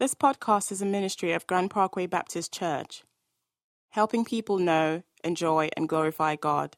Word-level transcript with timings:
This 0.00 0.12
podcast 0.12 0.72
is 0.72 0.82
a 0.82 0.86
ministry 0.86 1.30
of 1.34 1.46
Grand 1.46 1.70
Parkway 1.70 2.06
Baptist 2.06 2.52
Church, 2.52 3.04
helping 3.90 4.24
people 4.24 4.58
know, 4.58 5.04
enjoy, 5.22 5.68
and 5.76 5.88
glorify 5.88 6.34
God. 6.34 6.76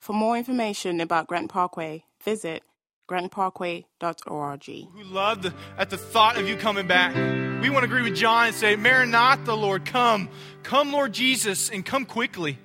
For 0.00 0.14
more 0.14 0.38
information 0.38 1.02
about 1.02 1.26
Grand 1.26 1.50
Parkway, 1.50 2.04
visit 2.24 2.62
grandparkway.org. 3.10 4.64
who 4.64 5.04
loved 5.04 5.52
at 5.76 5.90
the 5.90 5.98
thought 5.98 6.38
of 6.38 6.48
you 6.48 6.56
coming 6.56 6.86
back. 6.86 7.14
We 7.62 7.68
want 7.68 7.84
to 7.84 7.90
agree 7.90 8.02
with 8.02 8.16
John 8.16 8.46
and 8.46 8.56
say, 8.56 8.74
Maranatha, 8.74 9.52
Lord, 9.52 9.84
come. 9.84 10.30
Come, 10.62 10.92
Lord 10.92 11.12
Jesus, 11.12 11.68
and 11.68 11.84
come 11.84 12.06
quickly. 12.06 12.58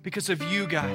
Because 0.00 0.30
of 0.30 0.42
you, 0.50 0.66
God. 0.66 0.88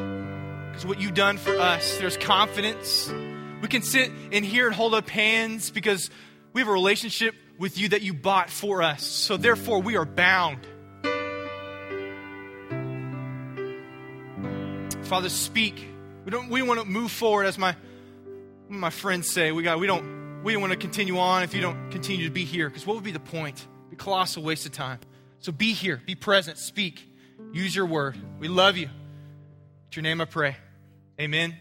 Because 0.72 0.88
what 0.88 1.00
you've 1.00 1.14
done 1.14 1.38
for 1.38 1.56
us. 1.56 2.00
There's 2.00 2.18
confidence. 2.18 3.14
We 3.62 3.68
can 3.68 3.84
sit 3.84 4.12
in 4.32 4.44
here 4.44 4.66
and 4.68 4.76
hold 4.76 4.94
up 4.94 5.08
hands 5.10 5.72
because 5.72 6.10
we 6.58 6.62
have 6.62 6.70
a 6.70 6.72
relationship 6.72 7.36
with 7.60 7.78
you 7.78 7.90
that 7.90 8.02
you 8.02 8.16
bought 8.16 8.50
for 8.50 8.82
us. 8.82 9.04
So 9.04 9.38
therefore, 9.38 9.80
we 9.80 9.96
are 9.96 10.06
bound. 10.06 10.66
Father, 15.04 15.30
speak. 15.30 15.88
We 16.26 16.32
don't. 16.32 16.50
We 16.50 16.64
want 16.64 16.80
to 16.80 16.86
move 16.88 17.12
forward, 17.12 17.46
as 17.46 17.60
my 17.60 17.76
my 18.70 18.90
friends 18.90 19.30
say. 19.30 19.52
We 19.52 19.62
got. 19.62 19.78
We 19.78 19.86
don't. 19.86 20.42
We 20.44 20.52
don't 20.52 20.64
want 20.64 20.74
to 20.74 20.80
continue 20.80 21.20
on 21.20 21.44
if 21.44 21.54
you 21.54 21.62
don't 21.62 21.92
continue 21.92 22.26
to 22.26 22.34
be 22.34 22.44
here. 22.44 22.68
Because 22.70 22.88
what 22.88 22.96
would 22.96 23.06
be 23.06 23.12
the 23.12 23.20
point? 23.20 23.68
Be 23.92 23.94
a 23.94 24.00
colossal 24.00 24.42
waste 24.42 24.66
of 24.66 24.72
time. 24.72 24.98
So 25.38 25.52
be 25.52 25.74
here. 25.74 26.02
Be 26.08 26.16
present. 26.16 26.58
Speak. 26.58 27.08
Use 27.54 27.76
your 27.76 27.86
word. 27.86 28.18
We 28.40 28.48
love 28.48 28.78
you. 28.78 28.88
In 28.88 28.92
your 29.92 30.02
name, 30.02 30.22
I 30.22 30.26
pray. 30.26 30.58
Amen. 31.22 31.56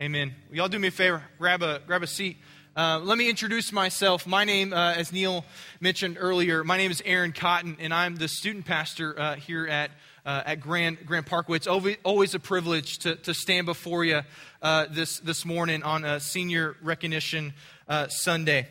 Amen. 0.00 0.32
Will 0.48 0.58
y'all 0.58 0.68
do 0.68 0.78
me 0.78 0.86
a 0.86 0.92
favor? 0.92 1.24
Grab 1.40 1.60
a 1.64 1.80
grab 1.84 2.04
a 2.04 2.06
seat. 2.06 2.36
Uh, 2.78 3.00
let 3.00 3.18
me 3.18 3.28
introduce 3.28 3.72
myself. 3.72 4.24
My 4.24 4.44
name, 4.44 4.72
uh, 4.72 4.92
as 4.92 5.12
Neil 5.12 5.44
mentioned 5.80 6.16
earlier, 6.20 6.62
my 6.62 6.76
name 6.76 6.92
is 6.92 7.02
Aaron 7.04 7.32
Cotton, 7.32 7.76
and 7.80 7.92
I'm 7.92 8.14
the 8.14 8.28
student 8.28 8.66
pastor 8.66 9.18
uh, 9.18 9.34
here 9.34 9.66
at 9.66 9.90
uh, 10.24 10.44
at 10.46 10.60
Grand, 10.60 10.98
Grand 11.04 11.26
Parkway. 11.26 11.56
It's 11.56 11.66
always, 11.66 12.34
a 12.34 12.38
privilege 12.38 12.98
to, 12.98 13.16
to 13.16 13.34
stand 13.34 13.66
before 13.66 14.04
you 14.04 14.20
uh, 14.62 14.86
this, 14.92 15.18
this 15.18 15.44
morning 15.44 15.82
on 15.82 16.04
a 16.04 16.20
senior 16.20 16.76
recognition 16.80 17.52
uh, 17.88 18.06
Sunday. 18.06 18.68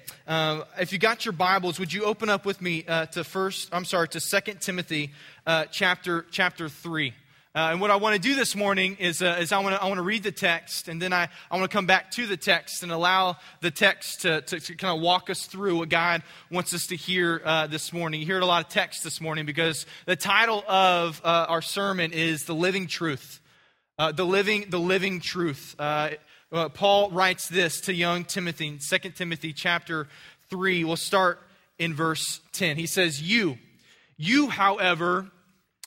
If 0.79 0.93
you 0.93 0.99
got 0.99 1.25
your 1.25 1.33
Bibles, 1.33 1.77
would 1.77 1.91
you 1.91 2.05
open 2.05 2.29
up 2.29 2.45
with 2.45 2.61
me 2.61 2.83
to 2.83 3.25
first, 3.25 3.67
I'm 3.73 3.83
sorry, 3.83 4.07
to 4.09 4.21
Second 4.21 4.61
Timothy 4.61 5.11
chapter, 5.71 6.25
chapter 6.31 6.69
3. 6.69 7.13
Uh, 7.57 7.71
and 7.71 7.81
what 7.81 7.89
I 7.89 7.95
want 7.95 8.13
to 8.13 8.21
do 8.21 8.35
this 8.35 8.55
morning 8.55 8.97
is, 8.99 9.23
uh, 9.23 9.37
is 9.39 9.51
I, 9.51 9.57
want 9.57 9.75
to, 9.75 9.81
I 9.81 9.87
want 9.87 9.97
to 9.97 10.03
read 10.03 10.21
the 10.21 10.31
text, 10.31 10.87
and 10.87 11.01
then 11.01 11.11
I, 11.11 11.27
I 11.49 11.57
want 11.57 11.71
to 11.71 11.75
come 11.75 11.87
back 11.87 12.11
to 12.11 12.27
the 12.27 12.37
text 12.37 12.83
and 12.83 12.91
allow 12.91 13.37
the 13.61 13.71
text 13.71 14.21
to, 14.21 14.41
to, 14.41 14.59
to 14.59 14.75
kind 14.75 14.95
of 14.95 15.01
walk 15.01 15.31
us 15.31 15.47
through 15.47 15.79
what 15.79 15.89
God 15.89 16.21
wants 16.51 16.75
us 16.75 16.85
to 16.85 16.95
hear 16.95 17.41
uh, 17.43 17.65
this 17.65 17.91
morning. 17.91 18.21
You 18.21 18.31
heard 18.31 18.43
a 18.43 18.45
lot 18.45 18.63
of 18.63 18.71
text 18.71 19.03
this 19.03 19.19
morning 19.19 19.47
because 19.47 19.87
the 20.05 20.15
title 20.15 20.63
of 20.67 21.19
uh, 21.23 21.47
our 21.49 21.63
sermon 21.63 22.11
is 22.13 22.43
The 22.43 22.53
Living 22.53 22.85
Truth. 22.85 23.41
Uh, 23.97 24.11
the, 24.11 24.23
living, 24.23 24.65
the 24.69 24.79
living 24.79 25.19
truth. 25.19 25.75
Uh, 25.79 26.11
Paul 26.75 27.09
writes 27.09 27.49
this 27.49 27.81
to 27.81 27.91
young 27.91 28.23
Timothy, 28.23 28.77
2 28.87 28.97
Timothy 29.09 29.51
chapter 29.51 30.07
3. 30.51 30.83
We'll 30.83 30.95
start 30.95 31.41
in 31.79 31.95
verse 31.95 32.39
10. 32.51 32.77
He 32.77 32.85
says, 32.85 33.19
You, 33.19 33.57
you, 34.15 34.47
however, 34.49 35.31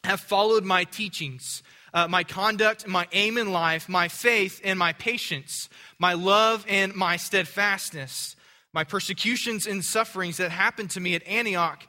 have 0.05 0.21
followed 0.21 0.65
my 0.65 0.85
teachings, 0.85 1.63
uh, 1.93 2.09
my 2.09 2.25
conduct, 2.25 2.87
my 2.87 3.07
aim 3.13 3.37
in 3.37 3.53
life, 3.53 3.89
my 3.89 4.09
faith 4.09 4.61
and 4.65 4.79
my 4.79 4.93
patience, 4.93 5.69
my 5.99 6.15
love 6.15 6.65
and 6.69 6.95
my 6.95 7.17
steadfastness, 7.17 8.37
my 8.73 8.85
persecutions 8.85 9.67
and 9.67 9.85
sufferings 9.85 10.37
that 10.39 10.51
happened 10.51 10.91
to 10.91 11.01
me 11.01 11.15
at 11.15 11.27
Antioch, 11.27 11.87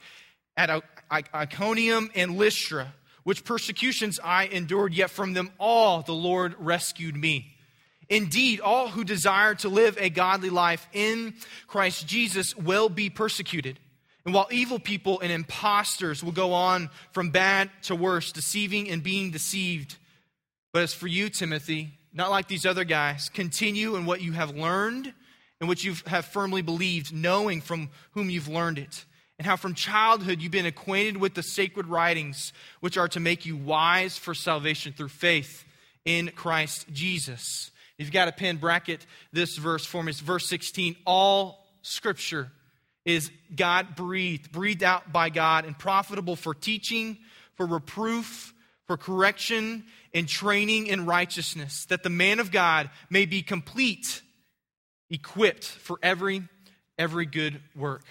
at 0.58 0.84
Iconium 1.12 2.10
and 2.16 2.38
Lystra, 2.38 2.94
which 3.24 3.44
persecutions 3.44 4.20
I 4.24 4.46
endured, 4.46 4.94
yet 4.94 5.12
from 5.12 5.34
them 5.34 5.52
all 5.60 6.02
the 6.02 6.14
Lord 6.14 6.56
rescued 6.58 7.16
me. 7.16 7.56
Indeed, 8.10 8.60
all 8.60 8.90
who 8.90 9.06
desire 9.06 9.56
to 9.56 9.70
live 9.70 9.98
a 9.98 10.10
godly 10.10 10.50
life 10.50 10.86
in 10.92 11.36
Christ 11.68 12.08
Jesus 12.08 12.56
will 12.58 12.90
be 12.90 13.10
persecuted. 13.10 13.80
And 14.26 14.34
while 14.34 14.48
evil 14.52 14.80
people 14.80 15.20
and 15.20 15.32
impostors 15.32 16.24
will 16.24 16.32
go 16.32 16.54
on 16.54 16.90
from 17.12 17.32
bad 17.32 17.72
to 17.84 17.96
worse, 17.96 18.32
deceiving 18.32 18.90
and 18.90 19.02
being 19.02 19.32
deceived, 19.32 19.98
but 20.74 20.84
as 20.84 20.94
for 20.94 21.08
you, 21.08 21.30
Timothy, 21.30 21.92
not 22.14 22.32
like 22.32 22.48
these 22.48 22.66
other 22.66 22.84
guys, 22.84 23.30
continue 23.30 23.96
in 23.96 24.06
what 24.06 24.22
you 24.22 24.32
have 24.34 24.56
learned 24.56 25.14
and 25.60 25.68
what 25.68 25.84
you 25.84 25.96
have 26.08 26.26
firmly 26.26 26.62
believed, 26.62 27.14
knowing 27.14 27.62
from 27.62 27.90
whom 28.12 28.30
you've 28.30 28.48
learned 28.48 28.80
it, 28.80 29.06
and 29.38 29.46
how 29.46 29.56
from 29.56 29.74
childhood 29.74 30.42
you've 30.42 30.52
been 30.52 30.66
acquainted 30.66 31.18
with 31.18 31.34
the 31.34 31.44
sacred 31.44 31.88
writings, 31.88 32.54
which 32.80 32.98
are 32.98 33.08
to 33.10 33.20
make 33.20 33.46
you 33.46 33.58
wise 33.58 34.18
for 34.18 34.34
salvation 34.34 34.94
through 34.94 35.10
faith 35.10 35.66
in 36.06 36.30
Christ 36.36 36.86
Jesus. 36.92 37.72
If 37.98 38.06
you've 38.06 38.14
got 38.14 38.28
a 38.28 38.32
pen, 38.32 38.58
bracket 38.58 39.06
this 39.32 39.58
verse 39.58 39.86
for 39.86 40.04
me. 40.04 40.10
It's 40.10 40.20
verse 40.20 40.48
16. 40.48 40.96
All 41.06 41.66
scripture 41.82 42.52
is 43.06 43.32
God 43.56 43.96
breathed, 43.96 44.52
breathed 44.52 44.84
out 44.84 45.12
by 45.12 45.30
God, 45.30 45.66
and 45.66 45.78
profitable 45.78 46.36
for 46.36 46.54
teaching, 46.54 47.18
for 47.56 47.66
reproof, 47.66 48.54
for 48.88 48.98
correction, 48.98 49.86
and 50.14 50.28
training 50.28 50.88
in 50.88 51.06
righteousness, 51.06 51.86
that 51.86 52.04
the 52.04 52.10
man 52.10 52.40
of 52.40 52.52
God 52.52 52.90
may 53.10 53.26
be 53.26 53.42
complete, 53.42 54.22
equipped 55.10 55.64
for 55.64 55.98
every 56.02 56.44
every 56.98 57.26
good 57.26 57.60
work. 57.76 58.04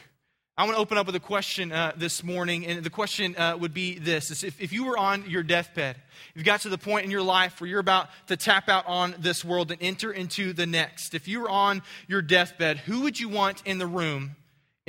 I 0.56 0.64
want 0.64 0.76
to 0.76 0.80
open 0.80 0.98
up 0.98 1.06
with 1.06 1.14
a 1.14 1.20
question 1.20 1.72
uh, 1.72 1.92
this 1.96 2.22
morning, 2.24 2.66
and 2.66 2.84
the 2.84 2.90
question 2.90 3.34
uh, 3.36 3.56
would 3.56 3.72
be 3.72 3.98
this: 3.98 4.30
is 4.30 4.42
if, 4.42 4.60
if 4.60 4.72
you 4.72 4.84
were 4.84 4.98
on 4.98 5.28
your 5.30 5.42
deathbed, 5.42 5.96
if 6.34 6.36
you 6.36 6.42
got 6.42 6.62
to 6.62 6.68
the 6.68 6.76
point 6.76 7.04
in 7.04 7.10
your 7.10 7.22
life 7.22 7.60
where 7.60 7.70
you're 7.70 7.80
about 7.80 8.08
to 8.26 8.36
tap 8.36 8.68
out 8.68 8.86
on 8.86 9.14
this 9.18 9.44
world 9.44 9.70
and 9.70 9.80
enter 9.82 10.12
into 10.12 10.52
the 10.52 10.66
next, 10.66 11.14
if 11.14 11.28
you 11.28 11.40
were 11.40 11.48
on 11.48 11.82
your 12.08 12.20
deathbed, 12.20 12.78
who 12.78 13.02
would 13.02 13.18
you 13.18 13.28
want 13.28 13.62
in 13.64 13.78
the 13.78 13.86
room 13.86 14.36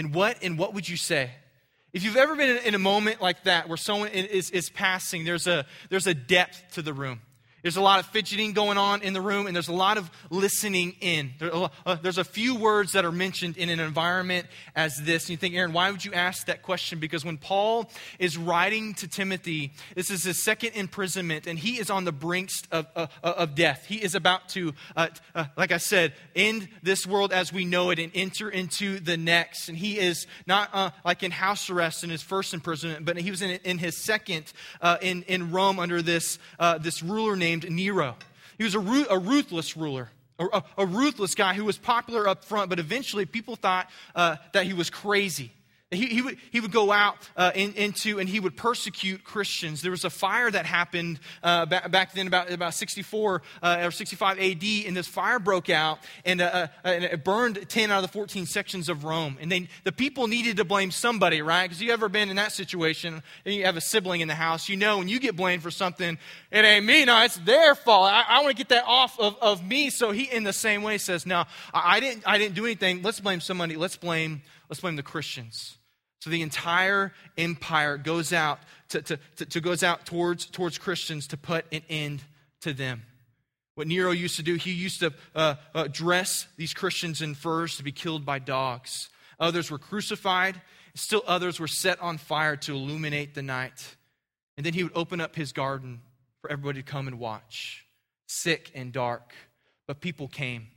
and 0.01 0.15
what 0.15 0.37
and 0.41 0.57
what 0.57 0.73
would 0.73 0.89
you 0.89 0.97
say? 0.97 1.29
If 1.93 2.03
you've 2.03 2.17
ever 2.17 2.35
been 2.35 2.57
in 2.65 2.73
a 2.73 2.79
moment 2.79 3.21
like 3.21 3.43
that 3.43 3.67
where 3.67 3.77
someone 3.77 4.09
is, 4.09 4.49
is 4.49 4.67
passing, 4.71 5.25
there's 5.25 5.45
a, 5.45 5.67
there's 5.89 6.07
a 6.07 6.15
depth 6.15 6.73
to 6.73 6.81
the 6.81 6.91
room. 6.91 7.21
There's 7.61 7.77
a 7.77 7.81
lot 7.81 7.99
of 7.99 8.07
fidgeting 8.07 8.53
going 8.53 8.77
on 8.77 9.03
in 9.03 9.13
the 9.13 9.21
room, 9.21 9.45
and 9.45 9.55
there's 9.55 9.67
a 9.67 9.73
lot 9.73 9.97
of 9.97 10.09
listening 10.29 10.95
in. 10.99 11.31
Uh, 11.39 11.95
there's 12.01 12.17
a 12.17 12.23
few 12.23 12.55
words 12.55 12.93
that 12.93 13.05
are 13.05 13.11
mentioned 13.11 13.57
in 13.57 13.69
an 13.69 13.79
environment 13.79 14.47
as 14.75 14.95
this. 15.03 15.25
And 15.25 15.31
you 15.31 15.37
think, 15.37 15.53
Aaron, 15.53 15.71
why 15.71 15.91
would 15.91 16.03
you 16.03 16.13
ask 16.13 16.47
that 16.47 16.63
question? 16.63 16.99
Because 16.99 17.23
when 17.23 17.37
Paul 17.37 17.89
is 18.17 18.37
writing 18.37 18.95
to 18.95 19.07
Timothy, 19.07 19.73
this 19.93 20.09
is 20.09 20.23
his 20.23 20.43
second 20.43 20.71
imprisonment, 20.73 21.45
and 21.45 21.59
he 21.59 21.79
is 21.79 21.91
on 21.91 22.03
the 22.03 22.11
brinks 22.11 22.63
of, 22.71 22.87
of, 22.95 23.09
of 23.23 23.53
death. 23.53 23.85
He 23.85 24.01
is 24.01 24.15
about 24.15 24.49
to, 24.49 24.73
uh, 24.95 25.09
uh, 25.35 25.45
like 25.55 25.71
I 25.71 25.77
said, 25.77 26.13
end 26.35 26.67
this 26.81 27.05
world 27.05 27.31
as 27.31 27.53
we 27.53 27.63
know 27.63 27.91
it 27.91 27.99
and 27.99 28.11
enter 28.15 28.49
into 28.49 28.99
the 28.99 29.17
next. 29.17 29.69
And 29.69 29.77
he 29.77 29.99
is 29.99 30.25
not 30.47 30.69
uh, 30.73 30.89
like 31.05 31.21
in 31.21 31.29
house 31.29 31.69
arrest 31.69 32.03
in 32.03 32.09
his 32.09 32.23
first 32.23 32.55
imprisonment, 32.55 33.05
but 33.05 33.17
he 33.17 33.29
was 33.29 33.43
in, 33.43 33.59
in 33.63 33.77
his 33.77 34.03
second 34.03 34.51
uh, 34.81 34.97
in, 35.01 35.21
in 35.23 35.51
Rome 35.51 35.77
under 35.77 36.01
this, 36.01 36.39
uh, 36.57 36.79
this 36.79 37.03
ruler 37.03 37.35
named 37.35 37.50
named 37.51 37.69
Nero. 37.69 38.15
He 38.57 38.63
was 38.63 38.75
a, 38.75 38.79
a 38.79 39.19
ruthless 39.19 39.75
ruler, 39.75 40.09
a, 40.39 40.63
a, 40.77 40.85
ruthless 40.85 41.35
guy 41.35 41.53
who 41.53 41.65
was 41.65 41.77
popular 41.77 42.27
up 42.27 42.45
front, 42.45 42.69
but 42.69 42.79
eventually 42.79 43.25
people 43.25 43.55
thought 43.55 43.89
uh, 44.15 44.37
that 44.53 44.65
he 44.65 44.73
was 44.73 44.89
crazy. 44.89 45.51
He, 45.91 46.05
he, 46.07 46.21
would, 46.21 46.37
he 46.51 46.61
would 46.61 46.71
go 46.71 46.89
out 46.89 47.17
uh, 47.35 47.51
in, 47.53 47.73
into 47.73 48.17
and 48.17 48.29
he 48.29 48.39
would 48.39 48.55
persecute 48.55 49.25
Christians. 49.25 49.81
There 49.81 49.91
was 49.91 50.05
a 50.05 50.09
fire 50.09 50.49
that 50.49 50.65
happened 50.65 51.19
uh, 51.43 51.65
back, 51.65 51.91
back, 51.91 52.13
then, 52.13 52.27
about, 52.27 52.49
about 52.49 52.73
64 52.75 53.41
uh, 53.61 53.81
or 53.83 53.91
65 53.91 54.39
AD, 54.39 54.63
and 54.87 54.95
this 54.95 55.09
fire 55.09 55.37
broke 55.37 55.69
out 55.69 55.99
and, 56.23 56.39
uh, 56.39 56.67
uh, 56.85 56.87
and, 56.87 57.03
it 57.03 57.25
burned 57.25 57.67
10 57.67 57.91
out 57.91 58.01
of 58.01 58.09
the 58.09 58.13
14 58.13 58.45
sections 58.45 58.87
of 58.87 59.03
Rome. 59.03 59.37
And 59.41 59.51
they, 59.51 59.67
the 59.83 59.91
people 59.91 60.27
needed 60.27 60.55
to 60.57 60.63
blame 60.63 60.91
somebody, 60.91 61.41
right? 61.41 61.63
Because 61.63 61.81
you 61.81 61.91
ever 61.91 62.07
been 62.07 62.29
in 62.29 62.37
that 62.37 62.53
situation 62.53 63.21
and 63.43 63.53
you 63.53 63.65
have 63.65 63.75
a 63.75 63.81
sibling 63.81 64.21
in 64.21 64.29
the 64.29 64.35
house, 64.35 64.69
you 64.69 64.77
know 64.77 64.97
when 64.97 65.09
you 65.09 65.19
get 65.19 65.35
blamed 65.35 65.61
for 65.61 65.71
something, 65.71 66.17
it 66.51 66.63
ain't 66.63 66.85
me, 66.85 67.03
no, 67.03 67.21
it's 67.21 67.35
their 67.35 67.75
fault. 67.75 68.09
I, 68.09 68.23
I 68.29 68.43
want 68.43 68.51
to 68.51 68.57
get 68.57 68.69
that 68.69 68.85
off 68.87 69.19
of, 69.19 69.35
of 69.41 69.67
me. 69.67 69.89
So 69.89 70.11
he, 70.11 70.23
in 70.23 70.45
the 70.45 70.53
same 70.53 70.83
way, 70.83 70.97
says, 70.99 71.25
No, 71.25 71.43
I, 71.73 71.97
I, 71.97 71.99
didn't, 71.99 72.23
I 72.25 72.37
didn't 72.37 72.55
do 72.55 72.63
anything. 72.63 73.01
Let's 73.01 73.19
blame 73.19 73.41
somebody. 73.41 73.75
Let's 73.75 73.97
blame, 73.97 74.41
let's 74.69 74.79
blame 74.79 74.95
the 74.95 75.03
Christians. 75.03 75.77
So 76.21 76.29
the 76.29 76.43
entire 76.43 77.13
empire 77.35 77.97
goes 77.97 78.31
out 78.31 78.59
to, 78.89 79.01
to, 79.01 79.19
to, 79.37 79.45
to, 79.45 79.59
goes 79.59 79.81
out 79.81 80.05
towards, 80.05 80.45
towards 80.45 80.77
Christians 80.77 81.27
to 81.27 81.37
put 81.37 81.65
an 81.73 81.81
end 81.89 82.21
to 82.61 82.73
them. 82.73 83.03
What 83.73 83.87
Nero 83.87 84.11
used 84.11 84.35
to 84.35 84.43
do, 84.43 84.55
he 84.55 84.71
used 84.71 84.99
to 84.99 85.13
uh, 85.33 85.55
uh, 85.73 85.87
dress 85.87 86.47
these 86.57 86.75
Christians 86.75 87.23
in 87.23 87.33
furs 87.33 87.77
to 87.77 87.83
be 87.83 87.91
killed 87.91 88.23
by 88.23 88.37
dogs. 88.37 89.09
Others 89.39 89.71
were 89.71 89.79
crucified. 89.79 90.61
Still 90.93 91.23
others 91.25 91.59
were 91.59 91.67
set 91.67 91.99
on 91.99 92.19
fire 92.19 92.55
to 92.57 92.73
illuminate 92.73 93.33
the 93.33 93.41
night. 93.41 93.95
And 94.57 94.65
then 94.65 94.73
he 94.73 94.83
would 94.83 94.95
open 94.95 95.21
up 95.21 95.35
his 95.35 95.53
garden 95.53 96.01
for 96.41 96.51
everybody 96.51 96.83
to 96.83 96.91
come 96.91 97.07
and 97.07 97.17
watch. 97.17 97.85
Sick 98.27 98.71
and 98.75 98.91
dark. 98.91 99.33
But 99.87 100.01
people 100.01 100.27
came. 100.27 100.67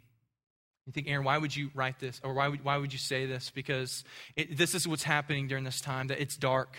You 0.86 0.92
think, 0.92 1.08
Aaron, 1.08 1.24
why 1.24 1.38
would 1.38 1.56
you 1.56 1.70
write 1.74 1.98
this? 1.98 2.20
Or 2.22 2.34
why 2.34 2.48
would, 2.48 2.64
why 2.64 2.76
would 2.76 2.92
you 2.92 2.98
say 2.98 3.26
this? 3.26 3.50
Because 3.50 4.04
it, 4.36 4.56
this 4.56 4.74
is 4.74 4.86
what's 4.86 5.02
happening 5.02 5.48
during 5.48 5.64
this 5.64 5.80
time 5.80 6.08
that 6.08 6.20
it's 6.20 6.36
dark. 6.36 6.76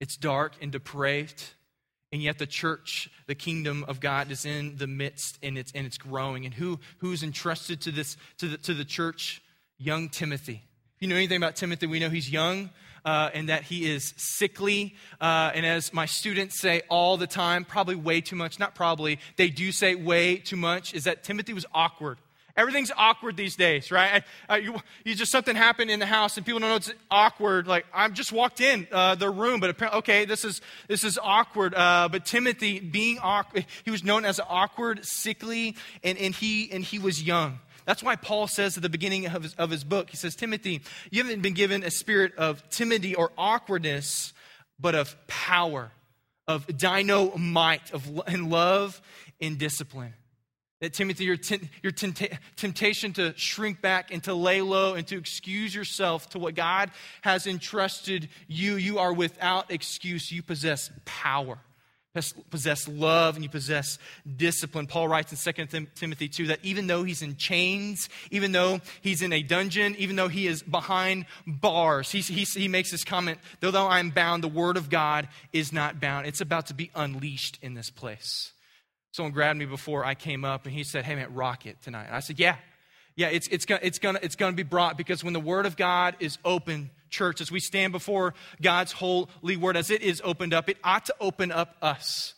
It's 0.00 0.16
dark 0.16 0.54
and 0.60 0.72
depraved. 0.72 1.44
And 2.12 2.20
yet 2.20 2.38
the 2.38 2.46
church, 2.46 3.08
the 3.28 3.36
kingdom 3.36 3.84
of 3.86 4.00
God 4.00 4.32
is 4.32 4.44
in 4.44 4.76
the 4.78 4.88
midst 4.88 5.38
and 5.44 5.56
it's, 5.56 5.70
and 5.72 5.86
it's 5.86 5.98
growing. 5.98 6.44
And 6.44 6.52
who, 6.52 6.80
who's 6.98 7.22
entrusted 7.22 7.80
to, 7.82 7.92
this, 7.92 8.16
to, 8.38 8.48
the, 8.48 8.56
to 8.58 8.74
the 8.74 8.84
church? 8.84 9.42
Young 9.78 10.10
Timothy. 10.10 10.62
If 10.96 11.02
you 11.02 11.08
know 11.08 11.16
anything 11.16 11.38
about 11.38 11.56
Timothy, 11.56 11.86
we 11.86 12.00
know 12.00 12.10
he's 12.10 12.30
young 12.30 12.68
uh, 13.04 13.30
and 13.32 13.48
that 13.48 13.62
he 13.62 13.90
is 13.90 14.12
sickly. 14.18 14.94
Uh, 15.18 15.50
and 15.54 15.64
as 15.64 15.94
my 15.94 16.04
students 16.04 16.60
say 16.60 16.82
all 16.90 17.16
the 17.16 17.26
time, 17.26 17.64
probably 17.64 17.94
way 17.94 18.20
too 18.20 18.36
much, 18.36 18.58
not 18.58 18.74
probably, 18.74 19.18
they 19.36 19.48
do 19.48 19.72
say 19.72 19.94
way 19.94 20.36
too 20.36 20.56
much, 20.56 20.92
is 20.92 21.04
that 21.04 21.24
Timothy 21.24 21.54
was 21.54 21.64
awkward. 21.72 22.18
Everything's 22.56 22.90
awkward 22.96 23.36
these 23.36 23.56
days, 23.56 23.90
right? 23.90 24.22
Uh, 24.48 24.54
you, 24.54 24.76
you, 25.04 25.14
just 25.14 25.30
something 25.30 25.56
happened 25.56 25.90
in 25.90 26.00
the 26.00 26.06
house 26.06 26.36
and 26.36 26.44
people 26.44 26.60
don't 26.60 26.70
know 26.70 26.76
it's 26.76 26.92
awkward. 27.10 27.66
Like 27.66 27.86
I've 27.92 28.12
just 28.12 28.32
walked 28.32 28.60
in 28.60 28.86
uh, 28.90 29.14
the 29.14 29.30
room, 29.30 29.60
but 29.60 29.70
apparently, 29.70 29.98
okay, 29.98 30.24
this 30.24 30.44
is 30.44 30.60
this 30.88 31.04
is 31.04 31.18
awkward. 31.22 31.74
Uh, 31.74 32.08
but 32.10 32.26
Timothy, 32.26 32.80
being 32.80 33.18
awkward, 33.20 33.66
he 33.84 33.90
was 33.90 34.04
known 34.04 34.24
as 34.24 34.40
awkward, 34.48 35.04
sickly, 35.04 35.76
and, 36.02 36.18
and 36.18 36.34
he 36.34 36.70
and 36.72 36.84
he 36.84 36.98
was 36.98 37.22
young. 37.22 37.60
That's 37.86 38.02
why 38.02 38.16
Paul 38.16 38.46
says 38.46 38.76
at 38.76 38.82
the 38.82 38.88
beginning 38.88 39.26
of 39.26 39.42
his, 39.42 39.54
of 39.54 39.70
his 39.70 39.84
book, 39.84 40.10
he 40.10 40.16
says, 40.16 40.36
Timothy, 40.36 40.82
you 41.10 41.22
haven't 41.22 41.42
been 41.42 41.54
given 41.54 41.82
a 41.82 41.90
spirit 41.90 42.36
of 42.36 42.68
timidity 42.70 43.14
or 43.14 43.32
awkwardness, 43.36 44.32
but 44.78 44.94
of 44.94 45.16
power, 45.26 45.90
of 46.46 46.66
dynamite, 46.76 47.92
of 47.92 48.20
and 48.26 48.50
love 48.50 49.00
and 49.40 49.58
discipline. 49.58 50.14
That 50.80 50.94
Timothy, 50.94 51.24
your, 51.24 51.36
your 51.82 51.92
temptation 51.92 53.12
to 53.12 53.34
shrink 53.36 53.82
back 53.82 54.12
and 54.12 54.24
to 54.24 54.32
lay 54.32 54.62
low 54.62 54.94
and 54.94 55.06
to 55.08 55.18
excuse 55.18 55.74
yourself 55.74 56.30
to 56.30 56.38
what 56.38 56.54
God 56.54 56.90
has 57.20 57.46
entrusted 57.46 58.30
you, 58.48 58.76
you 58.76 58.98
are 58.98 59.12
without 59.12 59.70
excuse. 59.70 60.32
You 60.32 60.42
possess 60.42 60.90
power, 61.04 61.58
possess 62.48 62.88
love, 62.88 63.34
and 63.34 63.44
you 63.44 63.50
possess 63.50 63.98
discipline. 64.38 64.86
Paul 64.86 65.06
writes 65.06 65.46
in 65.46 65.54
2 65.54 65.86
Timothy 65.96 66.28
2 66.28 66.46
that 66.46 66.60
even 66.62 66.86
though 66.86 67.04
he's 67.04 67.20
in 67.20 67.36
chains, 67.36 68.08
even 68.30 68.52
though 68.52 68.80
he's 69.02 69.20
in 69.20 69.34
a 69.34 69.42
dungeon, 69.42 69.94
even 69.98 70.16
though 70.16 70.28
he 70.28 70.46
is 70.46 70.62
behind 70.62 71.26
bars, 71.46 72.10
he, 72.10 72.20
he, 72.20 72.44
he 72.44 72.68
makes 72.68 72.90
this 72.90 73.04
comment 73.04 73.38
though, 73.60 73.70
though 73.70 73.86
I'm 73.86 74.08
bound, 74.08 74.42
the 74.42 74.48
word 74.48 74.78
of 74.78 74.88
God 74.88 75.28
is 75.52 75.74
not 75.74 76.00
bound. 76.00 76.26
It's 76.26 76.40
about 76.40 76.68
to 76.68 76.74
be 76.74 76.90
unleashed 76.94 77.58
in 77.60 77.74
this 77.74 77.90
place. 77.90 78.54
Someone 79.12 79.32
grabbed 79.32 79.58
me 79.58 79.64
before 79.66 80.04
I 80.04 80.14
came 80.14 80.44
up 80.44 80.66
and 80.66 80.74
he 80.74 80.84
said, 80.84 81.04
Hey 81.04 81.14
man, 81.14 81.34
rock 81.34 81.66
it 81.66 81.82
tonight. 81.82 82.06
And 82.06 82.14
I 82.14 82.20
said, 82.20 82.38
Yeah, 82.38 82.56
yeah, 83.16 83.28
it's, 83.28 83.48
it's, 83.48 83.66
gonna, 83.66 83.80
it's, 83.82 83.98
gonna, 83.98 84.20
it's 84.22 84.36
gonna 84.36 84.56
be 84.56 84.62
brought 84.62 84.96
because 84.96 85.24
when 85.24 85.32
the 85.32 85.40
word 85.40 85.66
of 85.66 85.76
God 85.76 86.16
is 86.20 86.38
open, 86.44 86.90
church, 87.10 87.40
as 87.40 87.50
we 87.50 87.60
stand 87.60 87.92
before 87.92 88.34
God's 88.62 88.92
holy 88.92 89.56
word, 89.56 89.76
as 89.76 89.90
it 89.90 90.02
is 90.02 90.22
opened 90.24 90.54
up, 90.54 90.68
it 90.68 90.78
ought 90.82 91.06
to 91.06 91.14
open 91.20 91.52
up 91.52 91.76
us. 91.82 92.34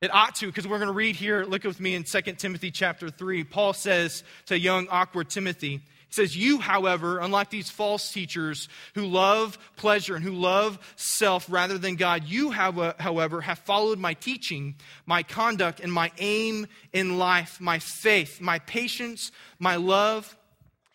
It 0.00 0.12
ought 0.12 0.34
to, 0.36 0.46
because 0.46 0.66
we're 0.66 0.78
going 0.78 0.88
to 0.88 0.94
read 0.94 1.16
here, 1.16 1.44
look 1.44 1.64
with 1.64 1.80
me 1.80 1.94
in 1.94 2.04
2 2.04 2.20
Timothy 2.32 2.70
chapter 2.70 3.08
3. 3.08 3.44
Paul 3.44 3.72
says 3.72 4.22
to 4.46 4.58
young, 4.58 4.86
awkward 4.90 5.30
Timothy, 5.30 5.80
says, 6.14 6.36
You, 6.36 6.58
however, 6.58 7.18
unlike 7.18 7.50
these 7.50 7.70
false 7.70 8.12
teachers 8.12 8.68
who 8.94 9.06
love 9.06 9.58
pleasure 9.76 10.14
and 10.14 10.24
who 10.24 10.32
love 10.32 10.78
self 10.96 11.46
rather 11.48 11.78
than 11.78 11.96
God, 11.96 12.24
you, 12.24 12.52
uh, 12.52 12.92
however, 12.98 13.40
have 13.40 13.58
followed 13.58 13.98
my 13.98 14.14
teaching, 14.14 14.76
my 15.06 15.22
conduct, 15.22 15.80
and 15.80 15.92
my 15.92 16.10
aim 16.18 16.66
in 16.92 17.18
life, 17.18 17.60
my 17.60 17.78
faith, 17.78 18.40
my 18.40 18.58
patience, 18.60 19.32
my 19.58 19.76
love, 19.76 20.36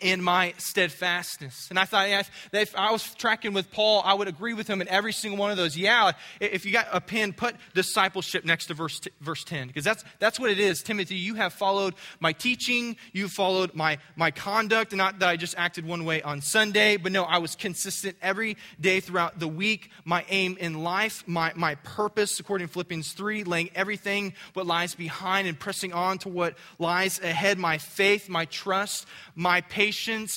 and 0.02 0.24
my 0.24 0.54
steadfastness. 0.58 1.68
And 1.70 1.78
I 1.78 1.86
thought 1.86 2.10
yeah, 2.10 2.24
if 2.54 2.76
I 2.76 2.92
was 2.92 3.14
tracking 3.16 3.54
with 3.54 3.70
Paul, 3.72 4.02
I 4.06 4.14
would 4.14 4.28
agree 4.28 4.54
with 4.54 4.68
him 4.68 4.82
in 4.82 4.88
every 4.88 5.12
single 5.12 5.38
one 5.38 5.52
of 5.52 5.58
those. 5.58 5.76
Yeah, 5.76 6.14
if 6.40 6.66
you 6.66 6.72
got 6.72 6.88
a 6.92 7.02
pen, 7.02 7.34
put 7.34 7.56
discipleship 7.74 8.46
next 8.46 8.68
to 8.68 8.74
verse, 8.74 9.00
t- 9.00 9.12
verse 9.20 9.44
10, 9.44 9.68
because 9.68 9.84
that's, 9.84 10.06
that's 10.20 10.40
what 10.40 10.52
it 10.52 10.60
is. 10.60 10.82
Timothy, 10.82 11.16
you 11.16 11.36
have 11.36 11.52
followed 11.52 11.96
my 12.20 12.32
teaching, 12.32 12.96
you 13.12 13.28
followed 13.28 13.76
my, 13.76 13.98
my 14.16 14.32
conduct, 14.32 14.96
not 14.96 15.20
that 15.20 15.30
I 15.30 15.36
just 15.36 15.56
acted 15.58 15.86
one 15.86 16.06
way 16.06 16.22
on 16.22 16.42
Sunday, 16.42 16.96
but 16.96 17.12
no, 17.12 17.24
I 17.24 17.40
was 17.40 17.56
consistent 17.56 18.16
every 18.22 18.56
day 18.80 19.02
throughout 19.02 19.40
the 19.40 19.48
week. 19.48 19.92
My 20.06 20.26
aim 20.30 20.58
in 20.60 20.82
life, 20.84 21.24
my, 21.28 21.52
my 21.56 21.76
purpose, 21.76 22.40
according 22.40 22.68
to 22.68 22.74
Philippians 22.74 23.12
3, 23.12 23.44
laying 23.44 23.70
everything 23.76 24.34
what 24.54 24.66
lies 24.66 24.96
behind 24.96 25.48
and 25.48 25.60
pressing 25.60 25.92
on 25.92 26.20
to 26.20 26.30
what 26.30 26.56
lies 26.78 27.20
ahead, 27.20 27.58
my 27.58 27.78
faith, 27.78 28.30
my 28.30 28.46
trust, 28.46 29.06
my 29.36 29.60
patience, 29.62 29.89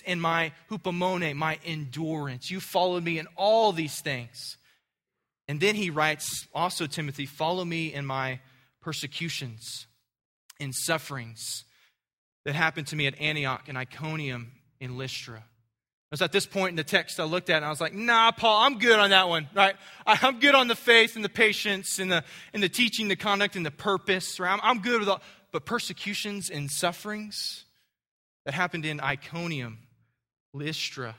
and 0.07 0.21
my 0.21 0.53
hupomone, 0.71 1.35
my 1.35 1.59
endurance. 1.65 2.51
You 2.51 2.61
followed 2.61 3.05
me 3.05 3.19
in 3.19 3.27
all 3.37 3.73
these 3.73 4.01
things. 4.01 4.57
And 5.49 5.61
then 5.61 5.75
he 5.75 5.91
writes 5.91 6.47
also, 6.55 6.87
Timothy, 6.87 7.27
follow 7.27 7.65
me 7.65 7.93
in 7.93 8.07
my 8.07 8.41
persecutions 8.81 9.87
and 10.61 10.75
sufferings 10.75 11.65
that 12.45 12.55
happened 12.55 12.87
to 12.89 12.97
me 12.97 13.07
at 13.07 13.21
Antioch 13.21 13.69
and 13.69 13.77
Iconium 13.77 14.53
in 14.81 14.97
Lystra. 14.97 15.39
It 15.39 16.13
was 16.13 16.23
at 16.23 16.33
this 16.33 16.45
point 16.45 16.71
in 16.71 16.77
the 16.77 16.85
text 16.85 17.19
I 17.19 17.25
looked 17.25 17.49
at 17.49 17.57
and 17.57 17.65
I 17.65 17.71
was 17.71 17.81
like, 17.81 17.95
nah, 17.95 18.33
Paul, 18.33 18.65
I'm 18.65 18.79
good 18.79 18.99
on 18.99 19.11
that 19.11 19.29
one, 19.29 19.49
right? 19.55 19.75
I'm 20.07 20.41
good 20.41 20.55
on 20.55 20.69
the 20.69 20.75
faith 20.75 21.17
and 21.17 21.25
the 21.25 21.31
patience 21.31 21.99
and 21.99 22.13
the, 22.13 22.23
and 22.53 22.63
the 22.63 22.69
teaching, 22.69 23.09
the 23.09 23.17
conduct, 23.17 23.57
and 23.57 23.65
the 23.65 23.71
purpose, 23.71 24.39
right? 24.39 24.53
I'm, 24.53 24.61
I'm 24.63 24.83
good 24.83 25.01
with 25.01 25.09
all, 25.09 25.23
but 25.53 25.65
persecutions 25.65 26.51
and 26.51 26.71
sufferings, 26.71 27.65
that 28.45 28.55
happened 28.55 28.85
in 28.85 29.01
Iconium, 29.01 29.79
Lystra, 30.53 31.17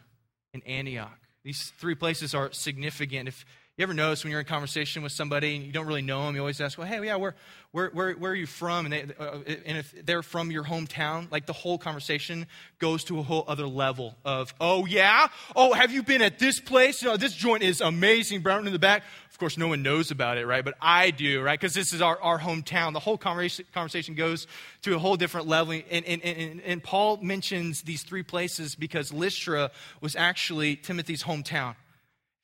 and 0.54 0.66
Antioch. 0.68 1.18
These 1.44 1.74
three 1.78 1.96
places 1.96 2.34
are 2.34 2.52
significant. 2.52 3.28
If 3.28 3.46
you 3.76 3.82
ever 3.82 3.94
notice 3.96 4.24
when 4.24 4.30
you're 4.30 4.40
in 4.40 4.46
conversation 4.46 5.02
with 5.02 5.12
somebody 5.12 5.56
and 5.56 5.66
you 5.66 5.72
don't 5.72 5.88
really 5.88 6.04
know 6.04 6.28
them, 6.28 6.36
you 6.36 6.42
always 6.42 6.62
ask, 6.62 6.78
well, 6.78 6.86
hey, 6.86 7.04
yeah, 7.04 7.16
where, 7.16 7.34
where, 7.72 7.90
where, 7.90 8.14
where 8.14 8.32
are 8.32 8.36
you 8.36 8.46
from? 8.46 8.86
And, 8.86 8.94
they, 8.94 9.02
uh, 9.20 9.40
and 9.66 9.80
if 9.80 10.06
they're 10.06 10.22
from 10.22 10.52
your 10.52 10.64
hometown, 10.64 11.32
like 11.32 11.48
the 11.48 11.54
whole 11.54 11.80
conversation 11.80 12.46
goes 12.78 13.04
to 13.06 13.18
a 13.18 13.24
whole 13.24 13.44
other 13.48 13.66
level 13.66 14.16
of, 14.24 14.54
oh, 14.62 14.86
yeah? 14.86 15.28
Oh, 15.56 15.74
have 15.74 15.92
you 15.92 16.04
been 16.04 16.22
at 16.22 16.38
this 16.38 16.60
place? 16.60 17.02
You 17.02 17.10
know, 17.10 17.18
this 17.18 17.34
joint 17.34 17.64
is 17.64 17.82
amazing, 17.82 18.42
brown 18.42 18.68
in 18.68 18.74
the 18.74 18.78
back. 18.78 19.02
Of 19.32 19.40
course, 19.40 19.58
no 19.58 19.70
one 19.70 19.82
knows 19.82 20.12
about 20.12 20.38
it, 20.38 20.46
right? 20.46 20.64
But 20.64 20.76
I 20.80 21.10
do, 21.10 21.42
right? 21.42 21.60
Because 21.60 21.74
this 21.74 21.94
is 21.94 22.02
our, 22.04 22.22
our 22.22 22.38
hometown. 22.38 22.94
The 22.94 23.00
whole 23.00 23.18
conversation 23.18 24.14
goes 24.14 24.46
to 24.84 24.94
a 24.94 25.00
whole 25.00 25.16
different 25.16 25.48
level. 25.48 25.74
And, 25.74 26.06
and, 26.06 26.22
and, 26.22 26.62
and 26.62 26.84
Paul 26.84 27.18
mentions 27.24 27.82
these 27.82 28.04
three 28.04 28.22
places 28.22 28.76
because 28.76 29.12
Lystra 29.12 29.72
was 30.00 30.16
actually 30.16 30.76
Timothy's 30.76 31.24
hometown 31.24 31.74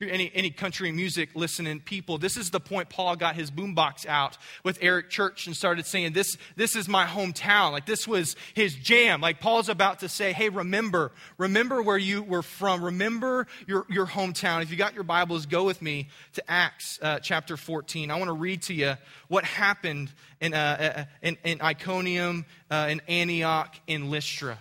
any, 0.07 0.31
any 0.33 0.49
country 0.49 0.93
music 0.93 1.31
listening 1.35 1.81
people, 1.81 2.17
this 2.17 2.37
is 2.37 2.51
the 2.51 2.59
point 2.61 2.87
Paul 2.87 3.17
got 3.17 3.35
his 3.35 3.51
boombox 3.51 4.05
out 4.05 4.37
with 4.63 4.77
Eric 4.81 5.09
Church 5.09 5.45
and 5.45 5.55
started 5.55 5.85
saying, 5.85 6.13
this, 6.13 6.37
this 6.55 6.77
is 6.77 6.87
my 6.87 7.05
hometown. 7.05 7.73
Like 7.73 7.85
this 7.85 8.07
was 8.07 8.37
his 8.53 8.75
jam. 8.75 9.19
Like 9.19 9.41
Paul's 9.41 9.67
about 9.67 9.99
to 9.99 10.07
say, 10.07 10.31
hey, 10.31 10.47
remember, 10.47 11.11
remember 11.37 11.81
where 11.81 11.97
you 11.97 12.23
were 12.23 12.41
from. 12.41 12.81
Remember 12.81 13.45
your, 13.67 13.85
your 13.89 14.07
hometown. 14.07 14.61
If 14.61 14.71
you 14.71 14.77
got 14.77 14.93
your 14.93 15.03
Bibles, 15.03 15.45
go 15.45 15.65
with 15.65 15.81
me 15.81 16.07
to 16.33 16.49
Acts 16.49 16.97
uh, 17.01 17.19
chapter 17.19 17.57
14. 17.57 18.09
I 18.09 18.15
want 18.15 18.29
to 18.29 18.33
read 18.33 18.61
to 18.63 18.73
you 18.73 18.93
what 19.27 19.43
happened 19.43 20.13
in, 20.39 20.53
uh, 20.53 20.95
uh 20.97 21.05
in, 21.21 21.37
in 21.43 21.61
Iconium, 21.61 22.45
uh, 22.71 22.87
in 22.89 23.01
Antioch, 23.09 23.75
in 23.85 24.09
Lystra 24.09 24.59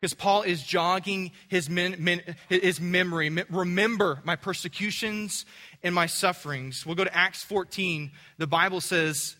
because 0.00 0.14
Paul 0.14 0.42
is 0.42 0.62
jogging 0.62 1.32
his, 1.48 1.68
men, 1.68 1.96
men, 1.98 2.22
his 2.48 2.80
memory. 2.80 3.30
Remember 3.50 4.20
my 4.24 4.36
persecutions 4.36 5.44
and 5.82 5.94
my 5.94 6.06
sufferings. 6.06 6.86
We'll 6.86 6.94
go 6.94 7.04
to 7.04 7.16
Acts 7.16 7.42
14. 7.42 8.12
The 8.38 8.46
Bible 8.46 8.80
says 8.80 9.36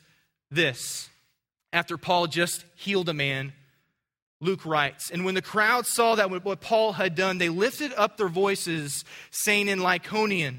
this 0.51 1.09
after 1.73 1.97
Paul 1.97 2.27
just 2.27 2.65
healed 2.75 3.09
a 3.09 3.15
man. 3.15 3.53
Luke 4.41 4.65
writes, 4.65 5.11
and 5.11 5.25
when 5.25 5.35
the 5.35 5.43
crowd 5.43 5.85
saw 5.87 6.15
that 6.15 6.31
what 6.31 6.61
Paul 6.61 6.93
had 6.93 7.15
done, 7.17 7.39
they 7.39 7.49
lifted 7.49 7.93
up 7.95 8.17
their 8.17 8.29
voices, 8.29 9.05
saying 9.31 9.67
in 9.69 9.81
Lycaonian, 9.81 10.59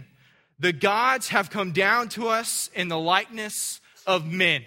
The 0.59 0.73
gods 0.73 1.29
have 1.29 1.49
come 1.49 1.71
down 1.71 2.09
to 2.09 2.27
us 2.27 2.69
in 2.75 2.89
the 2.89 2.99
likeness 2.99 3.79
of 4.05 4.25
men. 4.25 4.63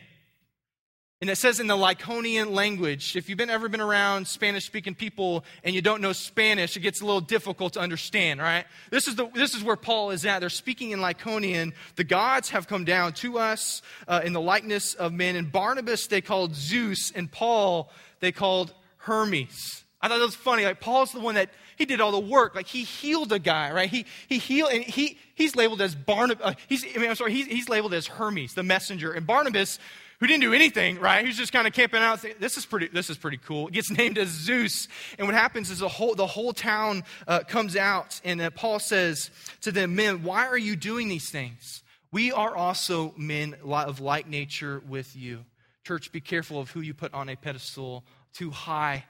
And 1.23 1.31
it 1.31 1.37
says 1.37 1.61
in 1.61 1.69
the 1.69 1.77
Lyconian 1.77 2.51
language, 2.51 3.15
if 3.15 3.29
you've 3.29 3.39
been, 3.39 3.49
ever 3.49 3.69
been 3.69 3.81
around 3.81 4.27
Spanish 4.27 4.67
speaking 4.67 4.97
people 4.97 5.45
and 5.63 5.73
you 5.73 5.81
don't 5.81 6.01
know 6.01 6.13
Spanish, 6.13 6.77
it 6.77 6.81
gets 6.81 7.01
a 7.01 7.07
little 7.07 7.21
difficult 7.21 7.75
to 7.75 7.81
understand, 7.81 8.41
right? 8.41 8.65
This 8.91 9.07
is, 9.07 9.15
the, 9.15 9.29
this 9.33 9.55
is 9.55 9.63
where 9.63 9.77
Paul 9.77 10.11
is 10.11 10.27
at. 10.27 10.41
They're 10.41 10.51
speaking 10.51 10.91
in 10.91 10.99
Lyconian. 10.99 11.75
The 11.95 12.03
gods 12.03 12.51
have 12.51 12.67
come 12.67 12.85
down 12.85 13.13
to 13.13 13.39
us 13.39 13.83
uh, 14.09 14.23
in 14.25 14.33
the 14.33 14.41
likeness 14.41 14.95
of 14.95 15.13
men. 15.13 15.37
And 15.37 15.53
Barnabas 15.53 16.09
they 16.09 16.23
called 16.23 16.57
Zeus, 16.57 17.13
and 17.15 17.31
Paul 17.31 17.93
they 18.19 18.33
called 18.33 18.75
Hermes. 18.97 19.85
I 20.01 20.09
thought 20.09 20.19
that 20.19 20.25
was 20.25 20.35
funny. 20.35 20.65
Like 20.65 20.81
Paul's 20.81 21.13
the 21.13 21.21
one 21.21 21.37
that 21.37 21.51
he 21.77 21.85
did 21.85 22.01
all 22.01 22.11
the 22.11 22.19
work. 22.19 22.57
Like 22.57 22.67
he 22.67 22.83
healed 22.83 23.31
a 23.31 23.39
guy, 23.39 23.71
right? 23.71 23.89
He 23.89 24.07
he 24.29 24.39
healed, 24.39 24.73
and 24.73 24.83
he 24.83 25.19
he's 25.37 25.55
labeled 25.55 25.81
as 25.83 25.95
Barnabas. 25.95 26.45
Uh, 26.45 26.55
he's 26.67 26.85
I 26.85 26.99
mean 26.99 27.11
I'm 27.11 27.15
sorry. 27.15 27.33
He's, 27.33 27.47
he's 27.47 27.69
labeled 27.69 27.95
as 27.95 28.09
Hermes, 28.09 28.55
the 28.55 28.65
messenger, 28.65 29.13
and 29.13 29.25
Barnabas 29.25 29.79
who 30.23 30.29
didn't 30.29 30.43
do 30.43 30.55
anything, 30.55 31.01
right? 31.01 31.27
Who's 31.27 31.37
just 31.37 31.53
kind 31.53 31.67
of 31.67 31.73
camping 31.73 32.01
out. 32.01 32.25
This 32.39 32.57
is 32.57 32.65
pretty. 32.65 32.87
This 32.87 33.11
is 33.11 33.19
pretty 33.19 33.39
cool. 33.39 33.67
It 33.67 33.75
gets 33.75 33.91
named 33.99 34.19
as 34.19 34.29
Zeus, 34.29 34.87
and 35.19 35.27
what 35.27 35.35
happens 35.35 35.69
is 35.69 35.81
the 35.81 35.89
whole 35.89 36.15
the 36.15 36.29
whole 36.29 36.53
town 36.53 37.03
uh, 37.27 37.41
comes 37.41 37.75
out, 37.75 38.21
and 38.25 38.41
uh, 38.41 38.51
Paul 38.51 38.79
says 38.79 39.33
to 39.63 39.73
them, 39.73 39.97
"Men, 39.97 40.23
why 40.23 40.47
are 40.47 40.57
you 40.57 40.77
doing 40.77 41.09
these 41.09 41.29
things? 41.29 41.83
We 42.13 42.31
are 42.31 42.55
also 42.55 43.13
men 43.17 43.57
of 43.65 43.99
like 43.99 44.29
nature 44.29 44.81
with 44.89 45.17
you." 45.17 45.45
Church, 45.85 46.13
be 46.13 46.21
careful 46.21 46.61
of 46.61 46.71
who 46.71 46.83
you 46.83 46.95
put 46.95 47.13
on 47.13 47.29
a 47.29 47.35
pedestal 47.35 48.05
too 48.33 48.53
high 48.53 49.05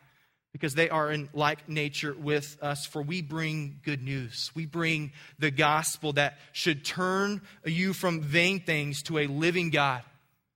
because 0.54 0.74
they 0.74 0.88
are 0.88 1.12
in 1.12 1.28
like 1.34 1.68
nature 1.68 2.14
with 2.14 2.56
us, 2.62 2.86
for 2.86 3.02
we 3.02 3.20
bring 3.20 3.80
good 3.84 4.02
news. 4.02 4.50
We 4.54 4.64
bring 4.64 5.12
the 5.38 5.50
gospel 5.50 6.14
that 6.14 6.38
should 6.52 6.86
turn 6.86 7.42
you 7.66 7.92
from 7.92 8.22
vain 8.22 8.60
things 8.60 9.02
to 9.02 9.18
a 9.18 9.26
living 9.26 9.68
God 9.68 10.04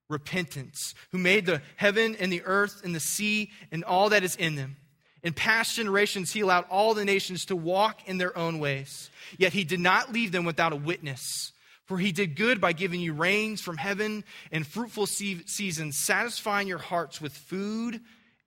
repentance, 0.09 0.95
who 1.13 1.19
made 1.19 1.47
the 1.47 1.63
heaven 1.77 2.17
and 2.19 2.33
the 2.33 2.43
earth 2.45 2.83
and 2.85 2.95
the 2.95 3.01
sea 3.01 3.51
and 3.73 3.85
all 3.85 4.11
that 4.11 4.25
is 4.25 4.37
in 4.37 4.55
them. 4.55 4.77
In 5.23 5.33
past 5.33 5.75
generations, 5.75 6.33
he 6.33 6.41
allowed 6.41 6.67
all 6.71 6.95
the 6.95 7.05
nations 7.05 7.47
to 7.47 7.57
walk 7.57 8.07
in 8.07 8.19
their 8.19 8.37
own 8.39 8.59
ways. 8.61 9.11
Yet 9.39 9.53
he 9.53 9.65
did 9.65 9.81
not 9.81 10.13
leave 10.13 10.31
them 10.31 10.45
without 10.45 10.73
a 10.73 10.77
witness. 10.77 11.53
For 11.87 11.99
he 11.99 12.13
did 12.13 12.37
good 12.37 12.61
by 12.61 12.73
giving 12.73 13.01
you 13.01 13.13
rains 13.13 13.61
from 13.61 13.77
heaven 13.77 14.25
and 14.53 14.67
fruitful 14.67 15.07
seasons, 15.07 15.97
satisfying 15.97 16.69
your 16.69 16.79
hearts 16.79 17.21
with 17.21 17.33
food 17.33 18.01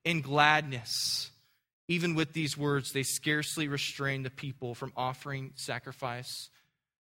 and 0.06 0.24
gladness. 0.24 1.32
Even 1.88 2.16
with 2.16 2.34
these 2.34 2.58
words, 2.58 2.92
they 2.92 3.04
scarcely 3.04 3.68
restrained 3.68 4.25
the 4.25 4.30
people 4.30 4.75
from 4.75 4.94
offering 4.96 5.51
sacrifice 5.56 6.50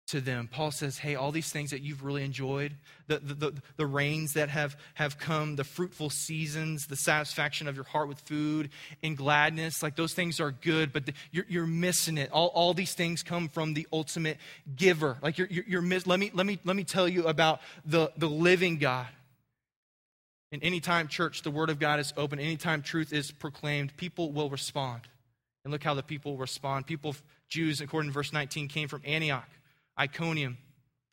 to 0.07 0.19
them. 0.19 0.50
Paul 0.51 0.72
says, 0.72 0.98
Hey, 0.98 1.15
all 1.15 1.31
these 1.31 1.50
things 1.50 1.72
that 1.72 1.81
you've 1.81 2.03
really 2.03 2.24
enjoyed, 2.24 2.74
the, 3.07 3.19
the, 3.19 3.33
the, 3.33 3.53
the, 3.77 3.86
rains 3.86 4.33
that 4.33 4.50
have, 4.50 4.75
have 4.95 5.17
come, 5.17 5.55
the 5.55 5.63
fruitful 5.63 6.10
seasons, 6.10 6.88
the 6.88 6.95
satisfaction 6.95 7.67
of 7.67 7.75
your 7.75 7.86
heart 7.86 8.10
with 8.10 8.19
food 8.19 8.69
and 9.01 9.15
gladness, 9.15 9.81
like 9.81 9.95
those 9.95 10.13
things 10.13 10.39
are 10.39 10.51
good, 10.51 10.91
but 10.91 11.05
the, 11.05 11.13
you're, 11.31 11.45
you're 11.48 11.67
missing 11.67 12.17
it. 12.17 12.31
All, 12.31 12.48
all 12.48 12.74
these 12.74 12.93
things 12.93 13.24
come 13.24 13.48
from 13.48 13.74
the 13.74 13.88
ultimate 13.93 14.38
giver. 14.75 15.17
Like 15.22 15.38
you're, 15.38 15.48
you're, 15.48 15.65
you're 15.67 15.81
miss, 15.81 16.05
let, 16.05 16.19
me, 16.19 16.31
let, 16.33 16.45
me, 16.45 16.60
let 16.65 16.75
me 16.75 16.83
tell 16.83 17.07
you 17.07 17.27
about 17.27 17.62
the, 17.86 18.12
the 18.17 18.29
living 18.29 18.77
God. 18.77 19.07
And 20.51 20.63
anytime, 20.63 21.07
church, 21.07 21.41
the 21.41 21.51
word 21.51 21.69
of 21.69 21.79
God 21.79 22.00
is 22.00 22.13
open, 22.17 22.39
anytime 22.39 22.81
truth 22.83 23.13
is 23.13 23.31
proclaimed, 23.31 23.95
people 23.98 24.31
will 24.31 24.50
respond. 24.50 25.01
And 25.63 25.72
look 25.72 25.83
how 25.83 25.93
the 25.93 26.03
people 26.03 26.38
respond. 26.38 26.86
People, 26.86 27.15
Jews, 27.48 27.79
according 27.79 28.12
to 28.12 28.13
verse 28.13 28.33
19, 28.33 28.67
came 28.67 28.89
from 28.89 29.01
Antioch 29.05 29.48
Iconium 30.00 30.57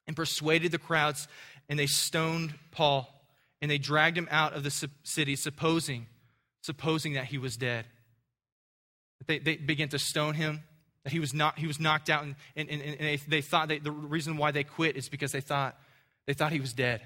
and 0.06 0.16
persuaded 0.16 0.72
the 0.72 0.78
crowds, 0.78 1.28
and 1.68 1.78
they 1.78 1.86
stoned 1.86 2.54
Paul 2.70 3.08
and 3.62 3.70
they 3.70 3.78
dragged 3.78 4.16
him 4.16 4.28
out 4.30 4.54
of 4.54 4.62
the 4.62 4.88
city, 5.02 5.36
supposing, 5.36 6.06
supposing 6.62 7.14
that 7.14 7.26
he 7.26 7.38
was 7.38 7.56
dead. 7.56 7.84
They, 9.26 9.38
they 9.38 9.56
began 9.56 9.88
to 9.90 9.98
stone 9.98 10.34
him, 10.34 10.62
that 11.04 11.12
he 11.12 11.20
was, 11.20 11.34
not, 11.34 11.58
he 11.58 11.66
was 11.66 11.78
knocked 11.78 12.08
out, 12.08 12.24
and, 12.24 12.34
and, 12.56 12.70
and 12.70 12.98
they, 12.98 13.16
they 13.16 13.42
thought 13.42 13.68
they, 13.68 13.78
the 13.78 13.90
reason 13.90 14.36
why 14.38 14.50
they 14.50 14.64
quit 14.64 14.96
is 14.96 15.08
because 15.08 15.32
they 15.32 15.42
thought, 15.42 15.78
they 16.26 16.32
thought 16.32 16.52
he 16.52 16.60
was 16.60 16.72
dead. 16.72 17.02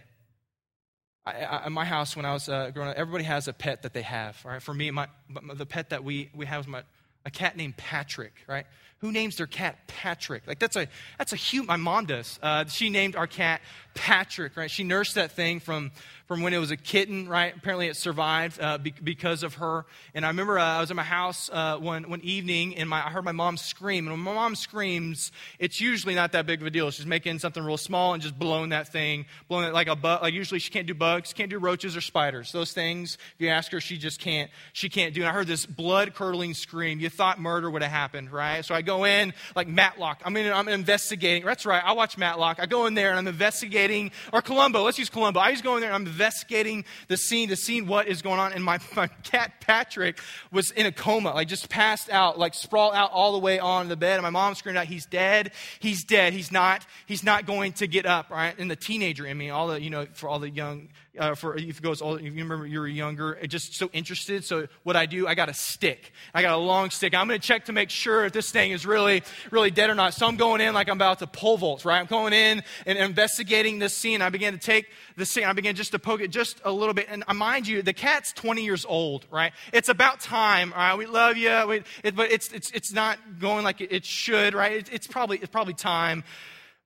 I, 1.26 1.68
my 1.70 1.86
house, 1.86 2.14
when 2.14 2.26
I 2.26 2.34
was 2.34 2.50
uh, 2.50 2.70
growing 2.72 2.90
up, 2.90 2.96
everybody 2.96 3.24
has 3.24 3.48
a 3.48 3.54
pet 3.54 3.82
that 3.82 3.94
they 3.94 4.02
have. 4.02 4.38
Right? 4.44 4.60
For 4.60 4.74
me, 4.74 4.90
my, 4.90 5.08
the 5.54 5.64
pet 5.64 5.90
that 5.90 6.04
we, 6.04 6.30
we 6.34 6.44
have 6.44 6.60
is 6.60 6.66
my, 6.66 6.82
a 7.24 7.30
cat 7.30 7.56
named 7.56 7.78
Patrick, 7.78 8.34
right? 8.46 8.66
Who 9.04 9.12
names 9.12 9.36
their 9.36 9.46
cat 9.46 9.86
Patrick? 9.86 10.46
Like 10.46 10.58
that's 10.58 10.76
a 10.76 10.88
that's 11.18 11.34
a 11.34 11.36
huge. 11.36 11.66
My 11.66 11.76
mom 11.76 12.06
does. 12.06 12.38
Uh, 12.42 12.64
she 12.64 12.88
named 12.88 13.16
our 13.16 13.26
cat 13.26 13.60
Patrick, 13.92 14.56
right? 14.56 14.70
She 14.70 14.82
nursed 14.82 15.16
that 15.16 15.32
thing 15.32 15.60
from 15.60 15.92
from 16.26 16.40
when 16.40 16.54
it 16.54 16.58
was 16.58 16.70
a 16.70 16.76
kitten, 16.76 17.28
right? 17.28 17.54
Apparently 17.54 17.86
it 17.86 17.96
survived 17.96 18.58
uh, 18.60 18.78
be- 18.78 18.94
because 19.02 19.42
of 19.42 19.54
her. 19.54 19.84
And 20.14 20.24
I 20.24 20.28
remember 20.28 20.58
uh, 20.58 20.64
I 20.64 20.80
was 20.80 20.90
in 20.90 20.96
my 20.96 21.02
house 21.02 21.50
uh, 21.52 21.76
one, 21.76 22.08
one 22.08 22.22
evening 22.22 22.76
and 22.76 22.88
my, 22.88 22.98
I 23.04 23.10
heard 23.10 23.24
my 23.24 23.32
mom 23.32 23.58
scream. 23.58 24.06
And 24.06 24.16
when 24.16 24.20
my 24.20 24.34
mom 24.34 24.54
screams, 24.54 25.32
it's 25.58 25.80
usually 25.80 26.14
not 26.14 26.32
that 26.32 26.46
big 26.46 26.62
of 26.62 26.66
a 26.66 26.70
deal. 26.70 26.90
She's 26.90 27.04
making 27.04 27.40
something 27.40 27.62
real 27.62 27.76
small 27.76 28.14
and 28.14 28.22
just 28.22 28.38
blowing 28.38 28.70
that 28.70 28.88
thing, 28.88 29.26
blowing 29.48 29.66
it 29.66 29.74
like 29.74 29.88
a 29.88 29.96
bug. 29.96 30.22
Like 30.22 30.32
usually 30.32 30.60
she 30.60 30.70
can't 30.70 30.86
do 30.86 30.94
bugs, 30.94 31.34
can't 31.34 31.50
do 31.50 31.58
roaches 31.58 31.94
or 31.94 32.00
spiders. 32.00 32.52
Those 32.52 32.72
things, 32.72 33.18
if 33.34 33.40
you 33.40 33.48
ask 33.48 33.70
her, 33.72 33.80
she 33.80 33.98
just 33.98 34.18
can't, 34.18 34.50
she 34.72 34.88
can't 34.88 35.12
do. 35.12 35.20
And 35.20 35.28
I 35.28 35.32
heard 35.32 35.46
this 35.46 35.66
blood 35.66 36.14
curdling 36.14 36.54
scream. 36.54 37.00
You 37.00 37.10
thought 37.10 37.38
murder 37.38 37.70
would 37.70 37.82
have 37.82 37.92
happened, 37.92 38.32
right? 38.32 38.64
So 38.64 38.74
I 38.74 38.80
go 38.80 38.93
in 39.02 39.34
like 39.56 39.66
Matlock. 39.66 40.22
I'm, 40.24 40.36
in, 40.36 40.52
I'm 40.52 40.68
investigating. 40.68 41.44
That's 41.44 41.66
right. 41.66 41.82
I 41.84 41.92
watch 41.92 42.16
Matlock. 42.16 42.60
I 42.60 42.66
go 42.66 42.86
in 42.86 42.94
there 42.94 43.10
and 43.10 43.18
I'm 43.18 43.26
investigating, 43.26 44.12
or 44.32 44.40
Columbo. 44.40 44.84
Let's 44.84 44.98
use 44.98 45.10
Columbo. 45.10 45.40
I 45.40 45.50
just 45.50 45.64
go 45.64 45.74
in 45.74 45.80
there 45.80 45.90
and 45.90 45.96
I'm 45.96 46.06
investigating 46.06 46.84
the 47.08 47.16
scene 47.16 47.48
to 47.48 47.56
see 47.56 47.82
what 47.82 48.06
is 48.06 48.22
going 48.22 48.38
on. 48.38 48.52
And 48.52 48.62
my, 48.62 48.78
my 48.94 49.08
cat 49.24 49.60
Patrick 49.60 50.20
was 50.52 50.70
in 50.70 50.86
a 50.86 50.92
coma, 50.92 51.32
like 51.34 51.48
just 51.48 51.68
passed 51.68 52.08
out, 52.10 52.38
like 52.38 52.54
sprawled 52.54 52.94
out 52.94 53.10
all 53.10 53.32
the 53.32 53.40
way 53.40 53.58
on 53.58 53.88
the 53.88 53.96
bed. 53.96 54.14
And 54.14 54.22
my 54.22 54.30
mom 54.30 54.54
screamed 54.54 54.78
out, 54.78 54.86
He's 54.86 55.06
dead. 55.06 55.50
He's 55.80 56.04
dead. 56.04 56.32
He's 56.32 56.52
not, 56.52 56.86
he's 57.06 57.24
not 57.24 57.46
going 57.46 57.72
to 57.74 57.88
get 57.88 58.06
up, 58.06 58.30
right? 58.30 58.56
And 58.56 58.70
the 58.70 58.76
teenager 58.76 59.26
in 59.26 59.36
me, 59.36 59.50
all 59.50 59.68
the, 59.68 59.80
you 59.80 59.90
know, 59.90 60.06
for 60.12 60.28
all 60.28 60.38
the 60.38 60.50
young 60.50 60.88
uh, 61.18 61.34
for 61.34 61.56
if 61.56 61.78
it 61.78 61.82
goes 61.82 62.00
all, 62.00 62.16
if 62.16 62.22
you 62.22 62.30
remember 62.30 62.66
you 62.66 62.80
were 62.80 62.88
younger, 62.88 63.38
just 63.46 63.74
so 63.74 63.88
interested. 63.92 64.44
So 64.44 64.66
what 64.82 64.96
I 64.96 65.06
do, 65.06 65.26
I 65.26 65.34
got 65.34 65.48
a 65.48 65.54
stick. 65.54 66.12
I 66.32 66.42
got 66.42 66.54
a 66.54 66.58
long 66.58 66.90
stick. 66.90 67.14
I'm 67.14 67.28
going 67.28 67.40
to 67.40 67.46
check 67.46 67.66
to 67.66 67.72
make 67.72 67.90
sure 67.90 68.24
if 68.24 68.32
this 68.32 68.50
thing 68.50 68.72
is 68.72 68.84
really, 68.84 69.22
really 69.50 69.70
dead 69.70 69.90
or 69.90 69.94
not. 69.94 70.14
So 70.14 70.26
I'm 70.26 70.36
going 70.36 70.60
in 70.60 70.74
like 70.74 70.88
I'm 70.88 70.96
about 70.96 71.20
to 71.20 71.26
pole 71.26 71.56
vault, 71.56 71.84
right? 71.84 72.00
I'm 72.00 72.06
going 72.06 72.32
in 72.32 72.62
and 72.86 72.98
investigating 72.98 73.78
this 73.78 73.94
scene. 73.94 74.22
I 74.22 74.30
began 74.30 74.52
to 74.52 74.58
take 74.58 74.88
the 75.16 75.26
scene. 75.26 75.44
I 75.44 75.52
began 75.52 75.74
just 75.74 75.92
to 75.92 75.98
poke 75.98 76.20
it 76.20 76.28
just 76.28 76.60
a 76.64 76.72
little 76.72 76.94
bit. 76.94 77.06
And 77.08 77.24
mind 77.34 77.68
you, 77.68 77.82
the 77.82 77.92
cat's 77.92 78.32
20 78.32 78.64
years 78.64 78.84
old, 78.84 79.26
right? 79.30 79.52
It's 79.72 79.88
about 79.88 80.20
time. 80.20 80.72
All 80.72 80.78
right, 80.78 80.98
we 80.98 81.06
love 81.06 81.36
you, 81.36 81.66
we, 81.68 81.82
it, 82.02 82.16
but 82.16 82.32
it's 82.32 82.52
it's 82.52 82.70
it's 82.70 82.92
not 82.92 83.18
going 83.38 83.64
like 83.64 83.80
it 83.80 84.04
should, 84.04 84.54
right? 84.54 84.72
It, 84.72 84.92
it's 84.92 85.06
probably 85.06 85.38
it's 85.38 85.50
probably 85.50 85.74
time 85.74 86.24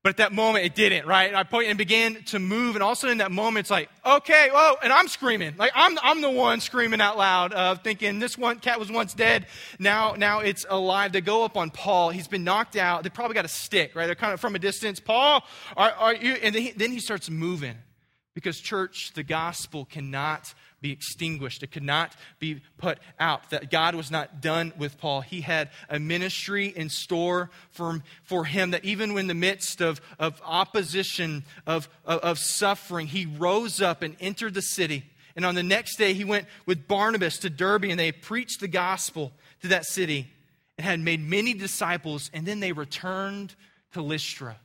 but 0.05 0.11
at 0.11 0.17
that 0.19 0.33
moment, 0.33 0.65
it 0.65 0.77
didn't, 0.77 1.07
right? 1.07 1.27
And 1.27 1.37
I 1.37 1.43
point 1.43 1.69
and 1.69 1.77
began 1.77 2.23
to 2.27 2.39
move, 2.39 2.77
and 2.77 2.83
also 2.83 3.09
in 3.09 3.19
that 3.19 3.33
moment, 3.33 3.65
it's 3.65 3.71
like, 3.71 3.91
okay, 4.07 4.49
whoa, 4.53 4.77
and 4.83 4.93
I'm 4.93 5.09
screaming. 5.09 5.55
Like, 5.57 5.73
I'm, 5.75 5.99
I'm 6.03 6.21
the 6.21 6.31
one 6.31 6.61
screaming 6.61 7.01
out 7.01 7.19
loud, 7.19 7.53
uh, 7.53 7.75
thinking 7.75 8.21
this 8.21 8.39
one 8.39 8.61
cat 8.61 8.79
was 8.79 8.93
once 8.93 9.13
dead, 9.13 9.47
now, 9.81 10.15
now 10.17 10.39
it's 10.41 10.65
alive. 10.69 11.13
They 11.13 11.21
go 11.21 11.45
up 11.45 11.57
on 11.57 11.71
Paul. 11.71 12.11
He's 12.11 12.29
been 12.29 12.45
knocked 12.45 12.77
out. 12.77 13.03
They 13.03 13.11
probably 13.11 13.35
got 13.35 13.45
a 13.45 13.49
stick, 13.49 13.97
right? 13.97 14.07
They're 14.07 14.15
kind 14.15 14.33
of 14.33 14.41
from 14.41 14.55
a 14.55 14.61
distance. 14.61 15.01
Paul, 15.01 15.43
are, 15.77 15.91
are 15.91 16.15
you? 16.15 16.35
And 16.35 16.55
then 16.55 16.63
he, 16.63 16.71
then 16.71 16.93
he 16.93 17.01
starts 17.01 17.29
moving 17.29 17.75
because, 18.35 18.61
church, 18.61 19.13
the 19.15 19.25
gospel 19.25 19.85
cannot 19.85 20.55
be 20.81 20.93
extinguished. 20.93 21.63
It 21.63 21.73
could 21.73 21.83
not 21.83 22.15
be 22.39 22.61
put 22.77 22.99
out. 23.19 23.51
That 23.51 23.71
God 23.71 23.95
was 23.95 24.11
not 24.11 24.41
done 24.41 24.73
with 24.79 24.99
Paul. 24.99 25.23
He 25.23 25.41
had 25.41 25.71
a 25.89 25.99
ministry 25.99 26.67
in 26.67 26.89
store 26.89 27.51
for, 27.71 28.03
for 28.23 28.45
him 28.45 28.71
that 28.71 28.85
even 28.85 29.17
in 29.19 29.27
the 29.27 29.35
midst 29.35 29.81
of, 29.81 30.01
of 30.19 30.41
opposition, 30.45 31.45
of, 31.67 31.89
of, 32.05 32.21
of 32.21 32.39
suffering, 32.39 33.09
he 33.09 33.27
rose 33.27 33.81
up 33.81 34.03
and 34.03 34.17
entered 34.21 34.55
the 34.55 34.63
city. 34.63 35.05
And 35.35 35.45
on 35.45 35.55
the 35.55 35.63
next 35.63 35.97
day, 35.97 36.15
he 36.15 36.25
went 36.25 36.47
with 36.67 36.89
Barnabas 36.89 37.39
to 37.39 37.51
Derbe 37.51 37.85
and 37.85 37.99
they 37.99 38.13
preached 38.13 38.61
the 38.61 38.69
gospel 38.69 39.33
to 39.63 39.69
that 39.69 39.85
city 39.85 40.29
and 40.77 40.87
had 40.87 41.01
made 41.01 41.21
many 41.21 41.55
disciples. 41.55 42.31
And 42.33 42.47
then 42.47 42.61
they 42.61 42.73
returned 42.73 43.55
to 43.93 44.03
Lystra. 44.03 44.57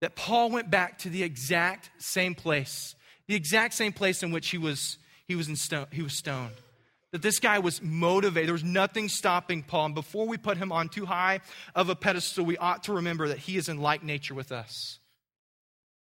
That 0.00 0.16
Paul 0.16 0.50
went 0.50 0.70
back 0.70 0.98
to 0.98 1.08
the 1.08 1.22
exact 1.22 1.90
same 1.98 2.34
place, 2.34 2.94
the 3.26 3.34
exact 3.34 3.72
same 3.72 3.92
place 3.92 4.22
in 4.22 4.32
which 4.32 4.50
he 4.50 4.58
was 4.58 4.98
he 5.26 5.34
was, 5.34 5.48
in 5.48 5.56
stone, 5.56 5.86
he 5.90 6.02
was 6.02 6.16
stoned. 6.16 6.54
That 7.12 7.22
this 7.22 7.38
guy 7.38 7.60
was 7.60 7.80
motivated. 7.80 8.48
There 8.48 8.54
was 8.54 8.64
nothing 8.64 9.08
stopping 9.08 9.62
Paul. 9.62 9.86
And 9.86 9.94
before 9.94 10.26
we 10.26 10.36
put 10.36 10.56
him 10.56 10.72
on 10.72 10.88
too 10.88 11.06
high 11.06 11.40
of 11.74 11.88
a 11.88 11.94
pedestal, 11.94 12.44
we 12.44 12.58
ought 12.58 12.84
to 12.84 12.94
remember 12.94 13.28
that 13.28 13.38
he 13.38 13.56
is 13.56 13.68
in 13.68 13.80
like 13.80 14.02
nature 14.02 14.34
with 14.34 14.50
us. 14.50 14.98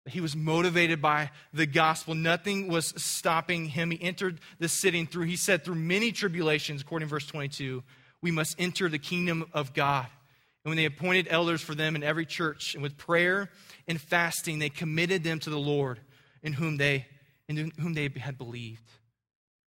That 0.05 0.11
he 0.11 0.21
was 0.21 0.35
motivated 0.35 1.01
by 1.01 1.29
the 1.53 1.67
gospel. 1.67 2.15
Nothing 2.15 2.67
was 2.67 2.93
stopping 3.01 3.65
him. 3.65 3.91
He 3.91 4.01
entered 4.01 4.39
the 4.57 4.67
city 4.67 4.99
and 4.99 5.09
through, 5.09 5.25
he 5.25 5.35
said, 5.35 5.63
through 5.63 5.75
many 5.75 6.11
tribulations, 6.11 6.81
according 6.81 7.07
to 7.07 7.11
verse 7.11 7.27
22, 7.27 7.83
we 8.21 8.31
must 8.31 8.55
enter 8.57 8.89
the 8.89 8.97
kingdom 8.97 9.45
of 9.53 9.73
God. 9.73 10.07
And 10.63 10.71
when 10.71 10.77
they 10.77 10.85
appointed 10.85 11.27
elders 11.29 11.61
for 11.61 11.75
them 11.75 11.95
in 11.95 12.03
every 12.03 12.25
church, 12.25 12.73
and 12.73 12.81
with 12.81 12.97
prayer 12.97 13.51
and 13.87 14.01
fasting, 14.01 14.59
they 14.59 14.69
committed 14.69 15.23
them 15.23 15.39
to 15.41 15.49
the 15.49 15.59
Lord 15.59 15.99
in 16.41 16.53
whom 16.53 16.77
they, 16.77 17.05
in 17.47 17.71
whom 17.79 17.93
they 17.93 18.09
had 18.17 18.37
believed. 18.37 18.83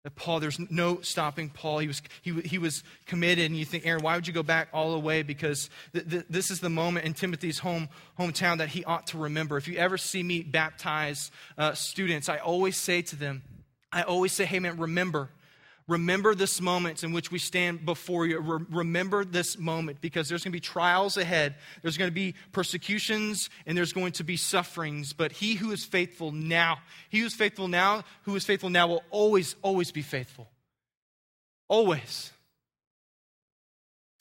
That 0.04 0.16
Paul, 0.16 0.40
there's 0.40 0.58
no 0.72 1.02
stopping 1.02 1.50
Paul. 1.50 1.78
He 1.78 1.88
was, 1.88 2.02
he, 2.24 2.32
he 2.42 2.58
was 2.58 2.84
committed. 3.06 3.46
And 3.46 3.56
you 3.56 3.66
think, 3.66 3.86
Aaron, 3.86 4.02
why 4.02 4.16
would 4.16 4.26
you 4.26 4.34
go 4.34 4.42
back 4.42 4.70
all 4.74 4.94
the 4.94 5.00
way? 5.00 5.22
Because 5.22 5.70
th- 5.94 6.10
th- 6.10 6.26
this 6.28 6.50
is 6.50 6.60
the 6.60 6.72
moment 6.72 7.06
in 7.06 7.14
Timothy's 7.14 7.60
home, 7.60 7.88
hometown 8.20 8.58
that 8.58 8.70
he 8.70 8.84
ought 8.84 9.06
to 9.08 9.20
remember. 9.20 9.58
If 9.58 9.68
you 9.68 9.78
ever 9.78 10.00
see 10.00 10.24
me 10.24 10.42
baptize 10.42 11.30
uh, 11.56 11.74
students, 11.74 12.30
I 12.30 12.38
always 12.38 12.78
say 12.78 13.04
to 13.04 13.16
them, 13.16 13.44
I 13.92 14.02
always 14.02 14.32
say, 14.32 14.46
hey, 14.46 14.58
man, 14.58 14.78
remember, 14.78 15.30
Remember 15.92 16.34
this 16.34 16.62
moment 16.62 17.04
in 17.04 17.12
which 17.12 17.32
we 17.32 17.38
stand 17.38 17.86
before 17.86 18.26
you. 18.26 18.40
Re- 18.40 18.66
remember 18.70 19.26
this 19.26 19.58
moment 19.58 20.00
because 20.00 20.30
there's 20.30 20.42
going 20.42 20.54
to 20.54 20.56
be 20.56 20.62
trials 20.62 21.18
ahead. 21.18 21.56
There's 21.82 21.98
going 21.98 22.10
to 22.10 22.16
be 22.16 22.36
persecutions 22.54 23.50
and 23.66 23.78
there's 23.78 23.92
going 23.92 24.14
to 24.14 24.24
be 24.24 24.38
sufferings. 24.38 25.12
But 25.12 25.34
he 25.34 25.56
who 25.56 25.72
is 25.74 25.84
faithful 25.84 26.32
now, 26.32 26.80
he 27.10 27.20
who 27.20 27.26
is 27.26 27.34
faithful 27.34 27.68
now, 27.68 28.04
who 28.22 28.38
is 28.38 28.46
faithful 28.46 28.70
now 28.70 28.88
will 28.88 29.04
always, 29.10 29.58
always 29.62 29.92
be 29.92 30.02
faithful. 30.02 30.48
Always. 31.68 32.32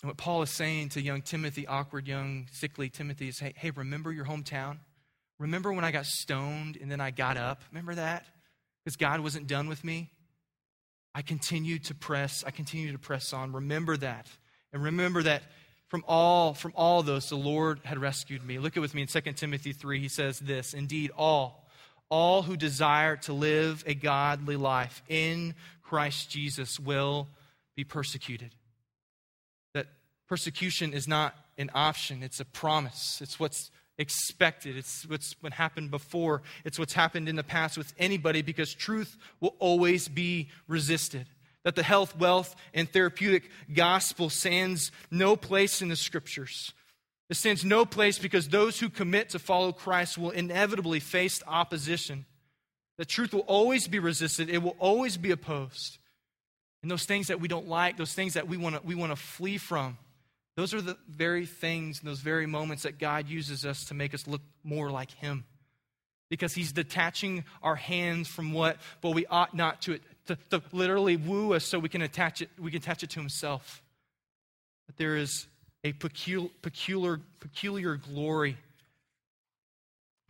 And 0.03 0.09
what 0.09 0.17
Paul 0.17 0.43
is 0.43 0.51
saying 0.51 0.89
to 0.91 1.01
young 1.01 1.23
Timothy, 1.23 1.69
awkward, 1.69 2.09
young, 2.09 2.49
sickly 2.51 2.89
Timothy, 2.89 3.29
is 3.29 3.39
hey, 3.39 3.55
hey, 3.57 3.71
remember 3.71 4.11
your 4.11 4.25
hometown? 4.25 4.79
Remember 5.39 5.73
when 5.73 5.85
I 5.85 5.93
got 5.93 6.07
stoned 6.07 6.79
and 6.83 6.91
then 6.91 7.01
I 7.01 7.13
got 7.13 7.37
up? 7.37 7.63
Remember 7.71 7.95
that? 7.95 8.27
Because 8.85 8.97
God 8.97 9.21
wasn't 9.21 9.47
done 9.47 9.69
with 9.69 9.85
me? 9.85 10.11
I 11.15 11.23
continue 11.23 11.79
to 11.81 11.95
press, 11.95 12.45
I 12.47 12.51
continue 12.51 12.93
to 12.93 12.99
press 12.99 13.33
on. 13.33 13.53
Remember 13.53 13.97
that. 13.97 14.27
And 14.73 14.83
remember 14.83 15.23
that 15.25 15.43
from 15.89 16.05
all 16.07 16.55
from 16.55 16.73
all 16.77 17.03
those 17.03 17.29
the 17.29 17.37
Lord 17.37 17.81
had 17.85 17.99
rescued 17.99 18.47
me. 18.47 18.59
Look 18.59 18.77
at 18.77 18.81
with 18.81 18.95
me 18.95 19.03
in 19.03 19.09
2 19.09 19.21
Timothy 19.33 19.73
3. 19.73 19.99
He 19.99 20.09
says 20.09 20.39
this, 20.39 20.73
indeed 20.75 21.11
all 21.17 21.61
all 22.11 22.43
who 22.43 22.57
desire 22.57 23.17
to 23.17 23.33
live 23.33 23.85
a 23.87 23.95
godly 23.95 24.57
life 24.57 25.03
in 25.09 25.55
Christ 25.83 26.29
Jesus 26.29 26.79
will 26.79 27.29
be 27.77 27.85
persecuted. 27.85 28.55
That 29.75 29.87
persecution 30.29 30.93
is 30.93 31.07
not 31.07 31.35
an 31.57 31.71
option, 31.73 32.23
it's 32.23 32.41
a 32.41 32.45
promise. 32.45 33.21
It's 33.23 33.39
what's 33.39 33.71
expected. 33.99 34.77
It's 34.77 35.07
what's 35.07 35.35
what 35.41 35.53
happened 35.53 35.91
before. 35.91 36.43
It's 36.65 36.79
what's 36.79 36.93
happened 36.93 37.29
in 37.29 37.37
the 37.37 37.43
past 37.43 37.77
with 37.77 37.93
anybody 37.99 38.43
because 38.43 38.75
truth 38.75 39.17
will 39.41 39.55
always 39.59 40.09
be 40.09 40.49
resisted. 40.69 41.27
That 41.65 41.75
the 41.75 41.83
health, 41.83 42.17
wealth, 42.17 42.57
and 42.73 42.91
therapeutic 42.91 43.51
gospel 43.73 44.31
stands 44.31 44.91
no 45.11 45.37
place 45.37 45.83
in 45.83 45.89
the 45.89 45.97
scriptures. 45.97 46.73
It 47.29 47.37
stands 47.37 47.65
no 47.65 47.85
place 47.85 48.19
because 48.19 48.49
those 48.49 48.81
who 48.81 48.89
commit 48.89 49.31
to 49.31 49.39
follow 49.39 49.73
Christ 49.73 50.19
will 50.19 50.31
inevitably 50.31 51.01
face 51.01 51.43
opposition. 51.47 52.25
The 52.99 53.05
truth 53.05 53.33
will 53.33 53.41
always 53.41 53.87
be 53.89 53.99
resisted, 53.99 54.51
it 54.51 54.63
will 54.63 54.77
always 54.79 55.17
be 55.17 55.31
opposed. 55.31 55.99
And 56.83 56.91
those 56.91 57.05
things 57.05 57.29
that 57.29 57.41
we 57.41 57.49
don't 57.49 57.69
like, 57.69 57.97
those 57.99 58.15
things 58.15 58.35
that 58.35 58.49
we 58.49 58.57
want 58.57 58.77
to 58.77 58.83
we 58.83 58.95
want 58.95 59.13
to 59.13 59.17
flee 59.17 59.59
from, 59.59 59.99
those 60.57 60.75
are 60.75 60.81
the 60.81 60.97
very 61.09 61.47
things, 61.47 62.01
and 62.01 62.09
those 62.09 62.21
very 62.21 62.47
moments 62.47 62.83
that 62.83 62.99
God 62.99 63.29
uses 63.29 63.65
us 63.65 63.85
to 63.87 63.95
make 63.95 64.15
us 64.15 64.27
look 64.27 64.43
more 64.65 64.91
like 64.91 65.11
Him. 65.13 65.45
Because 66.29 66.55
He's 66.55 66.73
detaching 66.73 67.45
our 67.63 67.77
hands 67.77 68.29
from 68.29 68.53
what, 68.53 68.77
but 69.01 69.11
we 69.11 69.27
ought 69.27 69.55
not 69.55 69.83
to, 69.83 69.99
to, 70.27 70.37
to 70.51 70.63
literally 70.73 71.17
woo 71.17 71.55
us 71.55 71.65
so 71.65 71.79
we 71.79 71.89
can 71.89 72.03
attach 72.03 72.43
it, 72.43 72.51
we 72.59 72.71
can 72.71 72.79
attach 72.79 73.03
it 73.03 73.11
to 73.11 73.21
Himself. 73.21 73.83
But 74.87 74.97
there 74.97 75.17
is 75.17 75.47
a 75.85 75.93
peculiar, 75.93 76.51
peculiar, 76.63 77.21
peculiar 77.39 77.97
glory 77.97 78.57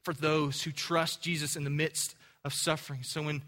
for 0.03 0.15
those 0.15 0.62
who 0.62 0.71
trust 0.71 1.23
Jesus 1.23 1.57
in 1.57 1.65
the 1.65 1.71
midst 1.71 2.15
of 2.45 2.55
suffering. 2.55 3.03
So 3.03 3.23
when 3.23 3.43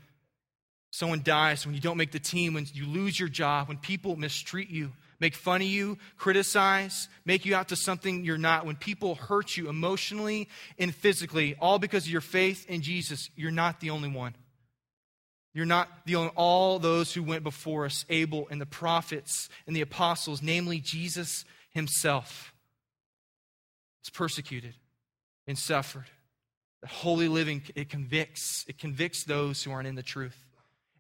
someone 0.91 1.23
dies, 1.23 1.65
when 1.65 1.75
you 1.75 1.81
don't 1.81 1.97
make 1.97 2.13
the 2.13 2.19
team, 2.19 2.55
when 2.55 2.67
you 2.73 2.87
lose 2.87 3.19
your 3.19 3.29
job, 3.29 3.69
when 3.69 3.79
people 3.79 4.17
mistreat 4.17 4.69
you, 4.71 4.93
make 5.23 5.37
fun 5.37 5.63
of 5.63 5.69
you, 5.69 5.97
criticize, 6.19 7.09
make 7.25 7.47
you 7.47 7.55
out 7.55 7.69
to 7.69 7.77
something 7.77 8.25
you're 8.25 8.37
not, 8.37 8.67
when 8.67 8.75
people 8.75 9.15
hurt 9.15 9.57
you 9.57 9.69
emotionally 9.69 10.49
and 10.81 10.93
physically, 10.93 11.55
all 11.61 11.79
because 11.79 12.05
of 12.07 12.11
your 12.11 12.21
faith 12.21 12.69
in 12.69 12.83
Jesus, 12.83 13.31
you're 13.37 13.53
not 13.53 13.79
the 13.79 13.91
only 13.91 14.09
one. 14.09 14.35
You're 15.55 15.65
not 15.65 15.89
the 16.07 16.17
only, 16.17 16.33
all 16.35 16.81
those 16.81 17.15
who 17.15 17.23
went 17.23 17.45
before 17.45 17.85
us, 17.85 18.05
Abel 18.11 18.49
and 18.51 18.61
the 18.61 18.67
prophets 18.67 19.49
and 19.69 19.77
the 19.77 19.81
apostles, 19.81 20.43
namely 20.43 20.81
Jesus 20.81 21.45
himself, 21.71 22.53
is 24.03 24.11
persecuted 24.11 24.75
and 25.47 25.57
suffered. 25.57 26.07
The 26.81 26.89
holy 26.89 27.29
living, 27.29 27.63
it 27.77 27.89
convicts. 27.89 28.65
It 28.67 28.77
convicts 28.77 29.23
those 29.23 29.63
who 29.63 29.71
aren't 29.71 29.87
in 29.87 29.95
the 29.95 30.03
truth. 30.03 30.37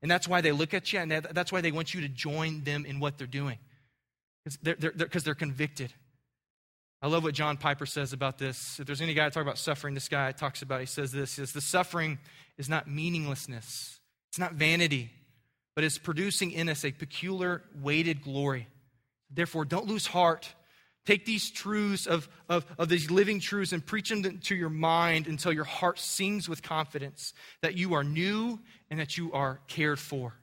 And 0.01 0.09
that's 0.09 0.29
why 0.29 0.43
they 0.43 0.53
look 0.53 0.75
at 0.75 0.93
you, 0.93 1.01
and 1.01 1.11
that's 1.11 1.51
why 1.51 1.61
they 1.61 1.73
want 1.73 1.93
you 1.93 2.03
to 2.03 2.09
join 2.09 2.63
them 2.63 2.87
in 2.87 3.01
what 3.01 3.19
they're 3.19 3.27
doing 3.27 3.59
because 4.45 4.59
they're, 4.63 4.77
they're, 4.79 4.93
they're, 4.95 5.09
they're 5.09 5.35
convicted. 5.35 5.93
I 7.01 7.09
love 7.09 7.25
what 7.25 7.35
John 7.35 7.57
Piper 7.57 7.85
says 7.85 8.13
about 8.13 8.39
this. 8.39 8.79
If 8.79 8.87
there's 8.87 9.01
any 9.01 9.15
guy 9.15 9.25
to 9.25 9.31
talk 9.31 9.43
about 9.43 9.59
suffering, 9.59 9.95
this 9.95 10.09
guy 10.09 10.31
talks 10.31 10.63
about, 10.63 10.81
he 10.81 10.87
says 10.87 11.11
this, 11.11 11.35
he 11.35 11.43
says, 11.43 11.53
the 11.53 11.61
suffering 11.61 12.19
is 12.59 12.69
not 12.69 12.89
meaninglessness. 12.89 13.99
It's 14.31 14.39
not 14.39 14.55
vanity, 14.55 15.11
but 15.75 15.85
it's 15.85 15.99
producing 15.99 16.53
in 16.53 16.69
us 16.69 16.85
a 16.85 16.93
peculiar 16.93 17.63
weighted 17.83 18.23
glory. 18.23 18.69
Therefore, 19.31 19.65
don't 19.65 19.87
lose 19.87 20.07
heart. 20.07 20.49
Take 21.05 21.27
these 21.27 21.51
truths 21.51 22.07
of, 22.07 22.29
of, 22.49 22.65
of 22.79 22.89
these 22.89 23.11
living 23.11 23.41
truths 23.41 23.73
and 23.73 23.85
preach 23.85 24.11
them 24.11 24.39
to 24.39 24.55
your 24.55 24.71
mind 24.71 25.27
until 25.27 25.53
your 25.53 25.65
heart 25.65 25.99
sings 25.99 26.49
with 26.49 26.63
confidence 26.63 27.35
that 27.63 27.77
you 27.77 27.95
are 27.95 28.05
new 28.05 28.61
and 28.91 29.01
that 29.01 29.19
you 29.19 29.33
are 29.33 29.61
cared 29.67 29.99
for 29.99 30.35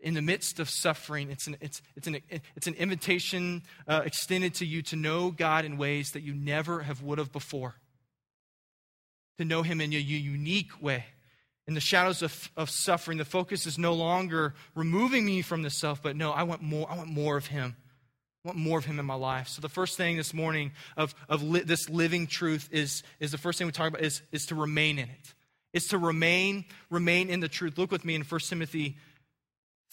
in 0.00 0.14
the 0.14 0.22
midst 0.22 0.60
of 0.60 0.68
suffering, 0.68 1.30
it's 1.30 1.46
an, 1.46 1.56
it's, 1.60 1.80
it's 1.96 2.06
an, 2.06 2.20
it's 2.54 2.66
an 2.66 2.74
invitation 2.74 3.62
uh, 3.88 4.02
extended 4.04 4.54
to 4.54 4.66
you 4.66 4.82
to 4.82 4.96
know 4.96 5.30
God 5.30 5.64
in 5.64 5.78
ways 5.78 6.12
that 6.12 6.20
you 6.20 6.34
never 6.34 6.80
have 6.80 7.02
would 7.02 7.18
have 7.18 7.32
before. 7.32 7.74
To 9.38 9.44
know 9.44 9.62
Him 9.62 9.80
in 9.80 9.92
a 9.92 9.96
unique 9.96 10.82
way. 10.82 11.04
In 11.66 11.74
the 11.74 11.80
shadows 11.80 12.22
of, 12.22 12.50
of 12.56 12.70
suffering, 12.70 13.18
the 13.18 13.24
focus 13.24 13.66
is 13.66 13.78
no 13.78 13.94
longer 13.94 14.54
removing 14.74 15.24
me 15.24 15.42
from 15.42 15.62
the 15.62 15.70
self, 15.70 16.02
but 16.02 16.14
no, 16.14 16.30
I 16.30 16.44
want 16.44 16.62
more, 16.62 16.90
I 16.90 16.96
want 16.96 17.08
more 17.08 17.36
of 17.36 17.46
Him. 17.46 17.74
I 18.44 18.48
want 18.48 18.58
more 18.58 18.78
of 18.78 18.84
Him 18.84 19.00
in 19.00 19.06
my 19.06 19.14
life. 19.14 19.48
So 19.48 19.60
the 19.60 19.68
first 19.68 19.96
thing 19.96 20.16
this 20.16 20.32
morning 20.32 20.72
of, 20.96 21.14
of 21.28 21.42
li- 21.42 21.62
this 21.62 21.88
living 21.88 22.28
truth 22.28 22.68
is, 22.70 23.02
is 23.18 23.32
the 23.32 23.38
first 23.38 23.58
thing 23.58 23.66
we 23.66 23.72
talk 23.72 23.88
about 23.88 24.02
is, 24.02 24.22
is 24.30 24.46
to 24.46 24.54
remain 24.54 24.98
in 24.98 25.08
it. 25.08 25.34
Is 25.72 25.86
to 25.88 25.98
remain, 25.98 26.64
remain 26.88 27.28
in 27.28 27.40
the 27.40 27.48
truth. 27.48 27.76
Look 27.76 27.90
with 27.90 28.04
me 28.04 28.14
in 28.14 28.22
1 28.22 28.40
Timothy 28.48 28.96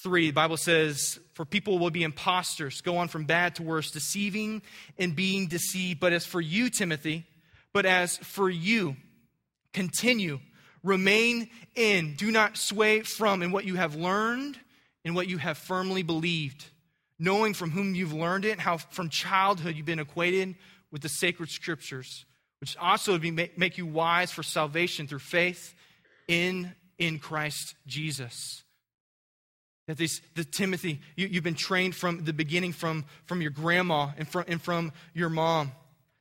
3, 0.04 0.28
the 0.28 0.34
Bible 0.34 0.58
says, 0.58 1.20
For 1.34 1.46
people 1.46 1.80
will 1.80 1.90
be 1.90 2.04
impostors, 2.04 2.82
go 2.82 2.98
on 2.98 3.08
from 3.08 3.24
bad 3.24 3.56
to 3.56 3.64
worse, 3.64 3.90
deceiving 3.90 4.62
and 4.98 5.16
being 5.16 5.48
deceived. 5.48 6.02
But 6.02 6.12
as 6.12 6.26
for 6.26 6.42
you, 6.42 6.70
Timothy, 6.70 7.26
but 7.72 7.86
as 7.86 8.18
for 8.18 8.50
you, 8.50 8.98
continue, 9.72 10.40
remain 10.84 11.50
in, 11.76 12.16
do 12.16 12.32
not 12.32 12.58
sway 12.58 13.02
from 13.02 13.42
in 13.42 13.52
what 13.52 13.66
you 13.66 13.76
have 13.76 13.96
learned 13.96 14.60
and 15.06 15.16
what 15.16 15.28
you 15.28 15.38
have 15.38 15.58
firmly 15.58 16.04
believed, 16.04 16.66
knowing 17.18 17.54
from 17.54 17.72
whom 17.72 17.96
you've 17.96 18.14
learned 18.14 18.46
it, 18.46 18.60
how 18.60 18.78
from 18.78 19.10
childhood 19.10 19.76
you've 19.76 19.86
been 19.86 20.00
acquainted 20.00 20.56
with 20.92 21.02
the 21.02 21.10
sacred 21.10 21.50
scriptures, 21.50 22.26
which 22.60 22.78
also 22.78 23.18
be, 23.18 23.32
make 23.32 23.78
you 23.78 23.86
wise 23.86 24.32
for 24.32 24.44
salvation 24.44 25.08
through 25.08 25.20
faith 25.20 25.74
in, 26.28 26.74
in 26.98 27.20
Christ 27.20 27.76
Jesus. 27.88 28.64
That 29.88 29.98
this, 29.98 30.22
the 30.36 30.46
Timothy, 30.46 31.02
you, 31.16 31.28
you've 31.28 31.44
been 31.44 31.56
trained 31.56 31.96
from 31.96 32.24
the 32.24 32.34
beginning 32.34 32.72
from, 32.72 33.06
from 33.26 33.42
your 33.42 33.52
grandma 33.52 34.12
and 34.18 34.28
from, 34.28 34.46
and 34.48 34.62
from 34.62 34.94
your 35.14 35.30
mom. 35.30 35.74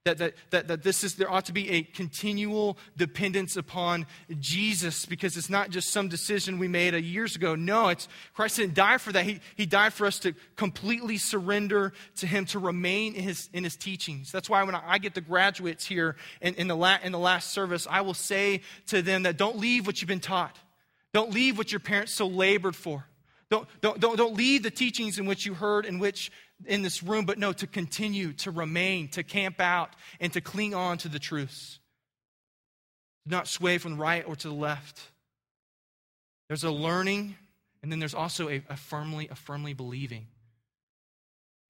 That, 0.05 0.18
that, 0.18 0.35
that, 0.51 0.66
that 0.66 0.83
this 0.83 1.05
is, 1.05 1.14
there 1.14 1.31
ought 1.31 1.44
to 1.44 1.53
be 1.53 1.70
a 1.70 1.83
continual 1.85 2.77
dependence 2.96 3.57
upon 3.57 4.07
Jesus 4.40 5.07
because 5.07 5.37
it's 5.37 5.48
not 5.48 5.70
just 5.70 5.92
some 5.92 6.09
decision 6.09 6.59
we 6.59 6.66
made 6.66 6.94
a 6.94 7.01
years 7.01 7.37
ago. 7.37 7.55
No, 7.55 7.87
it's 7.87 8.09
Christ 8.35 8.57
didn't 8.57 8.75
die 8.75 8.98
for 8.98 9.12
that. 9.12 9.25
He, 9.25 9.38
he 9.55 9.64
died 9.64 9.92
for 9.92 10.09
us 10.09 10.18
to 10.20 10.35
completely 10.57 11.18
surrender 11.18 11.92
to 12.16 12.27
Him, 12.27 12.46
to 12.46 12.59
remain 12.59 13.14
in 13.14 13.22
His, 13.22 13.48
in 13.53 13.62
his 13.62 13.77
teachings. 13.77 14.33
That's 14.33 14.51
why 14.51 14.64
when 14.64 14.75
I 14.75 14.98
get 14.98 15.14
the 15.14 15.20
graduates 15.20 15.87
here 15.87 16.16
in, 16.40 16.57
in, 16.57 16.66
the 16.66 16.77
la, 16.77 16.96
in 17.05 17.12
the 17.12 17.20
last 17.20 17.53
service, 17.53 17.87
I 17.88 18.01
will 18.01 18.14
say 18.14 18.62
to 18.88 19.03
them 19.03 19.22
that 19.22 19.37
don't 19.37 19.59
leave 19.59 19.87
what 19.87 20.03
you've 20.03 20.09
been 20.09 20.18
taught. 20.18 20.59
Don't 21.12 21.31
leave 21.33 21.57
what 21.59 21.70
your 21.70 21.79
parents 21.79 22.11
so 22.11 22.27
labored 22.27 22.75
for. 22.75 23.07
Don't, 23.53 23.69
don't, 23.83 24.01
don't, 24.01 24.17
don't 24.17 24.35
leave 24.35 24.62
the 24.62 24.71
teachings 24.71 25.19
in 25.19 25.27
which 25.27 25.45
you 25.45 25.53
heard 25.53 25.85
in 25.85 25.99
which 25.99 26.33
in 26.65 26.81
this 26.81 27.03
room, 27.03 27.27
but 27.27 27.37
no, 27.37 27.53
to 27.53 27.67
continue, 27.67 28.33
to 28.33 28.51
remain, 28.51 29.09
to 29.09 29.23
camp 29.23 29.61
out, 29.61 29.91
and 30.21 30.33
to 30.33 30.41
cling 30.41 30.73
on 30.75 30.97
to 30.97 31.11
the 31.11 31.19
truths. 31.19 31.79
Do 33.27 33.37
not 33.37 33.47
sway 33.47 33.77
from 33.77 33.93
the 33.93 33.99
right 33.99 34.25
or 34.27 34.37
to 34.37 34.49
the 34.49 34.55
left. 34.55 35.03
There's 36.49 36.65
a 36.65 36.71
learning, 36.71 37.37
and 37.83 37.93
then 37.93 37.99
there's 37.99 38.15
also 38.15 38.49
a, 38.49 38.62
a 38.71 38.77
firmly, 38.79 39.29
a 39.31 39.35
firmly 39.35 39.75
believing. 39.75 40.29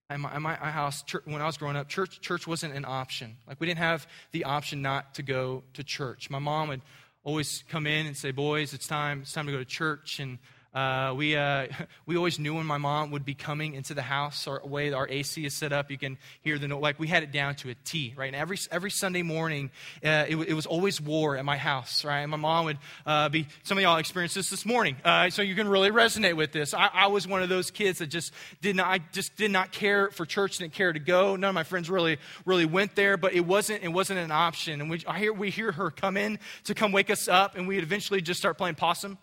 At 0.08 0.20
my, 0.20 0.32
at 0.34 0.40
my 0.40 0.54
house, 0.54 1.02
church, 1.02 1.22
when 1.24 1.42
I 1.42 1.46
was 1.46 1.56
growing 1.56 1.74
up, 1.74 1.88
church, 1.88 2.20
church 2.20 2.46
wasn't 2.46 2.76
an 2.76 2.84
option. 2.86 3.38
Like, 3.48 3.58
we 3.58 3.66
didn't 3.66 3.80
have 3.80 4.06
the 4.30 4.44
option 4.44 4.82
not 4.82 5.16
to 5.16 5.24
go 5.24 5.64
to 5.72 5.82
church. 5.82 6.30
My 6.30 6.38
mom 6.38 6.68
would 6.68 6.82
always 7.24 7.64
come 7.68 7.88
in 7.88 8.06
and 8.06 8.16
say, 8.16 8.30
Boys, 8.30 8.72
it's 8.72 8.86
time, 8.86 9.22
it's 9.22 9.32
time 9.32 9.46
to 9.46 9.52
go 9.52 9.58
to 9.58 9.64
church. 9.64 10.20
And 10.20 10.38
Uh, 10.74 11.12
we, 11.16 11.36
uh, 11.36 11.66
we 12.06 12.16
always 12.16 12.38
knew 12.38 12.54
when 12.54 12.66
my 12.66 12.78
mom 12.78 13.10
would 13.10 13.24
be 13.24 13.34
coming 13.34 13.74
into 13.74 13.94
the 13.94 14.02
house, 14.02 14.44
the 14.44 14.60
way 14.64 14.92
our 14.92 15.06
AC 15.08 15.44
is 15.44 15.54
set 15.54 15.72
up, 15.72 15.90
you 15.90 15.98
can 15.98 16.18
hear 16.42 16.58
the. 16.58 16.72
Like 16.72 16.98
we 16.98 17.06
had 17.06 17.22
it 17.22 17.32
down 17.32 17.54
to 17.56 17.70
a 17.70 17.74
T, 17.84 18.14
right? 18.16 18.26
And 18.26 18.36
every, 18.36 18.58
every 18.70 18.90
Sunday 18.90 19.22
morning, 19.22 19.70
uh, 20.04 20.24
it, 20.28 20.36
it, 20.36 20.54
was 20.54 20.64
always 20.66 21.00
war 21.00 21.36
at 21.36 21.44
my 21.44 21.56
house, 21.56 22.04
right? 22.04 22.20
And 22.20 22.30
my 22.30 22.36
mom 22.38 22.64
would 22.64 22.78
uh, 23.04 23.28
be, 23.28 23.46
some 23.62 23.76
of 23.76 23.82
y'all 23.82 23.98
experienced 23.98 24.34
this 24.34 24.48
this 24.48 24.64
morning, 24.64 24.96
uh, 25.04 25.28
so 25.28 25.42
you 25.42 25.54
can 25.54 25.68
really 25.68 25.90
resonate 25.90 26.34
with 26.34 26.52
this. 26.52 26.72
I, 26.72 26.88
I, 26.92 27.06
was 27.08 27.28
one 27.28 27.42
of 27.42 27.50
those 27.50 27.70
kids 27.70 27.98
that 27.98 28.06
just 28.06 28.32
did 28.62 28.76
not, 28.76 28.86
I 28.86 29.00
just 29.12 29.36
did 29.36 29.50
not 29.50 29.70
care 29.70 30.10
for 30.10 30.24
church, 30.24 30.58
didn't 30.58 30.72
care 30.72 30.92
to 30.92 30.98
go. 30.98 31.36
None 31.36 31.50
of 31.50 31.54
my 31.54 31.64
friends 31.64 31.90
really, 31.90 32.18
really 32.46 32.64
went 32.64 32.96
there, 32.96 33.16
but 33.16 33.34
it 33.34 33.44
wasn't, 33.44 33.82
it 33.82 33.88
wasn't 33.88 34.18
an 34.18 34.30
option. 34.30 34.80
And 34.80 34.88
we, 34.88 35.02
I 35.06 35.18
hear, 35.18 35.32
we 35.32 35.50
hear 35.50 35.72
her 35.72 35.90
come 35.90 36.16
in 36.16 36.38
to 36.64 36.74
come 36.74 36.92
wake 36.92 37.10
us 37.10 37.28
up, 37.28 37.56
and 37.56 37.68
we'd 37.68 37.82
eventually 37.82 38.22
just 38.22 38.40
start 38.40 38.56
playing 38.56 38.76
possum 38.76 39.18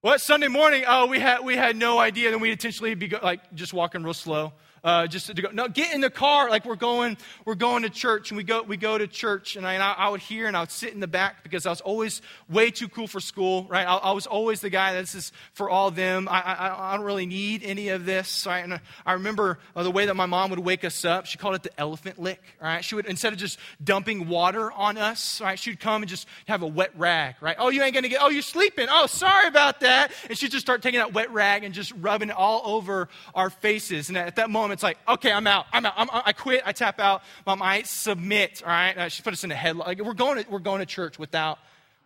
what 0.00 0.20
Sunday 0.20 0.48
morning? 0.48 0.84
Oh, 0.86 1.06
we 1.06 1.18
had 1.18 1.44
we 1.44 1.56
had 1.56 1.76
no 1.76 1.98
idea, 1.98 2.32
and 2.32 2.40
we'd 2.40 2.52
intentionally 2.52 2.94
be 2.94 3.08
like 3.22 3.54
just 3.54 3.74
walking 3.74 4.02
real 4.02 4.14
slow 4.14 4.52
uh, 4.82 5.06
just 5.06 5.26
to 5.26 5.34
go. 5.34 5.50
No, 5.52 5.68
get 5.68 5.94
in 5.94 6.00
the 6.00 6.10
car 6.10 6.50
like 6.50 6.64
we're 6.64 6.76
going. 6.76 7.16
We're 7.44 7.54
going 7.54 7.82
to 7.82 7.90
church, 7.90 8.30
and 8.30 8.36
we 8.36 8.44
go. 8.44 8.62
We 8.62 8.76
go 8.76 8.96
to 8.96 9.06
church, 9.06 9.56
and 9.56 9.66
I, 9.66 9.74
and 9.74 9.82
I, 9.82 10.08
would 10.08 10.20
hear, 10.20 10.46
and 10.46 10.56
I 10.56 10.60
would 10.60 10.70
sit 10.70 10.92
in 10.92 11.00
the 11.00 11.06
back 11.06 11.42
because 11.42 11.66
I 11.66 11.70
was 11.70 11.80
always 11.80 12.22
way 12.48 12.70
too 12.70 12.88
cool 12.88 13.06
for 13.06 13.20
school. 13.20 13.66
Right? 13.68 13.86
I, 13.86 13.96
I 13.96 14.12
was 14.12 14.26
always 14.26 14.60
the 14.60 14.70
guy. 14.70 14.94
This 14.94 15.14
is 15.14 15.32
for 15.52 15.68
all 15.68 15.90
them. 15.90 16.28
I, 16.28 16.40
I, 16.40 16.92
I 16.92 16.96
don't 16.96 17.04
really 17.04 17.26
need 17.26 17.62
any 17.62 17.88
of 17.90 18.06
this. 18.06 18.46
Right? 18.46 18.64
And 18.64 18.80
I 19.04 19.12
remember 19.14 19.58
uh, 19.76 19.82
the 19.82 19.90
way 19.90 20.06
that 20.06 20.14
my 20.14 20.26
mom 20.26 20.50
would 20.50 20.58
wake 20.58 20.84
us 20.84 21.04
up. 21.04 21.26
She 21.26 21.38
called 21.38 21.54
it 21.56 21.62
the 21.62 21.78
elephant 21.78 22.18
lick. 22.18 22.42
Right? 22.60 22.84
She 22.84 22.94
would 22.94 23.06
instead 23.06 23.32
of 23.32 23.38
just 23.38 23.58
dumping 23.82 24.28
water 24.28 24.72
on 24.72 24.96
us. 24.96 25.40
Right? 25.40 25.58
She'd 25.58 25.80
come 25.80 26.02
and 26.02 26.08
just 26.08 26.26
have 26.46 26.62
a 26.62 26.66
wet 26.66 26.92
rag. 26.96 27.36
Right? 27.40 27.56
Oh, 27.58 27.68
you 27.68 27.82
ain't 27.82 27.94
gonna 27.94 28.08
get. 28.08 28.20
Oh, 28.22 28.28
you're 28.28 28.42
sleeping. 28.42 28.86
Oh, 28.90 29.06
sorry 29.06 29.46
about 29.46 29.80
that. 29.80 30.12
And 30.28 30.38
she'd 30.38 30.50
just 30.50 30.64
start 30.64 30.82
taking 30.82 31.00
that 31.00 31.12
wet 31.12 31.30
rag 31.32 31.64
and 31.64 31.74
just 31.74 31.92
rubbing 32.00 32.30
it 32.30 32.36
all 32.36 32.62
over 32.64 33.08
our 33.34 33.50
faces. 33.50 34.08
And 34.08 34.16
at 34.16 34.36
that 34.36 34.48
moment 34.48 34.69
it's 34.72 34.82
like, 34.82 34.98
okay, 35.08 35.32
I'm 35.32 35.46
out. 35.46 35.66
I'm 35.72 35.86
out. 35.86 35.94
I'm, 35.96 36.08
i 36.12 36.32
quit. 36.32 36.62
I 36.64 36.72
tap 36.72 37.00
out. 37.00 37.22
Mom, 37.46 37.62
I 37.62 37.82
submit. 37.82 38.62
All 38.64 38.70
right. 38.70 38.96
Uh, 38.96 39.08
she 39.08 39.22
put 39.22 39.32
us 39.32 39.44
in 39.44 39.52
a 39.52 39.54
headlock. 39.54 39.86
Like, 39.86 40.00
we're 40.02 40.14
going 40.14 40.42
to, 40.42 40.50
we're 40.50 40.58
going 40.58 40.80
to 40.80 40.86
church 40.86 41.18
without. 41.18 41.58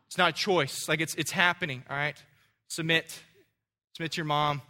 It's 0.07 0.18
not 0.18 0.31
a 0.31 0.33
choice. 0.33 0.88
Like 0.88 1.00
it's 1.00 1.14
it's 1.14 1.31
happening. 1.31 1.83
All 1.88 1.96
right. 1.96 2.16
Submit. 2.68 3.20
Submit 3.94 4.12
to 4.12 4.16
your 4.16 4.27
mom. 4.27 4.62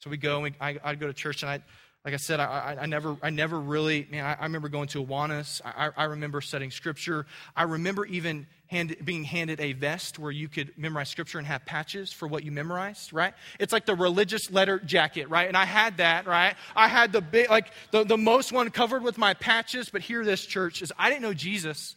So 0.00 0.10
we 0.10 0.16
go. 0.16 0.34
And 0.34 0.42
we, 0.44 0.54
I, 0.60 0.78
I'd 0.84 1.00
go 1.00 1.06
to 1.06 1.12
church, 1.12 1.42
and 1.42 1.50
I, 1.50 1.62
like 2.04 2.12
I 2.12 2.18
said, 2.18 2.38
I, 2.38 2.44
I, 2.44 2.82
I, 2.82 2.86
never, 2.86 3.16
I 3.22 3.30
never 3.30 3.58
really, 3.58 4.06
man, 4.10 4.24
I, 4.24 4.34
I 4.34 4.42
remember 4.42 4.68
going 4.68 4.88
to 4.88 5.02
Awanas. 5.02 5.62
I, 5.64 5.90
I 5.96 6.04
remember 6.04 6.40
studying 6.42 6.70
scripture. 6.70 7.24
I 7.56 7.62
remember 7.62 8.04
even 8.04 8.46
hand, 8.74 8.96
being 9.04 9.24
handed 9.24 9.60
a 9.60 9.72
vest 9.72 10.18
where 10.18 10.32
you 10.32 10.48
could 10.48 10.76
memorize 10.76 11.08
scripture 11.08 11.38
and 11.38 11.46
have 11.46 11.64
patches 11.64 12.12
for 12.12 12.26
what 12.26 12.44
you 12.44 12.52
memorized, 12.52 13.12
right? 13.12 13.34
It's 13.58 13.72
like 13.72 13.86
the 13.86 13.94
religious 13.94 14.50
letter 14.50 14.78
jacket, 14.78 15.28
right? 15.28 15.48
And 15.48 15.56
I 15.56 15.64
had 15.64 15.98
that, 15.98 16.26
right? 16.26 16.54
I 16.74 16.88
had 16.88 17.12
the 17.12 17.20
big, 17.20 17.48
like 17.48 17.68
the, 17.92 18.04
the 18.04 18.18
most 18.18 18.52
one 18.52 18.70
covered 18.70 19.02
with 19.02 19.16
my 19.16 19.34
patches, 19.34 19.88
but 19.90 20.02
here 20.02 20.24
this 20.24 20.44
church 20.44 20.82
is, 20.82 20.92
I 20.98 21.08
didn't 21.08 21.22
know 21.22 21.34
Jesus. 21.34 21.96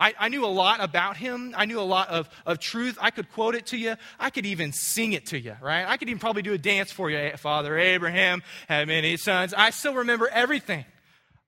I, 0.00 0.14
I, 0.18 0.28
knew 0.28 0.44
a 0.44 0.48
lot 0.48 0.82
about 0.82 1.16
him. 1.16 1.54
I 1.56 1.66
knew 1.66 1.78
a 1.78 1.82
lot 1.82 2.08
of, 2.08 2.28
of 2.44 2.58
truth. 2.58 2.98
I 3.00 3.10
could 3.10 3.30
quote 3.30 3.54
it 3.54 3.66
to 3.66 3.76
you. 3.76 3.94
I 4.18 4.30
could 4.30 4.44
even 4.44 4.72
sing 4.72 5.12
it 5.12 5.26
to 5.26 5.38
you, 5.38 5.54
right? 5.62 5.86
I 5.86 5.96
could 5.98 6.08
even 6.08 6.18
probably 6.18 6.42
do 6.42 6.52
a 6.52 6.58
dance 6.58 6.90
for 6.90 7.10
you. 7.10 7.30
Father 7.36 7.78
Abraham 7.78 8.42
had 8.66 8.88
many 8.88 9.16
sons. 9.16 9.54
I 9.54 9.70
still 9.70 9.94
remember 9.94 10.28
everything. 10.28 10.84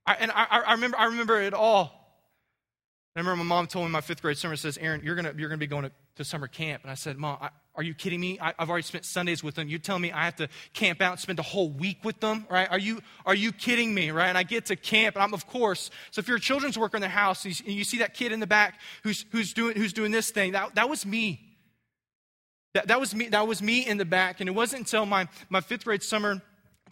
I, 0.07 0.15
and 0.15 0.31
I, 0.31 0.63
I, 0.67 0.73
remember, 0.73 0.97
I 0.97 1.07
remember 1.07 1.41
it 1.41 1.55
all. 1.55 1.96
I 3.17 3.21
remember 3.21 3.45
my 3.45 3.49
mom 3.49 3.67
told 3.67 3.87
me 3.87 3.91
my 3.91 4.03
fifth 4.03 4.21
grade 4.21 4.37
summer 4.37 4.57
says, 4.57 4.77
Aaron, 4.77 5.01
you're 5.03 5.15
going 5.15 5.39
you're 5.39 5.49
gonna 5.49 5.57
be 5.57 5.67
going 5.67 5.85
to, 5.85 5.91
to 6.17 6.25
summer 6.25 6.49
camp. 6.49 6.83
And 6.83 6.91
I 6.91 6.95
said, 6.95 7.17
Mom, 7.17 7.39
I, 7.41 7.49
are 7.75 7.83
you 7.83 7.95
kidding 7.95 8.21
me? 8.21 8.39
I, 8.39 8.53
have 8.59 8.69
already 8.69 8.83
spent 8.83 9.07
Sundays 9.07 9.43
with 9.43 9.55
them. 9.55 9.69
You're 9.69 9.79
telling 9.79 10.03
me 10.03 10.13
I 10.13 10.27
have 10.27 10.37
to 10.37 10.49
camp 10.75 11.01
out 11.01 11.13
and 11.13 11.21
spend 11.21 11.39
a 11.39 11.43
whole 11.43 11.71
week 11.71 12.05
with 12.05 12.21
them, 12.21 12.47
right? 12.51 12.71
Are 12.71 12.79
you, 12.79 13.01
are 13.25 13.35
you 13.35 13.53
kidding 13.53 13.95
me, 13.95 14.11
right? 14.11 14.29
And 14.29 14.37
I 14.37 14.43
get 14.43 14.67
to 14.67 14.77
camp, 14.77 15.17
and 15.17 15.23
I'm, 15.23 15.33
of 15.33 15.47
course, 15.47 15.91
so 16.11 16.19
if 16.19 16.29
you're 16.29 16.37
a 16.37 16.41
children's 16.41 16.77
worker 16.79 16.99
in 16.99 17.01
the 17.01 17.09
house 17.09 17.47
and 17.47 17.67
you, 17.67 17.85
see 17.85 17.99
that 17.99 18.13
kid 18.13 18.33
in 18.33 18.41
the 18.41 18.47
back 18.47 18.81
who's, 19.03 19.25
who's, 19.31 19.55
doing, 19.55 19.77
who's 19.77 19.95
doing 19.95 20.13
this 20.13 20.31
thing, 20.31 20.53
that, 20.53 20.75
that 20.75 20.91
was 20.91 21.07
me. 21.07 21.41
That, 22.75 22.89
that, 22.89 23.01
was 23.01 23.15
me. 23.15 23.29
that 23.29 23.49
was 23.49 23.63
me 23.63 23.87
in 23.87 23.97
the 23.97 24.05
back. 24.05 24.41
And 24.41 24.49
it 24.49 24.53
wasn't 24.53 24.81
until 24.81 25.07
my, 25.07 25.27
my 25.49 25.63
fifth 25.63 25.85
grade 25.85 26.03
summer 26.03 26.43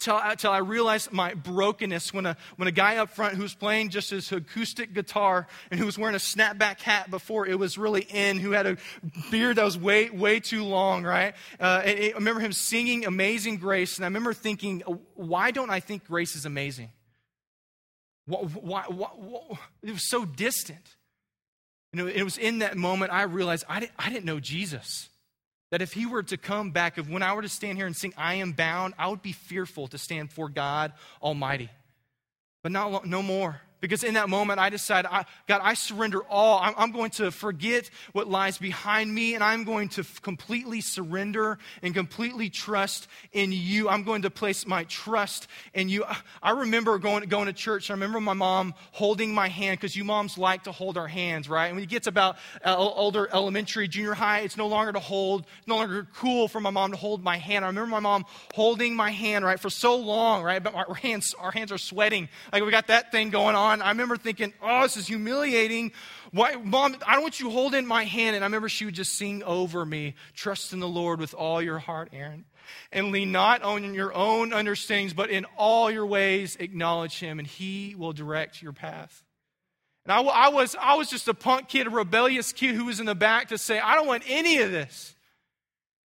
Till, 0.01 0.21
till 0.37 0.51
I 0.51 0.59
realized 0.59 1.13
my 1.13 1.35
brokenness 1.35 2.13
when 2.13 2.27
a, 2.27 2.37
when 2.57 2.67
a 2.67 2.73
guy 2.73 2.97
up 2.97 3.11
front 3.11 3.37
who 3.37 3.43
was 3.43 3.55
playing 3.55 3.91
just 3.91 4.11
his 4.11 4.31
acoustic 4.33 4.93
guitar 4.93 5.47
and 5.71 5.79
who 5.79 5.87
was 5.87 5.97
wearing 5.97 6.17
a 6.17 6.19
snapback 6.19 6.81
hat 6.81 7.11
before 7.11 7.47
it 7.47 7.59
was 7.59 7.79
really 7.79 8.03
in, 8.03 8.39
who 8.39 8.51
had 8.51 8.67
a 8.67 8.77
beard 9.31 9.57
that 9.57 9.65
was 9.65 9.79
way, 9.79 10.11
way 10.11 10.41
too 10.41 10.65
long, 10.65 11.05
right? 11.05 11.35
Uh, 11.61 11.83
I 11.85 12.13
remember 12.17 12.41
him 12.41 12.53
singing 12.53 13.07
Amazing 13.07 13.59
Grace, 13.59 13.97
and 13.97 14.05
I 14.05 14.09
remember 14.09 14.35
thinking, 14.35 14.81
why 15.15 15.53
don't 15.53 15.71
I 15.71 15.79
think 15.79 16.05
grace 16.07 16.35
is 16.35 16.45
amazing? 16.45 16.91
Why, 18.27 18.39
why, 18.41 18.85
why, 18.89 19.59
it 19.83 19.93
was 19.93 20.09
so 20.09 20.25
distant. 20.25 20.97
Know, 21.93 22.09
it 22.09 22.25
was 22.25 22.39
in 22.39 22.59
that 22.59 22.77
moment 22.77 23.13
I 23.13 23.23
realized 23.23 23.65
I 23.69 23.79
didn't, 23.79 23.93
I 23.97 24.09
didn't 24.09 24.25
know 24.25 24.41
Jesus. 24.41 25.09
That 25.75 25.83
if 25.83 25.93
he 25.93 26.07
were 26.07 26.23
to 26.23 26.37
come 26.37 26.71
back, 26.71 26.99
if 26.99 27.09
when 27.09 27.25
I 27.25 27.35
were 27.35 27.43
to 27.43 27.49
stand 27.49 27.79
here 27.79 27.89
and 27.89 27.97
sing, 27.97 28.15
I 28.17 28.35
am 28.35 28.53
bound, 28.53 28.95
I 28.97 29.09
would 29.09 29.23
be 29.23 29.33
fearful 29.33 29.89
to 29.89 29.99
stand 29.99 30.31
for 30.31 30.49
God 30.49 30.93
Almighty. 31.21 31.69
But 32.63 32.71
not, 32.71 33.05
no 33.09 33.23
more. 33.23 33.61
Because 33.85 34.03
in 34.03 34.15
that 34.15 34.31
moment, 34.31 34.59
I 34.59 34.71
decided, 34.71 35.11
I, 35.13 35.27
God, 35.47 35.61
I 35.63 35.75
surrender 35.75 36.23
all. 36.31 36.59
I'm, 36.59 36.73
I'm, 36.79 36.91
going 36.91 37.11
to 37.11 37.31
forget 37.31 37.91
what 38.15 38.27
lies 38.27 38.57
behind 38.57 39.15
me, 39.15 39.35
and 39.35 39.45
I'm 39.45 39.65
going 39.65 39.91
to 39.91 40.01
f- 40.01 40.23
completely 40.23 40.81
surrender 40.81 41.59
and 41.83 41.93
completely 41.93 42.49
trust 42.49 43.09
in 43.33 43.53
you. 43.53 43.91
I'm 43.91 44.03
going 44.03 44.23
to 44.23 44.31
place 44.31 44.67
my 44.67 44.85
trust 44.85 45.49
in 45.75 45.91
you. 45.91 46.03
I 46.43 46.53
remember 46.53 46.97
going, 46.97 47.29
going 47.29 47.45
to 47.45 47.53
church. 47.53 47.91
I 47.91 47.93
remember 47.93 48.21
my 48.21 48.33
mom 48.33 48.73
holding 48.93 49.35
my 49.35 49.49
hand, 49.49 49.79
because 49.79 49.95
you 49.95 50.03
moms 50.03 50.39
like 50.39 50.63
to 50.63 50.73
hold 50.73 50.97
our 50.97 51.07
hands, 51.07 51.47
right? 51.47 51.67
And 51.67 51.77
when 51.77 51.85
it 51.85 51.91
gets 51.91 52.07
about 52.07 52.39
uh, 52.65 52.75
older 52.79 53.29
elementary, 53.35 53.87
junior 53.87 54.15
high, 54.15 54.41
it's 54.41 54.57
no 54.57 54.67
longer 54.67 54.93
to 54.93 54.99
hold, 54.99 55.45
no 55.67 55.77
longer 55.77 56.09
cool 56.15 56.49
for 56.49 56.59
my 56.59 56.71
mom 56.71 56.93
to 56.93 56.97
hold 56.97 57.23
my 57.23 57.37
hand. 57.37 57.67
I 57.67 57.69
remember 57.69 57.91
my 57.91 58.01
mom 58.01 58.25
holding 58.55 58.97
my 58.97 59.11
hand, 59.11 59.45
right, 59.45 59.61
for 59.61 59.69
so 59.69 59.97
long, 59.97 60.43
right? 60.43 60.63
But 60.63 60.75
our 60.75 60.95
hands, 60.95 61.35
our 61.39 61.51
hands 61.51 61.71
are 61.71 61.77
sweating. 61.77 62.31
Like 62.51 62.65
we 62.65 62.71
got 62.71 62.87
that 62.87 63.13
thing 63.13 63.29
going 63.29 63.57
on 63.57 63.74
on. 63.81 63.87
I 63.87 63.91
remember 63.91 64.17
thinking, 64.17 64.53
oh, 64.63 64.83
this 64.83 64.97
is 64.97 65.07
humiliating. 65.07 65.93
Why, 66.33 66.57
Mom, 66.57 66.97
I 67.07 67.15
don't 67.15 67.23
want 67.23 67.41
you 67.41 67.51
holding 67.51 67.87
my 67.87 68.05
hand. 68.05 68.37
And 68.37 68.45
I 68.45 68.47
remember 68.47 68.69
she 68.69 68.85
would 68.85 68.95
just 68.95 69.15
sing 69.15 69.43
over 69.43 69.85
me, 69.85 70.15
trust 70.35 70.73
in 70.73 70.81
the 70.81 70.89
Lord 70.89 71.21
with 71.21 71.35
all 71.35 71.61
your 71.61 71.79
heart, 71.79 72.11
Aaron. 72.13 72.45
And 72.91 73.13
lean 73.13 73.31
not 73.31 73.63
on 73.63 73.95
your 73.95 74.15
own 74.15 74.53
understandings, 74.53 75.13
but 75.13 75.29
in 75.31 75.45
all 75.57 75.91
your 75.91 76.07
ways 76.07 76.57
acknowledge 76.57 77.19
him, 77.19 77.39
and 77.39 77.47
he 77.47 77.95
will 77.97 78.15
direct 78.15 78.63
your 78.63 78.73
path. 78.73 79.23
And 80.07 80.13
I, 80.13 80.23
I, 80.23 80.49
was, 80.49 80.77
I 80.81 80.95
was 80.95 81.11
just 81.11 81.29
a 81.29 81.35
punk 81.35 81.69
kid, 81.69 81.87
a 81.87 81.91
rebellious 81.91 82.53
kid 82.53 82.75
who 82.75 82.87
was 82.87 83.01
in 83.01 83.07
the 83.07 83.15
back 83.15 83.49
to 83.49 83.59
say, 83.59 83.79
I 83.79 83.95
don't 83.95 84.07
want 84.07 84.23
any 84.27 84.59
of 84.59 84.71
this. 84.71 85.15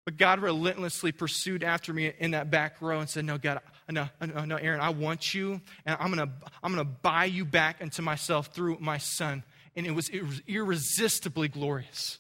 But 0.06 0.18
God 0.18 0.40
relentlessly 0.40 1.12
pursued 1.12 1.64
after 1.64 1.92
me 1.92 2.14
in 2.20 2.32
that 2.32 2.52
back 2.52 2.82
row 2.82 3.00
and 3.00 3.10
said, 3.10 3.26
No, 3.26 3.40
God, 3.40 3.60
Uh, 3.88 3.92
no, 3.92 4.08
uh, 4.20 4.26
no, 4.26 4.46
no, 4.46 4.56
Aaron, 4.56 4.82
I 4.82 4.90
want 4.90 5.34
you, 5.34 5.62
and 5.86 5.98
I'm 6.00 6.10
gonna, 6.10 6.32
I'm 6.64 6.72
gonna 6.72 6.86
buy 6.86 7.26
you 7.26 7.46
back 7.46 7.82
into 7.82 8.02
myself 8.02 8.48
through 8.48 8.78
my 8.80 8.98
son. 8.98 9.44
And 9.76 9.86
it 9.86 9.92
was, 9.92 10.10
it 10.10 10.24
was 10.24 10.42
irresistibly 10.48 11.50
glorious. 11.50 12.20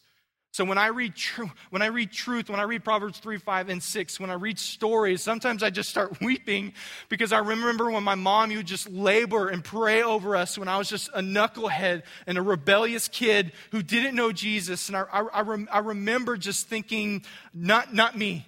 So 0.55 0.63
when 0.63 0.77
I 0.77 0.87
read 0.87 1.17
tr- 1.17 1.43
when 1.69 1.81
I 1.81 1.87
read 1.87 2.13
truth, 2.13 2.49
when 2.49 2.61
I 2.61 2.63
read 2.63 2.85
Proverbs 2.85 3.19
3, 3.19 3.39
5, 3.39 3.67
and 3.67 3.83
6, 3.83 4.19
when 4.21 4.29
I 4.29 4.35
read 4.35 4.57
stories, 4.57 5.21
sometimes 5.21 5.63
I 5.63 5.69
just 5.69 5.89
start 5.89 6.17
weeping 6.21 6.71
because 7.09 7.33
I 7.33 7.39
remember 7.39 7.91
when 7.91 8.03
my 8.03 8.15
mom 8.15 8.55
would 8.55 8.65
just 8.65 8.89
labor 8.89 9.49
and 9.49 9.61
pray 9.61 10.01
over 10.01 10.33
us 10.33 10.57
when 10.57 10.69
I 10.69 10.77
was 10.77 10.87
just 10.87 11.09
a 11.13 11.19
knucklehead 11.19 12.03
and 12.25 12.37
a 12.37 12.41
rebellious 12.41 13.09
kid 13.09 13.51
who 13.71 13.83
didn't 13.83 14.15
know 14.15 14.31
Jesus. 14.31 14.87
And 14.87 14.95
I, 14.95 15.03
I, 15.11 15.21
I, 15.23 15.41
rem- 15.41 15.67
I 15.69 15.79
remember 15.79 16.37
just 16.37 16.69
thinking, 16.69 17.25
not, 17.53 17.93
not 17.93 18.17
me. 18.17 18.45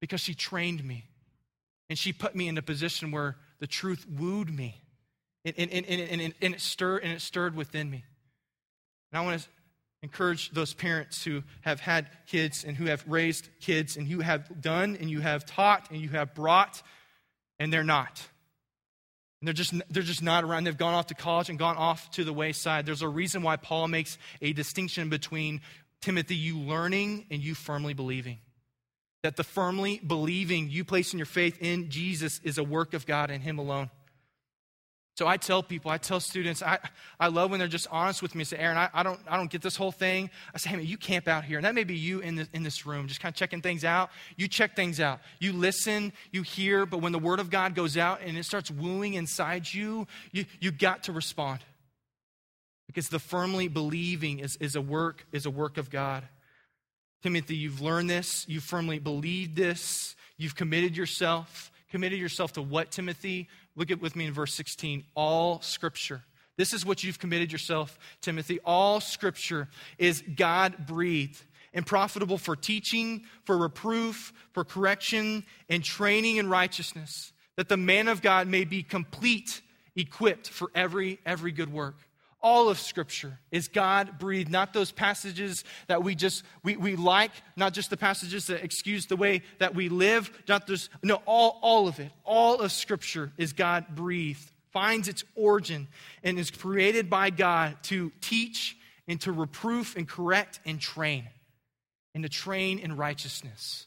Because 0.00 0.20
she 0.20 0.34
trained 0.34 0.84
me 0.84 1.04
and 1.88 1.98
she 1.98 2.12
put 2.12 2.34
me 2.34 2.48
in 2.48 2.58
a 2.58 2.62
position 2.62 3.10
where 3.10 3.36
the 3.60 3.66
truth 3.66 4.06
wooed 4.08 4.50
me 4.50 4.82
and, 5.44 5.54
and, 5.58 5.72
and, 5.72 5.84
and, 5.86 6.34
and, 6.40 6.54
it, 6.54 6.60
stirred, 6.60 7.02
and 7.04 7.12
it 7.12 7.20
stirred 7.20 7.54
within 7.54 7.88
me. 7.88 8.04
And 9.12 9.20
I 9.20 9.24
want 9.24 9.40
to 9.40 9.48
encourage 10.02 10.50
those 10.50 10.74
parents 10.74 11.24
who 11.24 11.42
have 11.62 11.80
had 11.80 12.08
kids 12.26 12.64
and 12.64 12.76
who 12.76 12.86
have 12.86 13.04
raised 13.06 13.48
kids 13.60 13.96
and 13.96 14.06
you 14.06 14.20
have 14.20 14.60
done 14.60 14.96
and 15.00 15.08
you 15.08 15.20
have 15.20 15.46
taught 15.46 15.90
and 15.90 16.00
you 16.00 16.08
have 16.10 16.34
brought 16.34 16.82
and 17.58 17.72
they're 17.72 17.84
not. 17.84 18.22
And 19.40 19.48
they're 19.48 19.54
just, 19.54 19.74
they're 19.90 20.02
just 20.02 20.22
not 20.22 20.44
around. 20.44 20.64
They've 20.64 20.76
gone 20.76 20.94
off 20.94 21.08
to 21.08 21.14
college 21.14 21.48
and 21.48 21.58
gone 21.58 21.76
off 21.76 22.10
to 22.12 22.24
the 22.24 22.32
wayside. 22.32 22.86
There's 22.86 23.02
a 23.02 23.08
reason 23.08 23.42
why 23.42 23.56
Paul 23.56 23.88
makes 23.88 24.18
a 24.42 24.52
distinction 24.52 25.08
between 25.08 25.60
Timothy, 26.00 26.36
you 26.36 26.58
learning 26.58 27.26
and 27.30 27.42
you 27.42 27.54
firmly 27.54 27.94
believing. 27.94 28.38
That 29.26 29.34
the 29.34 29.42
firmly 29.42 30.00
believing, 30.06 30.70
you 30.70 30.84
placing 30.84 31.18
your 31.18 31.26
faith 31.26 31.58
in 31.60 31.90
Jesus 31.90 32.40
is 32.44 32.58
a 32.58 32.62
work 32.62 32.94
of 32.94 33.06
God 33.06 33.28
and 33.28 33.42
Him 33.42 33.58
alone. 33.58 33.90
So 35.16 35.26
I 35.26 35.36
tell 35.36 35.64
people, 35.64 35.90
I 35.90 35.98
tell 35.98 36.20
students, 36.20 36.62
I, 36.62 36.78
I 37.18 37.26
love 37.26 37.50
when 37.50 37.58
they're 37.58 37.66
just 37.66 37.88
honest 37.90 38.22
with 38.22 38.36
me 38.36 38.42
and 38.42 38.46
say, 38.46 38.58
Aaron, 38.58 38.76
I, 38.76 38.88
I, 38.94 39.02
don't, 39.02 39.18
I 39.28 39.36
don't 39.36 39.50
get 39.50 39.62
this 39.62 39.74
whole 39.74 39.90
thing. 39.90 40.30
I 40.54 40.58
say, 40.58 40.70
hey, 40.70 40.76
man, 40.76 40.86
you 40.86 40.96
camp 40.96 41.26
out 41.26 41.42
here. 41.42 41.58
And 41.58 41.64
that 41.64 41.74
may 41.74 41.82
be 41.82 41.96
you 41.96 42.20
in, 42.20 42.36
the, 42.36 42.48
in 42.52 42.62
this 42.62 42.86
room, 42.86 43.08
just 43.08 43.18
kind 43.18 43.32
of 43.32 43.36
checking 43.36 43.62
things 43.62 43.84
out. 43.84 44.10
You 44.36 44.46
check 44.46 44.76
things 44.76 45.00
out. 45.00 45.18
You 45.40 45.52
listen, 45.52 46.12
you 46.30 46.42
hear, 46.42 46.86
but 46.86 46.98
when 46.98 47.10
the 47.10 47.18
word 47.18 47.40
of 47.40 47.50
God 47.50 47.74
goes 47.74 47.96
out 47.96 48.20
and 48.24 48.38
it 48.38 48.44
starts 48.44 48.70
wooing 48.70 49.14
inside 49.14 49.74
you, 49.74 50.06
you, 50.30 50.44
you 50.60 50.70
got 50.70 51.02
to 51.02 51.12
respond. 51.12 51.62
Because 52.86 53.08
the 53.08 53.18
firmly 53.18 53.66
believing 53.66 54.38
is, 54.38 54.54
is, 54.60 54.76
a 54.76 54.80
work, 54.80 55.26
is 55.32 55.46
a 55.46 55.50
work 55.50 55.78
of 55.78 55.90
God. 55.90 56.22
Timothy, 57.26 57.56
you've 57.56 57.80
learned 57.80 58.08
this. 58.08 58.46
You 58.48 58.60
firmly 58.60 59.00
believed 59.00 59.56
this. 59.56 60.14
You've 60.36 60.54
committed 60.54 60.96
yourself. 60.96 61.72
Committed 61.90 62.20
yourself 62.20 62.52
to 62.52 62.62
what, 62.62 62.92
Timothy? 62.92 63.48
Look 63.74 63.90
at 63.90 64.00
with 64.00 64.14
me 64.14 64.26
in 64.26 64.32
verse 64.32 64.54
16. 64.54 65.02
All 65.16 65.60
scripture. 65.60 66.22
This 66.56 66.72
is 66.72 66.86
what 66.86 67.02
you've 67.02 67.18
committed 67.18 67.50
yourself, 67.50 67.98
Timothy. 68.20 68.60
All 68.64 69.00
scripture 69.00 69.66
is 69.98 70.22
God 70.36 70.86
breathed 70.86 71.42
and 71.74 71.84
profitable 71.84 72.38
for 72.38 72.54
teaching, 72.54 73.24
for 73.42 73.58
reproof, 73.58 74.32
for 74.52 74.62
correction, 74.62 75.42
and 75.68 75.82
training 75.82 76.36
in 76.36 76.48
righteousness, 76.48 77.32
that 77.56 77.68
the 77.68 77.76
man 77.76 78.06
of 78.06 78.22
God 78.22 78.46
may 78.46 78.64
be 78.64 78.84
complete, 78.84 79.62
equipped 79.96 80.48
for 80.48 80.70
every 80.76 81.18
every 81.26 81.50
good 81.50 81.72
work 81.72 81.96
all 82.42 82.68
of 82.68 82.78
scripture 82.78 83.38
is 83.50 83.68
god 83.68 84.18
breathed 84.18 84.50
not 84.50 84.72
those 84.72 84.92
passages 84.92 85.64
that 85.88 86.02
we 86.02 86.14
just 86.14 86.44
we, 86.62 86.76
we 86.76 86.96
like 86.96 87.32
not 87.56 87.72
just 87.72 87.90
the 87.90 87.96
passages 87.96 88.46
that 88.46 88.62
excuse 88.62 89.06
the 89.06 89.16
way 89.16 89.42
that 89.58 89.74
we 89.74 89.88
live 89.88 90.30
not 90.48 90.66
just 90.66 90.90
no 91.02 91.16
all, 91.26 91.58
all 91.62 91.88
of 91.88 91.98
it 91.98 92.12
all 92.24 92.60
of 92.60 92.70
scripture 92.70 93.32
is 93.36 93.52
god 93.52 93.86
breathed 93.94 94.50
finds 94.72 95.08
its 95.08 95.24
origin 95.34 95.88
and 96.22 96.38
is 96.38 96.50
created 96.50 97.08
by 97.08 97.30
god 97.30 97.76
to 97.82 98.12
teach 98.20 98.76
and 99.08 99.20
to 99.20 99.32
reproof 99.32 99.96
and 99.96 100.08
correct 100.08 100.60
and 100.64 100.80
train 100.80 101.28
and 102.14 102.22
to 102.22 102.28
train 102.28 102.78
in 102.78 102.96
righteousness. 102.96 103.86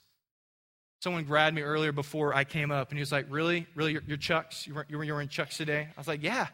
Someone 1.01 1.23
grabbed 1.23 1.55
me 1.55 1.61
earlier 1.61 1.91
before 1.91 2.33
i 2.33 2.43
came 2.43 2.71
up 2.71 2.89
and 2.89 2.97
he 2.97 3.01
was 3.01 3.11
like 3.11 3.25
really? 3.29 3.67
Really? 3.75 3.93
Your, 3.93 4.03
your 4.07 4.17
chucks? 4.17 4.67
You 4.67 4.75
were, 4.75 4.85
you 4.89 4.97
were 4.97 5.21
in 5.21 5.29
chucks 5.29 5.57
today? 5.57 5.87
I 5.95 5.99
was 5.99 6.07
like 6.07 6.23
yeah 6.23 6.47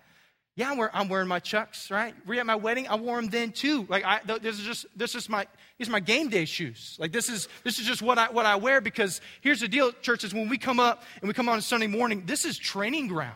yeah, 0.58 0.72
I'm, 0.72 0.90
I'm 0.94 1.10
wearing 1.10 1.28
my 1.28 1.40
chucks, 1.40 1.92
right? 1.92 2.16
Were 2.26 2.36
at 2.36 2.46
my 2.46 2.56
wedding? 2.56 2.88
I 2.88 2.96
wore 2.96 3.18
them 3.18 3.30
then 3.30 3.52
too. 3.52 3.86
Like, 3.90 4.06
I, 4.06 4.22
this 4.26 4.58
is 4.58 4.66
just 4.66 4.86
this 4.96 5.14
is 5.14 5.28
my 5.28 5.46
these 5.78 5.90
are 5.90 5.92
my 5.92 6.00
game 6.00 6.30
day 6.30 6.46
shoes. 6.46 6.96
Like, 6.98 7.12
this 7.12 7.28
is 7.28 7.50
this 7.66 7.78
is 7.78 7.86
just 7.86 8.02
what 8.02 8.18
I 8.18 8.30
what 8.30 8.46
I 8.46 8.56
wear 8.56 8.80
because 8.80 9.20
here's 9.42 9.60
the 9.60 9.68
deal, 9.68 9.92
churches. 9.92 10.34
When 10.34 10.48
we 10.48 10.58
come 10.58 10.80
up 10.80 11.04
and 11.20 11.28
we 11.28 11.34
come 11.34 11.50
on 11.50 11.58
a 11.58 11.62
Sunday 11.62 11.88
morning, 11.88 12.24
this 12.26 12.46
is 12.46 12.58
training 12.58 13.08
ground. 13.08 13.36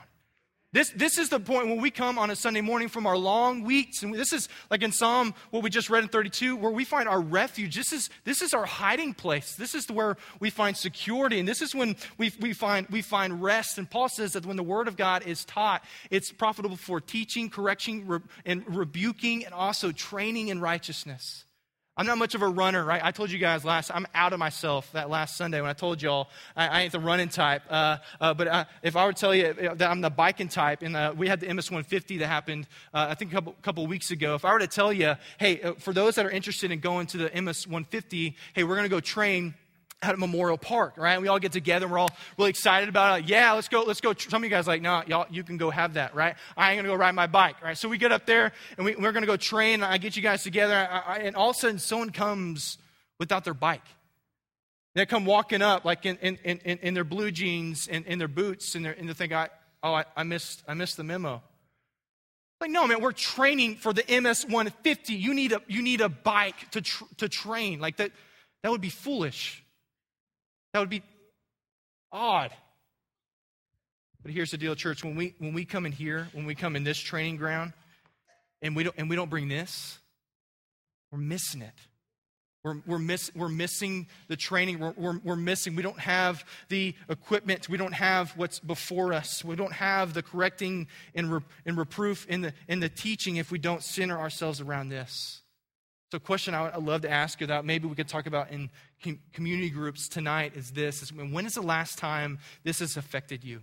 This, 0.72 0.92
this 0.92 1.18
is 1.18 1.30
the 1.30 1.40
point 1.40 1.68
when 1.68 1.82
we 1.82 1.90
come 1.90 2.20
on 2.20 2.30
a 2.30 2.36
Sunday 2.36 2.62
morning 2.62 2.90
from 2.90 3.08
our 3.08 3.18
long 3.18 3.64
weeks, 3.64 4.04
and 4.04 4.14
this 4.14 4.32
is 4.32 4.48
like 4.70 4.84
in 4.84 4.92
Psalm, 4.92 5.34
what 5.50 5.64
we 5.64 5.72
just 5.72 5.90
read 5.90 6.04
in 6.04 6.10
32, 6.10 6.56
where 6.56 6.72
we 6.72 6.86
find 6.86 7.10
our 7.10 7.20
refuge. 7.20 7.76
This 7.76 7.92
is, 7.92 8.12
this 8.24 8.44
is 8.44 8.54
our 8.54 8.68
hiding 8.68 9.16
place. 9.16 9.56
This 9.56 9.74
is 9.74 9.90
where 9.90 10.16
we 10.40 10.52
find 10.52 10.78
security, 10.78 11.40
and 11.40 11.48
this 11.48 11.64
is 11.64 11.74
when 11.74 11.96
we, 12.20 12.32
we, 12.40 12.54
find, 12.54 12.86
we 12.90 13.02
find 13.02 13.42
rest. 13.42 13.80
And 13.80 13.90
Paul 13.90 14.10
says 14.10 14.34
that 14.34 14.46
when 14.46 14.58
the 14.58 14.64
Word 14.64 14.88
of 14.88 14.96
God 14.96 15.26
is 15.26 15.44
taught, 15.44 15.84
it's 16.12 16.32
profitable 16.32 16.78
for 16.78 17.02
teaching, 17.02 17.50
correction, 17.50 18.06
re- 18.06 18.20
and 18.46 18.64
rebuking, 18.68 19.46
and 19.46 19.56
also 19.56 19.92
training 19.92 20.50
in 20.50 20.62
righteousness. 20.62 21.46
I'm 22.00 22.06
not 22.06 22.18
much 22.18 22.34
of 22.34 22.42
a 22.42 22.48
runner, 22.48 22.82
right? 22.82 23.04
I 23.04 23.12
told 23.12 23.30
you 23.30 23.40
guys 23.40 23.66
last, 23.66 23.92
I'm 23.94 24.08
out 24.16 24.32
of 24.32 24.40
myself 24.40 24.90
that 24.94 25.10
last 25.10 25.36
Sunday 25.36 25.60
when 25.60 25.70
I 25.70 25.74
told 25.74 26.02
y'all 26.02 26.30
I, 26.56 26.68
I 26.70 26.82
ain't 26.84 26.94
the 26.94 27.00
running 27.02 27.28
type. 27.28 27.62
Uh, 27.70 27.98
uh, 28.22 28.34
but 28.34 28.48
uh, 28.48 28.66
if 28.82 28.96
I 28.96 29.06
were 29.06 29.12
to 29.12 29.20
tell 29.20 29.36
you 29.36 29.54
that 29.54 29.82
I'm 29.82 30.00
the 30.00 30.10
biking 30.10 30.48
type, 30.48 30.82
and 30.82 30.96
uh, 30.96 31.14
we 31.14 31.28
had 31.28 31.42
the 31.42 31.54
MS 31.54 31.70
150 31.70 32.20
that 32.20 32.28
happened, 32.28 32.68
uh, 32.94 33.08
I 33.10 33.16
think 33.16 33.32
a 33.32 33.36
couple, 33.36 33.54
couple 33.64 33.86
weeks 33.86 34.12
ago. 34.12 34.34
If 34.36 34.46
I 34.46 34.54
were 34.54 34.60
to 34.60 34.68
tell 34.68 34.94
you, 34.94 35.16
hey, 35.40 35.62
uh, 35.62 35.74
for 35.74 35.92
those 35.92 36.16
that 36.16 36.26
are 36.26 36.32
interested 36.32 36.72
in 36.72 36.80
going 36.80 37.06
to 37.08 37.18
the 37.18 37.42
MS 37.42 37.68
150, 37.68 38.34
hey, 38.54 38.64
we're 38.64 38.76
going 38.76 38.84
to 38.84 38.90
go 38.90 39.02
train 39.02 39.54
at 40.02 40.18
Memorial 40.18 40.58
Park, 40.58 40.94
right? 40.98 41.22
We 41.22 41.28
all 41.28 41.40
get 41.40 41.52
together 41.52 41.88
we're 41.88 41.98
all 41.98 42.16
really 42.38 42.52
excited 42.52 42.88
about 42.88 43.10
it. 43.10 43.22
Like, 43.22 43.30
yeah, 43.30 43.52
let's 43.54 43.68
go, 43.68 43.84
let's 43.84 44.00
go. 44.00 44.14
Some 44.14 44.42
of 44.42 44.44
you 44.46 44.50
guys 44.50 44.66
like, 44.66 44.82
no, 44.82 45.04
y'all, 45.08 45.26
you 45.30 45.44
can 45.44 45.58
go 45.58 45.70
have 45.70 45.96
that, 45.96 46.16
right? 46.16 46.36
I 46.56 46.72
ain't 46.72 46.78
gonna 46.78 46.88
go 46.88 46.96
ride 46.96 47.16
my 47.16 47.28
bike, 47.28 47.62
right? 47.62 47.78
So 47.78 47.90
we 47.90 47.98
get 47.98 48.12
up 48.12 48.26
there 48.26 48.54
and 48.78 48.86
we, 48.86 48.96
are 48.96 49.12
gonna 49.12 49.26
go 49.26 49.36
train. 49.36 49.84
I 49.84 49.98
get 49.98 50.16
you 50.16 50.22
guys 50.22 50.44
together, 50.44 50.76
I, 50.76 51.00
I, 51.00 51.18
and 51.20 51.36
all 51.36 51.50
of 51.50 51.58
a 51.58 51.60
sudden, 51.60 51.80
someone 51.80 52.12
comes 52.12 52.78
without 53.20 53.44
their 53.44 53.54
bike. 53.54 53.84
They 54.96 55.06
come 55.06 55.26
walking 55.26 55.62
up 55.62 55.86
like 55.86 56.06
in, 56.06 56.18
in, 56.18 56.38
in, 56.44 56.78
in 56.80 56.94
their 56.94 57.04
blue 57.04 57.32
jeans 57.32 57.88
and 57.88 58.06
in 58.06 58.20
their 58.20 58.28
boots, 58.28 58.76
and, 58.76 58.86
and 58.88 59.10
they 59.10 59.14
think, 59.14 59.34
I, 59.34 59.50
oh, 59.84 59.94
I, 59.94 60.06
I, 60.16 60.24
missed, 60.24 60.64
I 60.68 60.74
missed 60.76 60.98
the 60.98 61.04
memo. 61.04 61.42
Like, 62.62 62.72
no, 62.72 62.88
man, 62.88 63.02
we're 63.02 63.14
training 63.14 63.78
for 63.78 63.94
the 63.94 64.04
MS 64.10 64.46
150. 64.46 65.14
You 65.14 65.34
need 65.34 65.54
a, 65.54 65.62
you 65.68 65.82
need 65.82 66.02
a 66.02 66.10
bike 66.10 66.72
to, 66.72 66.82
tr- 66.82 67.06
to 67.18 67.30
train. 67.30 67.80
Like, 67.80 67.98
that, 67.98 68.12
that 68.64 68.72
would 68.72 68.82
be 68.82 68.90
foolish. 68.90 69.64
That 70.74 70.80
would 70.80 70.90
be 70.90 71.04
odd. 72.12 72.52
But 74.22 74.32
here's 74.32 74.52
the 74.52 74.58
deal, 74.58 74.76
church. 74.76 75.04
When 75.04 75.16
we, 75.16 75.36
when 75.40 75.54
we 75.54 75.66
come 75.66 75.86
in 75.86 75.92
here, 75.92 76.28
when 76.34 76.46
we 76.46 76.56
come 76.56 76.76
in 76.76 76.84
this 76.84 77.00
training 77.00 77.38
ground, 77.38 77.74
and 78.62 78.76
we 78.76 78.84
don't, 78.84 78.96
and 78.98 79.10
we 79.10 79.16
don't 79.16 79.30
bring 79.30 79.48
this, 79.48 79.98
we're 81.12 81.20
missing 81.20 81.62
it. 81.62 81.74
We're, 82.64 82.76
we're, 82.86 83.00
miss, 83.00 83.32
we're 83.34 83.48
missing 83.48 84.08
the 84.28 84.36
training. 84.36 84.80
We're, 84.80 84.94
we're, 84.98 85.20
we're, 85.24 85.36
missing. 85.38 85.76
We 85.76 85.84
don't 85.84 86.00
have 86.00 86.44
the 86.68 86.94
equipment. 87.08 87.70
We 87.70 87.78
don't 87.78 87.94
have 87.94 88.32
what's 88.32 88.60
before 88.60 89.14
us. 89.14 89.46
We 89.46 89.56
don't 89.56 89.72
have 89.72 90.14
the 90.14 90.22
correcting 90.22 90.88
and, 91.16 91.32
re, 91.32 91.40
and 91.66 91.78
reproof 91.78 92.28
in 92.28 92.42
the, 92.42 92.54
in 92.68 92.82
the 92.82 92.90
teaching 92.90 93.38
if 93.38 93.50
we 93.50 93.60
don't 93.60 93.82
center 93.82 94.20
ourselves 94.20 94.60
around 94.60 94.90
this. 94.90 95.42
So, 96.12 96.16
a 96.16 96.20
question 96.20 96.56
I 96.56 96.76
would 96.76 96.84
love 96.84 97.02
to 97.02 97.10
ask 97.10 97.40
you 97.40 97.48
that 97.48 97.66
maybe 97.66 97.88
we 97.88 97.94
could 97.94 98.08
talk 98.08 98.26
about 98.26 98.50
in 98.50 98.72
community 99.32 99.70
groups 99.70 100.10
tonight 100.10 100.54
is 100.56 100.72
this: 100.72 101.04
is 101.04 101.14
when 101.14 101.46
is 101.46 101.54
the 101.54 101.62
last 101.62 102.00
time 102.00 102.40
this 102.64 102.80
has 102.80 102.98
affected 102.98 103.44
you? 103.44 103.62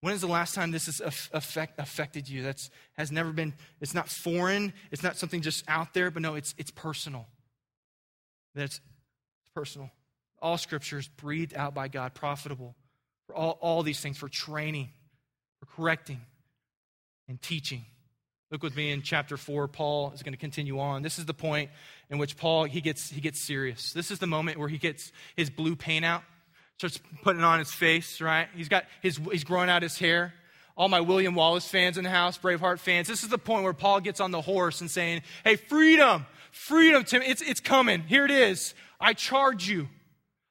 When 0.00 0.14
is 0.14 0.20
the 0.20 0.28
last 0.28 0.54
time 0.54 0.70
this 0.70 0.86
has 0.86 1.00
affect, 1.32 1.78
affected 1.80 2.28
you? 2.28 2.42
That's 2.42 2.70
has 2.94 3.10
never 3.10 3.32
been. 3.32 3.54
It's 3.80 3.94
not 3.94 4.08
foreign. 4.08 4.72
It's 4.92 5.02
not 5.02 5.16
something 5.16 5.42
just 5.42 5.64
out 5.66 5.92
there, 5.92 6.10
but 6.12 6.22
no, 6.22 6.36
it's 6.36 6.54
it's 6.56 6.70
personal. 6.70 7.26
That's 8.54 8.80
personal. 9.56 9.90
All 10.40 10.58
scriptures 10.58 11.08
breathed 11.08 11.54
out 11.54 11.74
by 11.74 11.88
God, 11.88 12.14
profitable 12.14 12.76
for 13.26 13.34
all, 13.34 13.58
all 13.60 13.82
these 13.82 14.00
things, 14.00 14.18
for 14.18 14.28
training, 14.28 14.90
for 15.60 15.66
correcting, 15.66 16.20
and 17.28 17.40
teaching 17.40 17.84
Look 18.52 18.62
with 18.62 18.76
me 18.76 18.90
in 18.90 19.00
chapter 19.00 19.38
4. 19.38 19.66
Paul 19.66 20.12
is 20.12 20.22
going 20.22 20.34
to 20.34 20.38
continue 20.38 20.78
on. 20.78 21.00
This 21.00 21.18
is 21.18 21.24
the 21.24 21.32
point 21.32 21.70
in 22.10 22.18
which 22.18 22.36
Paul 22.36 22.64
he 22.64 22.82
gets 22.82 23.08
he 23.08 23.22
gets 23.22 23.40
serious. 23.40 23.94
This 23.94 24.10
is 24.10 24.18
the 24.18 24.26
moment 24.26 24.58
where 24.58 24.68
he 24.68 24.76
gets 24.76 25.10
his 25.36 25.48
blue 25.48 25.74
paint 25.74 26.04
out, 26.04 26.22
starts 26.76 27.00
putting 27.22 27.40
it 27.40 27.46
on 27.46 27.58
his 27.58 27.72
face, 27.72 28.20
right? 28.20 28.48
He's 28.54 28.68
got 28.68 28.84
his 29.00 29.18
he's 29.32 29.44
growing 29.44 29.70
out 29.70 29.80
his 29.80 29.98
hair. 29.98 30.34
All 30.76 30.90
my 30.90 31.00
William 31.00 31.34
Wallace 31.34 31.66
fans 31.66 31.96
in 31.96 32.04
the 32.04 32.10
house, 32.10 32.36
Braveheart 32.36 32.78
fans. 32.78 33.08
This 33.08 33.22
is 33.22 33.30
the 33.30 33.38
point 33.38 33.64
where 33.64 33.72
Paul 33.72 34.00
gets 34.00 34.20
on 34.20 34.32
the 34.32 34.42
horse 34.42 34.82
and 34.82 34.90
saying, 34.90 35.22
"Hey, 35.44 35.56
freedom, 35.56 36.26
freedom, 36.50 37.04
Tim, 37.04 37.22
it's 37.22 37.40
it's 37.40 37.60
coming. 37.60 38.02
Here 38.02 38.26
it 38.26 38.30
is. 38.30 38.74
I 39.00 39.14
charge 39.14 39.66
you. 39.66 39.88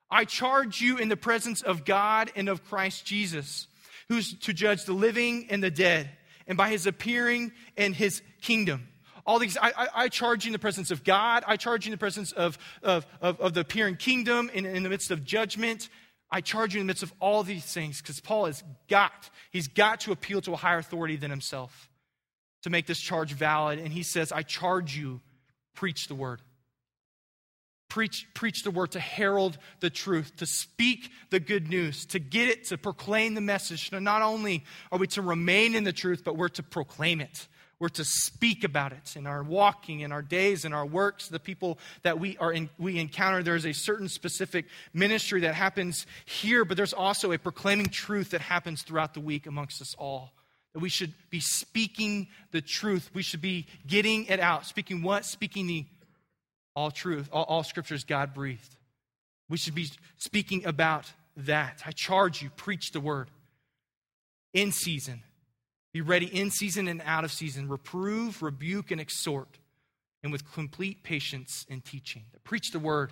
I 0.09 0.25
charge 0.25 0.81
you 0.81 0.97
in 0.97 1.09
the 1.09 1.17
presence 1.17 1.61
of 1.61 1.85
God 1.85 2.31
and 2.35 2.49
of 2.49 2.65
Christ 2.65 3.05
Jesus, 3.05 3.67
who's 4.09 4.33
to 4.39 4.53
judge 4.53 4.85
the 4.85 4.93
living 4.93 5.45
and 5.51 5.61
the 5.61 5.69
dead." 5.69 6.09
And 6.51 6.57
by 6.57 6.67
his 6.67 6.85
appearing 6.85 7.53
and 7.77 7.95
his 7.95 8.21
kingdom. 8.41 8.89
All 9.25 9.39
these, 9.39 9.55
I, 9.55 9.71
I, 9.77 9.87
I, 9.95 10.07
charge 10.09 10.43
you 10.43 10.49
in 10.49 10.51
the 10.51 10.59
presence 10.59 10.91
of 10.91 11.05
God. 11.05 11.45
I 11.47 11.55
charge 11.55 11.85
you 11.85 11.91
in 11.91 11.93
the 11.93 11.97
presence 11.97 12.33
of, 12.33 12.57
of, 12.83 13.07
of, 13.21 13.39
of 13.39 13.53
the 13.53 13.61
appearing 13.61 13.95
kingdom, 13.95 14.51
in, 14.53 14.65
in 14.65 14.83
the 14.83 14.89
midst 14.89 15.11
of 15.11 15.23
judgment. 15.23 15.87
I 16.29 16.41
charge 16.41 16.73
you 16.73 16.81
in 16.81 16.87
the 16.87 16.89
midst 16.89 17.03
of 17.03 17.13
all 17.21 17.43
these 17.43 17.63
things 17.63 18.01
because 18.01 18.19
Paul 18.19 18.47
has 18.47 18.65
got, 18.89 19.29
he's 19.49 19.69
got 19.69 20.01
to 20.01 20.11
appeal 20.11 20.41
to 20.41 20.51
a 20.51 20.57
higher 20.57 20.79
authority 20.79 21.15
than 21.15 21.31
himself 21.31 21.89
to 22.63 22.69
make 22.69 22.85
this 22.85 22.99
charge 22.99 23.31
valid. 23.31 23.79
And 23.79 23.93
he 23.93 24.03
says, 24.03 24.33
I 24.33 24.41
charge 24.41 24.93
you, 24.93 25.21
preach 25.73 26.09
the 26.09 26.15
word. 26.15 26.41
Preach, 27.91 28.25
preach 28.33 28.63
the 28.63 28.71
word, 28.71 28.91
to 28.91 29.01
herald 29.01 29.57
the 29.81 29.89
truth, 29.89 30.37
to 30.37 30.45
speak 30.45 31.11
the 31.29 31.41
good 31.41 31.67
news, 31.67 32.05
to 32.05 32.19
get 32.19 32.47
it, 32.47 32.63
to 32.67 32.77
proclaim 32.77 33.33
the 33.33 33.41
message. 33.41 33.89
So 33.89 33.99
not 33.99 34.21
only 34.21 34.63
are 34.93 34.97
we 34.97 35.07
to 35.07 35.21
remain 35.21 35.75
in 35.75 35.83
the 35.83 35.91
truth, 35.91 36.21
but 36.23 36.37
we're 36.37 36.47
to 36.47 36.63
proclaim 36.63 37.19
it. 37.19 37.49
We're 37.79 37.89
to 37.89 38.05
speak 38.05 38.63
about 38.63 38.93
it 38.93 39.17
in 39.17 39.27
our 39.27 39.43
walking, 39.43 39.99
in 39.99 40.13
our 40.13 40.21
days, 40.21 40.63
in 40.63 40.71
our 40.71 40.85
works, 40.85 41.27
the 41.27 41.37
people 41.37 41.79
that 42.03 42.17
we 42.17 42.37
are 42.37 42.53
in, 42.53 42.69
we 42.79 42.97
encounter. 42.97 43.43
There's 43.43 43.65
a 43.65 43.73
certain 43.73 44.07
specific 44.07 44.67
ministry 44.93 45.41
that 45.41 45.53
happens 45.53 46.05
here, 46.23 46.63
but 46.63 46.77
there's 46.77 46.93
also 46.93 47.33
a 47.33 47.37
proclaiming 47.37 47.87
truth 47.87 48.29
that 48.29 48.39
happens 48.39 48.83
throughout 48.83 49.13
the 49.13 49.19
week 49.19 49.47
amongst 49.47 49.81
us 49.81 49.95
all. 49.95 50.31
That 50.71 50.79
we 50.79 50.87
should 50.87 51.13
be 51.29 51.41
speaking 51.41 52.29
the 52.51 52.61
truth. 52.61 53.09
We 53.13 53.21
should 53.21 53.41
be 53.41 53.67
getting 53.85 54.27
it 54.27 54.39
out. 54.39 54.65
Speaking 54.65 55.01
what? 55.01 55.25
Speaking 55.25 55.67
the 55.67 55.85
all 56.75 56.91
truth, 56.91 57.29
all, 57.31 57.43
all 57.43 57.63
scripture 57.63 57.95
is 57.95 58.03
God 58.03 58.33
breathed. 58.33 58.75
We 59.49 59.57
should 59.57 59.75
be 59.75 59.89
speaking 60.17 60.65
about 60.65 61.11
that. 61.37 61.81
I 61.85 61.91
charge 61.91 62.41
you, 62.41 62.49
preach 62.51 62.91
the 62.91 62.99
word 62.99 63.29
in 64.53 64.71
season 64.71 65.23
Be 65.93 66.01
ready 66.01 66.25
in 66.25 66.51
season 66.51 66.87
and 66.87 67.01
out 67.05 67.25
of 67.25 67.31
season. 67.31 67.67
Reprove, 67.67 68.41
rebuke, 68.41 68.91
and 68.91 69.01
exhort, 69.01 69.59
and 70.23 70.31
with 70.31 70.49
complete 70.53 71.03
patience 71.03 71.65
and 71.69 71.83
teaching. 71.83 72.23
Preach 72.43 72.71
the 72.71 72.79
word 72.79 73.11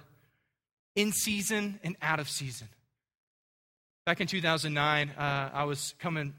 in 0.96 1.12
season 1.12 1.80
and 1.84 1.98
out 2.02 2.20
of 2.20 2.30
season. 2.30 2.70
Back 4.06 4.22
in 4.22 4.28
2009, 4.28 5.10
uh, 5.10 5.50
I 5.54 5.66
was 5.66 5.94
coming 6.00 6.34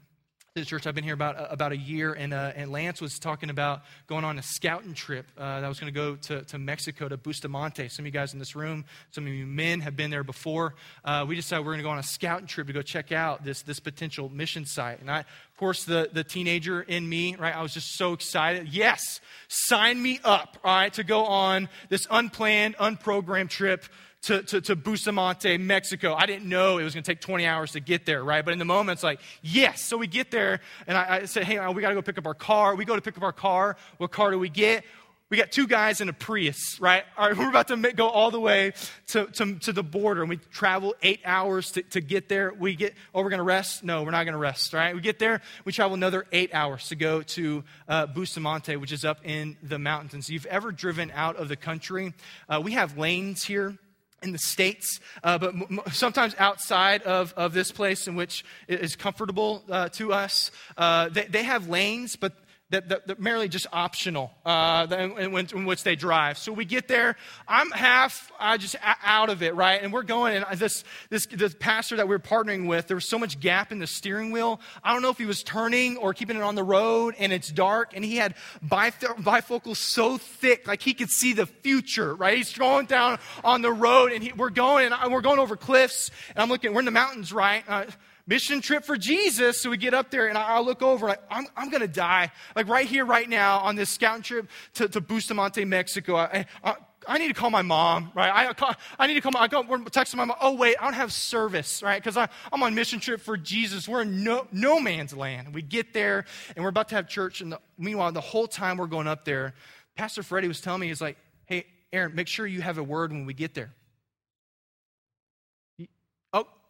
the 0.53 0.65
church. 0.65 0.85
I've 0.85 0.95
been 0.95 1.05
here 1.05 1.13
about 1.13 1.37
uh, 1.37 1.47
about 1.49 1.71
a 1.71 1.77
year, 1.77 2.11
and 2.11 2.33
uh, 2.33 2.51
and 2.57 2.73
Lance 2.73 2.99
was 2.99 3.17
talking 3.19 3.49
about 3.49 3.83
going 4.07 4.25
on 4.25 4.37
a 4.37 4.43
scouting 4.43 4.93
trip 4.93 5.25
uh, 5.37 5.61
that 5.61 5.67
was 5.69 5.79
going 5.79 5.93
to 5.93 5.97
go 5.97 6.17
to 6.17 6.41
to 6.41 6.59
Mexico 6.59 7.07
to 7.07 7.15
Bustamante. 7.15 7.87
Some 7.87 8.03
of 8.03 8.07
you 8.07 8.11
guys 8.11 8.33
in 8.33 8.39
this 8.39 8.53
room, 8.53 8.83
some 9.11 9.25
of 9.25 9.31
you 9.31 9.45
men 9.45 9.79
have 9.79 9.95
been 9.95 10.11
there 10.11 10.25
before. 10.25 10.75
Uh, 11.05 11.23
we 11.25 11.37
decided 11.37 11.65
we're 11.65 11.71
going 11.71 11.79
to 11.79 11.83
go 11.83 11.89
on 11.91 11.99
a 11.99 12.03
scouting 12.03 12.47
trip 12.47 12.67
to 12.67 12.73
go 12.73 12.81
check 12.81 13.13
out 13.13 13.45
this 13.45 13.61
this 13.61 13.79
potential 13.79 14.27
mission 14.27 14.65
site. 14.65 14.99
And 14.99 15.09
I, 15.09 15.19
of 15.19 15.57
course, 15.57 15.85
the 15.85 16.09
the 16.11 16.25
teenager 16.25 16.81
in 16.81 17.07
me, 17.07 17.37
right? 17.37 17.55
I 17.55 17.61
was 17.61 17.73
just 17.73 17.95
so 17.95 18.11
excited. 18.11 18.67
Yes, 18.67 19.21
sign 19.47 20.01
me 20.01 20.19
up, 20.21 20.57
all 20.65 20.75
right, 20.75 20.93
to 20.95 21.05
go 21.05 21.23
on 21.23 21.69
this 21.87 22.05
unplanned, 22.11 22.75
unprogrammed 22.75 23.51
trip 23.51 23.85
to, 24.23 24.43
to, 24.43 24.61
to 24.61 24.75
Bustamante, 24.75 25.57
Mexico. 25.57 26.13
I 26.13 26.25
didn't 26.25 26.47
know 26.47 26.77
it 26.77 26.83
was 26.83 26.93
going 26.93 27.03
to 27.03 27.11
take 27.11 27.21
20 27.21 27.45
hours 27.45 27.71
to 27.71 27.79
get 27.79 28.05
there, 28.05 28.23
right? 28.23 28.45
But 28.45 28.51
in 28.51 28.59
the 28.59 28.65
moment, 28.65 28.97
it's 28.97 29.03
like, 29.03 29.19
yes. 29.41 29.83
So 29.83 29.97
we 29.97 30.07
get 30.07 30.29
there, 30.29 30.59
and 30.85 30.97
I, 30.97 31.21
I 31.21 31.25
said, 31.25 31.43
hey, 31.43 31.55
we 31.69 31.81
got 31.81 31.89
to 31.89 31.95
go 31.95 32.01
pick 32.01 32.17
up 32.17 32.27
our 32.27 32.35
car. 32.35 32.75
We 32.75 32.85
go 32.85 32.95
to 32.95 33.01
pick 33.01 33.17
up 33.17 33.23
our 33.23 33.33
car. 33.33 33.77
What 33.97 34.11
car 34.11 34.31
do 34.31 34.37
we 34.37 34.49
get? 34.49 34.83
We 35.31 35.37
got 35.37 35.49
two 35.49 35.65
guys 35.65 36.01
in 36.01 36.09
a 36.09 36.13
Prius, 36.13 36.79
right? 36.81 37.03
All 37.17 37.29
right, 37.29 37.37
we're 37.37 37.49
about 37.49 37.69
to 37.69 37.77
go 37.93 38.09
all 38.09 38.29
the 38.29 38.39
way 38.39 38.73
to, 39.07 39.25
to, 39.27 39.55
to 39.59 39.71
the 39.71 39.81
border, 39.81 40.21
and 40.21 40.29
we 40.29 40.37
travel 40.37 40.93
eight 41.01 41.21
hours 41.25 41.71
to, 41.71 41.81
to 41.83 42.01
get 42.01 42.29
there. 42.29 42.53
We 42.53 42.75
get, 42.75 42.93
oh, 43.15 43.23
we're 43.23 43.29
going 43.29 43.39
to 43.39 43.43
rest? 43.43 43.83
No, 43.83 44.03
we're 44.03 44.11
not 44.11 44.25
going 44.25 44.33
to 44.33 44.39
rest, 44.39 44.73
right? 44.73 44.93
We 44.93 45.01
get 45.01 45.17
there, 45.17 45.41
we 45.65 45.71
travel 45.71 45.95
another 45.95 46.27
eight 46.31 46.53
hours 46.53 46.89
to 46.89 46.95
go 46.95 47.23
to 47.23 47.63
uh, 47.87 48.05
Bustamante, 48.07 48.75
which 48.75 48.91
is 48.91 49.03
up 49.03 49.19
in 49.23 49.57
the 49.63 49.79
mountains. 49.79 50.29
You've 50.29 50.45
ever 50.47 50.71
driven 50.71 51.11
out 51.15 51.37
of 51.37 51.47
the 51.47 51.55
country, 51.55 52.13
uh, 52.49 52.61
we 52.63 52.73
have 52.73 52.97
lanes 52.99 53.43
here 53.43 53.77
in 54.21 54.31
the 54.31 54.37
States, 54.37 54.99
uh, 55.23 55.37
but 55.37 55.53
m- 55.53 55.79
sometimes 55.91 56.35
outside 56.37 57.01
of, 57.03 57.33
of 57.35 57.53
this 57.53 57.71
place 57.71 58.07
in 58.07 58.15
which 58.15 58.45
is 58.67 58.95
comfortable 58.95 59.63
uh, 59.69 59.89
to 59.89 60.13
us. 60.13 60.51
Uh, 60.77 61.09
they, 61.09 61.25
they 61.25 61.43
have 61.43 61.67
lanes, 61.67 62.15
but 62.15 62.33
that, 62.71 62.89
that, 62.89 63.07
that 63.07 63.19
merely 63.19 63.47
just 63.47 63.67
optional 63.71 64.31
uh, 64.45 64.87
in, 64.89 65.17
in, 65.17 65.47
in, 65.53 65.65
which 65.65 65.83
they 65.83 65.95
drive. 65.95 66.37
So 66.37 66.51
we 66.51 66.65
get 66.65 66.87
there. 66.87 67.15
I'm 67.47 67.69
half 67.71 68.31
uh, 68.39 68.57
just 68.57 68.75
out 69.03 69.29
of 69.29 69.43
it, 69.43 69.55
right? 69.55 69.81
And 69.81 69.93
we're 69.93 70.03
going, 70.03 70.35
and 70.35 70.59
this, 70.59 70.83
this, 71.09 71.25
this 71.27 71.55
pastor 71.59 71.97
that 71.97 72.07
we 72.07 72.15
are 72.15 72.19
partnering 72.19 72.67
with, 72.67 72.87
there 72.87 72.95
was 72.95 73.07
so 73.07 73.19
much 73.19 73.39
gap 73.39 73.71
in 73.71 73.79
the 73.79 73.87
steering 73.87 74.31
wheel. 74.31 74.59
I 74.83 74.93
don't 74.93 75.01
know 75.01 75.09
if 75.09 75.17
he 75.17 75.25
was 75.25 75.43
turning 75.43 75.97
or 75.97 76.13
keeping 76.13 76.37
it 76.37 76.43
on 76.43 76.55
the 76.55 76.63
road, 76.63 77.15
and 77.19 77.31
it's 77.31 77.51
dark, 77.51 77.91
and 77.95 78.03
he 78.03 78.15
had 78.15 78.35
bif- 78.61 78.99
bifocals 78.99 79.77
so 79.77 80.17
thick, 80.17 80.67
like 80.67 80.81
he 80.81 80.93
could 80.93 81.09
see 81.09 81.33
the 81.33 81.45
future, 81.45 82.15
right? 82.15 82.37
He's 82.37 82.57
going 82.57 82.85
down 82.85 83.19
on 83.43 83.61
the 83.61 83.71
road, 83.71 84.11
and 84.11 84.23
he, 84.23 84.31
we're 84.33 84.49
going, 84.49 84.91
and 84.91 85.11
we're 85.11 85.21
going 85.21 85.39
over 85.39 85.55
cliffs, 85.55 86.09
and 86.29 86.39
I'm 86.39 86.49
looking, 86.49 86.73
we're 86.73 86.79
in 86.79 86.85
the 86.85 86.91
mountains, 86.91 87.33
right? 87.33 87.63
Uh, 87.67 87.85
mission 88.31 88.61
trip 88.61 88.85
for 88.85 88.95
Jesus. 88.95 89.59
So 89.59 89.69
we 89.69 89.75
get 89.75 89.93
up 89.93 90.09
there 90.09 90.29
and 90.29 90.37
I, 90.37 90.61
look 90.61 90.81
over, 90.81 91.05
like, 91.05 91.21
I'm, 91.29 91.47
I'm 91.57 91.69
going 91.69 91.81
to 91.81 91.87
die. 91.87 92.31
Like 92.55 92.69
right 92.69 92.87
here, 92.87 93.03
right 93.03 93.27
now, 93.27 93.59
on 93.59 93.75
this 93.75 93.89
scouting 93.89 94.23
trip 94.23 94.49
to, 94.75 94.87
to 94.87 95.01
Bustamante, 95.01 95.65
Mexico. 95.65 96.15
I, 96.15 96.45
I, 96.63 96.75
I 97.05 97.17
need 97.17 97.27
to 97.27 97.33
call 97.33 97.49
my 97.49 97.61
mom, 97.61 98.09
right? 98.15 98.49
I, 98.57 98.75
I 98.97 99.07
need 99.07 99.15
to 99.15 99.21
call 99.21 99.33
my, 99.33 99.41
I 99.41 99.47
go, 99.49 99.63
we're 99.63 99.79
texting 99.79 100.15
my 100.15 100.23
mom, 100.23 100.37
oh, 100.39 100.53
wait, 100.53 100.77
I 100.79 100.85
don't 100.85 100.93
have 100.93 101.11
service, 101.11 101.83
right? 101.83 102.01
Because 102.01 102.15
I'm 102.15 102.63
on 102.63 102.73
mission 102.73 103.01
trip 103.01 103.19
for 103.19 103.35
Jesus. 103.35 103.85
We're 103.85 104.03
in 104.03 104.23
no, 104.23 104.47
no 104.53 104.79
man's 104.79 105.13
land. 105.13 105.53
We 105.53 105.61
get 105.61 105.91
there 105.91 106.23
and 106.55 106.63
we're 106.63 106.69
about 106.69 106.87
to 106.89 106.95
have 106.95 107.09
church. 107.09 107.41
And 107.41 107.51
the, 107.51 107.59
meanwhile, 107.77 108.13
the 108.13 108.21
whole 108.21 108.47
time 108.47 108.77
we're 108.77 108.87
going 108.87 109.07
up 109.07 109.25
there, 109.25 109.55
Pastor 109.97 110.23
Freddie 110.23 110.47
was 110.47 110.61
telling 110.61 110.79
me, 110.79 110.87
he's 110.87 111.01
like, 111.01 111.17
hey, 111.47 111.65
Aaron, 111.91 112.15
make 112.15 112.29
sure 112.29 112.47
you 112.47 112.61
have 112.61 112.77
a 112.77 112.83
word 112.83 113.11
when 113.11 113.25
we 113.25 113.33
get 113.33 113.55
there 113.55 113.73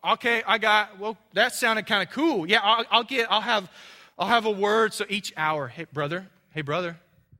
okay, 0.05 0.43
I 0.45 0.57
got, 0.57 0.99
well, 0.99 1.17
that 1.33 1.53
sounded 1.53 1.85
kind 1.85 2.07
of 2.07 2.13
cool. 2.13 2.47
Yeah, 2.47 2.59
I'll, 2.63 2.85
I'll, 2.91 3.03
get, 3.03 3.31
I'll 3.31 3.41
have, 3.41 3.69
I'll 4.17 4.27
have 4.27 4.45
a 4.45 4.51
word. 4.51 4.93
So 4.93 5.05
each 5.09 5.33
hour, 5.37 5.67
hey, 5.67 5.85
brother, 5.91 6.27
hey, 6.51 6.61
brother, 6.61 6.97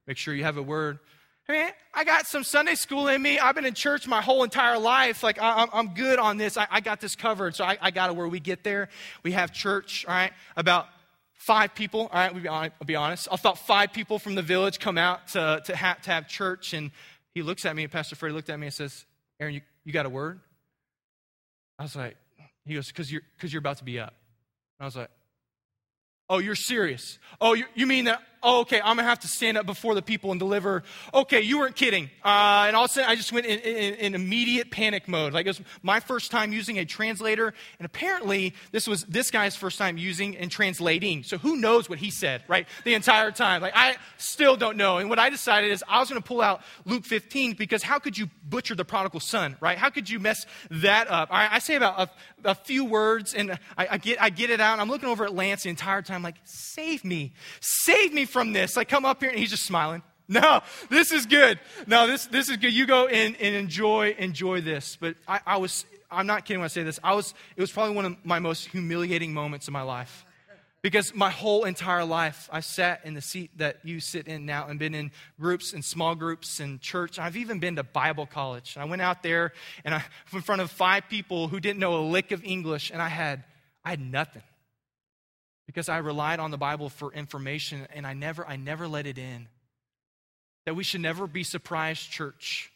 make 0.08 0.18
sure 0.18 0.34
you 0.34 0.44
have 0.44 0.58
a 0.58 0.64
word. 0.64 1.00
Hey, 1.48 1.54
man, 1.54 1.72
I 1.94 2.04
got 2.04 2.28
some 2.28 2.44
Sunday 2.44 2.76
school 2.76 3.08
in 3.08 3.22
me. 3.22 3.40
I've 3.40 3.56
been 3.56 3.66
in 3.66 3.74
church 3.74 4.08
my 4.08 4.22
whole 4.22 4.44
entire 4.44 4.78
life. 4.78 5.24
Like, 5.24 5.42
I, 5.42 5.68
am 5.74 5.94
good 5.96 6.20
on 6.20 6.38
this. 6.38 6.56
I, 6.56 6.68
I, 6.70 6.82
got 6.82 7.02
this 7.02 7.16
covered. 7.16 7.56
So 7.56 7.64
I, 7.64 7.78
I 7.82 7.92
got 7.92 8.10
it 8.10 8.16
where 8.16 8.28
we 8.28 8.40
get 8.40 8.64
there. 8.64 8.90
We 9.24 9.32
have 9.32 9.52
church, 9.52 10.06
all 10.08 10.14
right, 10.14 10.32
about 10.56 10.88
five 11.34 11.74
people, 11.74 12.02
all 12.02 12.10
right, 12.14 12.72
I'll 12.80 12.86
be 12.86 12.96
honest. 12.96 13.28
I 13.32 13.36
thought 13.36 13.58
five 13.58 13.92
people 13.94 14.20
from 14.20 14.36
the 14.36 14.44
village 14.44 14.80
come 14.80 15.00
out 15.00 15.30
to, 15.30 15.62
to, 15.66 15.76
have, 15.76 16.02
to 16.04 16.12
have 16.12 16.28
church. 16.28 16.74
And 16.74 16.92
he 17.34 17.42
looks 17.42 17.66
at 17.66 17.76
me, 17.76 17.84
and 17.84 17.92
Pastor 17.92 18.16
Freddie 18.16 18.36
looked 18.36 18.52
at 18.52 18.60
me 18.60 18.68
and 18.68 18.74
says, 18.74 19.06
Aaron, 19.40 19.56
you, 19.56 19.62
you 19.84 19.92
got 19.92 20.06
a 20.06 20.10
word? 20.10 20.40
I 21.80 21.84
was 21.84 21.96
like, 21.96 22.16
he 22.66 22.76
goes, 22.76 22.88
because 22.88 23.12
you're, 23.12 23.22
cause 23.40 23.52
you're 23.52 23.60
about 23.60 23.78
to 23.78 23.84
be 23.84 24.00
up. 24.00 24.14
And 24.80 24.84
I 24.84 24.86
was 24.86 24.96
like, 24.96 25.10
oh, 26.30 26.40
you're 26.40 26.56
serious? 26.56 27.20
Oh, 27.40 27.54
you, 27.54 27.66
you 27.76 27.88
mean 27.88 28.06
that 28.06 28.22
oh, 28.44 28.62
okay, 28.62 28.80
I'm 28.80 28.96
going 28.96 29.06
to 29.06 29.10
have 29.10 29.20
to 29.20 29.28
stand 29.28 29.58
up 29.58 29.66
before 29.66 29.96
the 29.96 30.02
people 30.02 30.32
and 30.32 30.40
deliver. 30.40 30.84
Okay, 31.14 31.42
you 31.42 31.60
weren't 31.60 31.76
kidding. 31.76 32.10
Uh, 32.24 32.66
and 32.68 32.76
all 32.76 32.86
of 32.86 32.92
a 32.92 32.94
sudden, 32.94 33.10
I 33.10 33.16
just 33.16 33.32
went 33.32 33.46
in, 33.46 33.60
in, 33.60 33.94
in, 33.96 34.16
immediate 34.16 34.72
panic 34.72 35.08
mode. 35.08 35.34
Like 35.34 35.46
it 35.46 35.50
was 35.50 35.62
my 35.82 36.00
first 36.00 36.32
time 36.32 36.54
using 36.54 36.80
a 36.80 36.86
translator. 36.86 37.54
And 37.80 37.86
apparently, 37.86 38.54
this 38.72 38.88
was 38.88 39.04
this 39.06 39.32
guy's 39.32 39.56
first 39.56 39.78
time 39.78 39.98
using 39.98 40.38
and 40.38 40.52
translating. 40.52 41.24
So 41.24 41.38
who 41.38 41.56
knows 41.56 41.90
what 41.90 42.00
he 42.00 42.10
said, 42.12 42.44
right? 42.48 42.68
The 42.84 42.94
entire 42.94 43.32
time. 43.32 43.62
Like 43.62 43.74
I 43.76 43.98
still 44.18 44.56
don't 44.56 44.78
know. 44.78 44.98
And 44.98 45.10
what 45.10 45.20
I 45.20 45.30
decided 45.30 45.72
is 45.72 45.84
I 45.88 46.00
was 46.00 46.10
going 46.10 46.22
to 46.22 46.28
pull 46.28 46.42
out 46.42 46.62
Luke 46.86 47.06
15 47.06 47.54
because 47.54 47.84
how 47.84 48.00
could 48.00 48.18
you 48.18 48.30
butcher 48.48 48.76
the 48.76 48.86
prodigal 48.86 49.20
son, 49.20 49.58
right? 49.60 49.78
How 49.78 49.90
could 49.90 50.10
you 50.10 50.20
mess 50.20 50.46
that 50.70 51.10
up? 51.10 51.30
I, 51.32 51.56
I 51.56 51.60
say 51.60 51.76
about 51.76 52.00
a, 52.00 52.50
a, 52.50 52.56
few 52.56 52.86
words 52.86 53.34
and 53.34 53.52
I, 53.78 53.88
I, 53.92 53.98
get, 53.98 54.22
I 54.22 54.30
get 54.30 54.50
it 54.50 54.60
out. 54.60 54.80
I'm 54.80 54.90
looking 54.90 55.10
over 55.10 55.26
at 55.26 55.34
Lance 55.34 55.64
the 55.64 55.70
entire 55.70 56.02
time, 56.02 56.22
like, 56.22 56.36
save 56.44 57.04
me. 57.04 57.34
Save 57.60 58.14
me 58.14 58.26
from 58.32 58.54
this. 58.54 58.76
Like, 58.76 58.90
come 58.90 59.06
up 59.06 59.22
here, 59.22 59.30
and 59.30 59.40
he's 59.40 59.52
just 59.52 59.66
smiling. 59.66 60.02
No, 60.32 60.62
this 60.90 61.12
is 61.12 61.26
good. 61.26 61.60
No, 61.88 62.08
this, 62.08 62.26
this 62.28 62.48
is 62.48 62.56
good. 62.56 62.72
You 62.72 62.86
go 62.86 63.08
and, 63.08 63.36
and 63.42 63.54
enjoy, 63.54 64.16
enjoy 64.18 64.62
this. 64.62 64.98
But 64.98 65.18
I, 65.28 65.42
I 65.46 65.58
was, 65.58 65.84
I'm 66.10 66.26
not 66.26 66.46
kidding 66.46 66.62
when 66.62 66.66
I 66.66 66.70
say 66.70 66.84
this. 66.84 67.02
I 67.04 67.16
was, 67.16 67.34
it 67.58 67.60
was 67.60 67.70
probably 67.70 67.96
one 67.96 68.06
of 68.06 68.16
my 68.24 68.40
most 68.40 68.68
humiliating 68.68 69.34
moments 69.34 69.68
in 69.68 69.74
my 69.74 69.82
life. 69.82 70.24
Because 70.82 71.14
my 71.14 71.32
whole 71.32 71.66
entire 71.66 72.06
life, 72.06 72.48
I 72.50 72.62
sat 72.62 73.02
in 73.04 73.14
the 73.14 73.22
seat 73.22 73.52
that 73.58 73.80
you 73.84 74.00
sit 74.00 74.30
in 74.30 74.46
now 74.46 74.68
and 74.68 74.80
been 74.80 74.96
in 74.96 75.12
groups 75.38 75.74
and 75.74 75.84
small 75.84 76.16
groups 76.16 76.62
and 76.62 76.80
church. 76.80 77.20
I've 77.20 77.36
even 77.36 77.60
been 77.60 77.76
to 77.76 77.84
Bible 77.84 78.26
college. 78.26 78.78
I 78.78 78.86
went 78.86 79.02
out 79.02 79.24
there 79.24 79.52
and 79.84 79.94
I, 79.94 80.02
in 80.32 80.42
front 80.42 80.62
of 80.62 80.72
five 80.72 81.10
people 81.10 81.50
who 81.50 81.60
didn't 81.60 81.80
know 81.80 81.98
a 81.98 82.06
lick 82.08 82.32
of 82.32 82.42
English, 82.46 82.90
and 82.90 83.02
I 83.02 83.10
had, 83.10 83.44
I 83.84 83.90
had 83.90 84.00
nothing 84.00 84.44
because 85.72 85.88
I 85.88 86.00
relied 86.00 86.42
on 86.42 86.52
the 86.52 86.58
Bible 86.58 86.90
for 86.90 87.14
information 87.14 87.88
and 87.96 88.06
I 88.06 88.12
never, 88.14 88.46
I 88.46 88.58
never 88.58 88.90
let 88.90 89.08
it 89.08 89.18
in. 89.18 89.48
That 90.66 90.76
we 90.76 90.84
should 90.84 91.00
never 91.00 91.28
be 91.28 91.44
surprised, 91.44 92.12
church, 92.12 92.70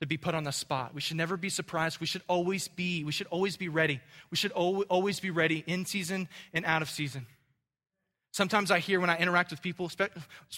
to 0.00 0.06
be 0.06 0.16
put 0.16 0.34
on 0.34 0.42
the 0.42 0.50
spot. 0.50 0.92
We 0.92 1.00
should 1.00 1.16
never 1.16 1.36
be 1.36 1.48
surprised. 1.48 2.00
We 2.00 2.06
should 2.06 2.22
always 2.26 2.66
be, 2.66 3.04
we 3.04 3.12
should 3.12 3.28
always 3.28 3.56
be 3.56 3.68
ready. 3.68 4.00
We 4.32 4.36
should 4.36 4.50
always 4.50 5.20
be 5.20 5.30
ready 5.30 5.62
in 5.68 5.86
season 5.86 6.28
and 6.52 6.64
out 6.64 6.82
of 6.82 6.90
season. 6.90 7.26
Sometimes 8.34 8.70
I 8.70 8.78
hear 8.78 8.98
when 8.98 9.10
I 9.10 9.18
interact 9.18 9.50
with 9.50 9.60
people, 9.60 9.90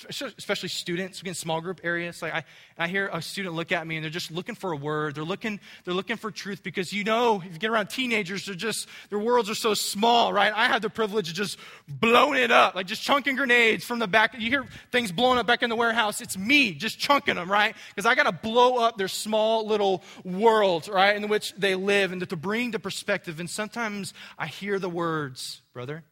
especially 0.09 0.69
students, 0.69 1.21
in 1.23 1.35
small 1.35 1.61
group 1.61 1.81
areas, 1.83 2.23
like 2.23 2.33
I, 2.33 2.45
I 2.79 2.87
hear 2.87 3.11
a 3.13 3.21
student 3.21 3.57
look 3.57 3.73
at 3.73 3.85
me 3.85 3.97
and 3.97 4.05
they're 4.05 4.13
just 4.13 4.31
looking 4.31 4.55
for 4.55 4.71
a 4.71 4.77
word. 4.77 5.17
They're 5.17 5.25
looking, 5.25 5.59
they're 5.85 5.93
looking 5.93 6.17
for 6.17 6.31
truth 6.31 6.63
because 6.63 6.93
you 6.93 7.03
know, 7.03 7.43
if 7.45 7.53
you 7.53 7.59
get 7.59 7.71
around 7.71 7.89
teenagers, 7.89 8.47
they're 8.47 8.55
just, 8.55 8.87
their 9.11 9.19
worlds 9.19 9.51
are 9.51 9.57
so 9.57 9.75
small, 9.75 10.33
right? 10.33 10.53
I 10.55 10.69
have 10.69 10.83
the 10.83 10.89
privilege 10.89 11.31
of 11.31 11.35
just 11.35 11.59
blowing 11.89 12.39
it 12.39 12.53
up, 12.53 12.77
like 12.77 12.87
just 12.87 13.03
chunking 13.03 13.35
grenades 13.35 13.85
from 13.85 13.99
the 13.99 14.07
back. 14.07 14.35
You 14.39 14.51
hear 14.51 14.67
things 14.93 15.11
blowing 15.11 15.41
up 15.41 15.47
back 15.49 15.65
in 15.65 15.69
the 15.69 15.75
warehouse. 15.75 16.21
It's 16.21 16.39
me 16.39 16.75
just 16.75 17.01
chunking 17.01 17.35
them, 17.35 17.51
right? 17.51 17.75
Because 17.89 18.07
I 18.07 18.15
got 18.15 18.27
to 18.27 18.33
blow 18.33 18.77
up 18.77 18.99
their 18.99 19.09
small 19.09 19.67
little 19.67 20.05
world, 20.23 20.87
right, 20.87 21.17
in 21.17 21.27
which 21.27 21.53
they 21.59 21.75
live 21.75 22.13
and 22.13 22.29
to 22.29 22.37
bring 22.37 22.71
the 22.71 22.79
perspective. 22.79 23.41
And 23.41 23.51
sometimes 23.51 24.15
I 24.39 24.47
hear 24.47 24.79
the 24.79 24.89
words, 24.89 25.61
brother, 25.73 26.05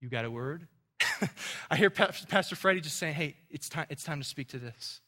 you 0.00 0.08
got 0.08 0.24
a 0.24 0.30
word? 0.32 0.66
I 1.70 1.76
hear 1.76 1.90
Pastor 1.90 2.56
Freddie 2.56 2.80
just 2.80 2.96
saying, 2.96 3.14
hey, 3.14 3.36
it's 3.50 3.68
time, 3.68 3.86
it's 3.90 4.04
time 4.04 4.20
to 4.20 4.26
speak 4.26 4.48
to 4.48 4.58
this. 4.58 5.00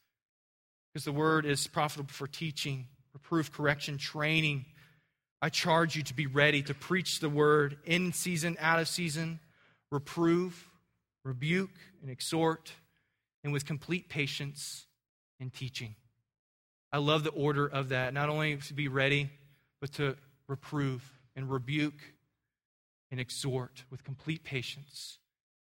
Because 0.93 1.05
the 1.05 1.13
word 1.13 1.47
is 1.47 1.67
profitable 1.67 2.13
for 2.13 2.27
teaching, 2.27 2.87
reproof, 3.13 3.53
correction, 3.53 3.99
training. 3.99 4.65
I 5.41 5.51
charge 5.51 5.97
you 5.97 6.03
to 6.05 6.15
be 6.15 6.27
ready 6.27 6.63
to 6.63 6.75
preach 6.75 7.21
the 7.21 7.29
word 7.29 7.77
in 7.85 8.13
season, 8.13 8.57
out 8.61 8.81
of 8.81 8.89
season, 8.89 9.41
reprove, 9.93 10.69
rebuke, 11.25 11.71
and 12.03 12.11
exhort, 12.11 12.73
and 13.45 13.53
with 13.53 13.65
complete 13.65 14.09
patience 14.09 14.87
and 15.41 15.53
teaching. 15.53 15.95
I 16.93 16.99
love 16.99 17.23
the 17.23 17.31
order 17.31 17.67
of 17.67 17.91
that. 17.91 18.15
Not 18.15 18.29
only 18.29 18.57
to 18.57 18.75
be 18.75 18.89
ready, 18.89 19.31
but 19.81 19.93
to 19.95 20.17
reprove 20.49 21.05
and 21.37 21.51
rebuke 21.51 22.01
and 23.11 23.21
exhort 23.21 23.85
with 23.91 24.05
complete 24.05 24.43
patience 24.43 25.19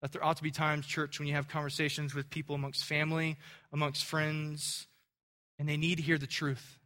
That 0.04 0.12
there 0.12 0.22
ought 0.22 0.36
to 0.36 0.42
be 0.42 0.50
times, 0.50 0.84
church, 0.84 1.18
when 1.18 1.26
you 1.26 1.32
have 1.32 1.48
conversations 1.48 2.14
with 2.14 2.28
people 2.28 2.54
amongst 2.54 2.84
family, 2.84 3.38
amongst 3.72 4.04
friends, 4.04 4.86
and 5.58 5.66
they 5.66 5.78
need 5.78 5.94
to 5.94 6.02
hear 6.02 6.18
the 6.18 6.26
truth. 6.26 6.78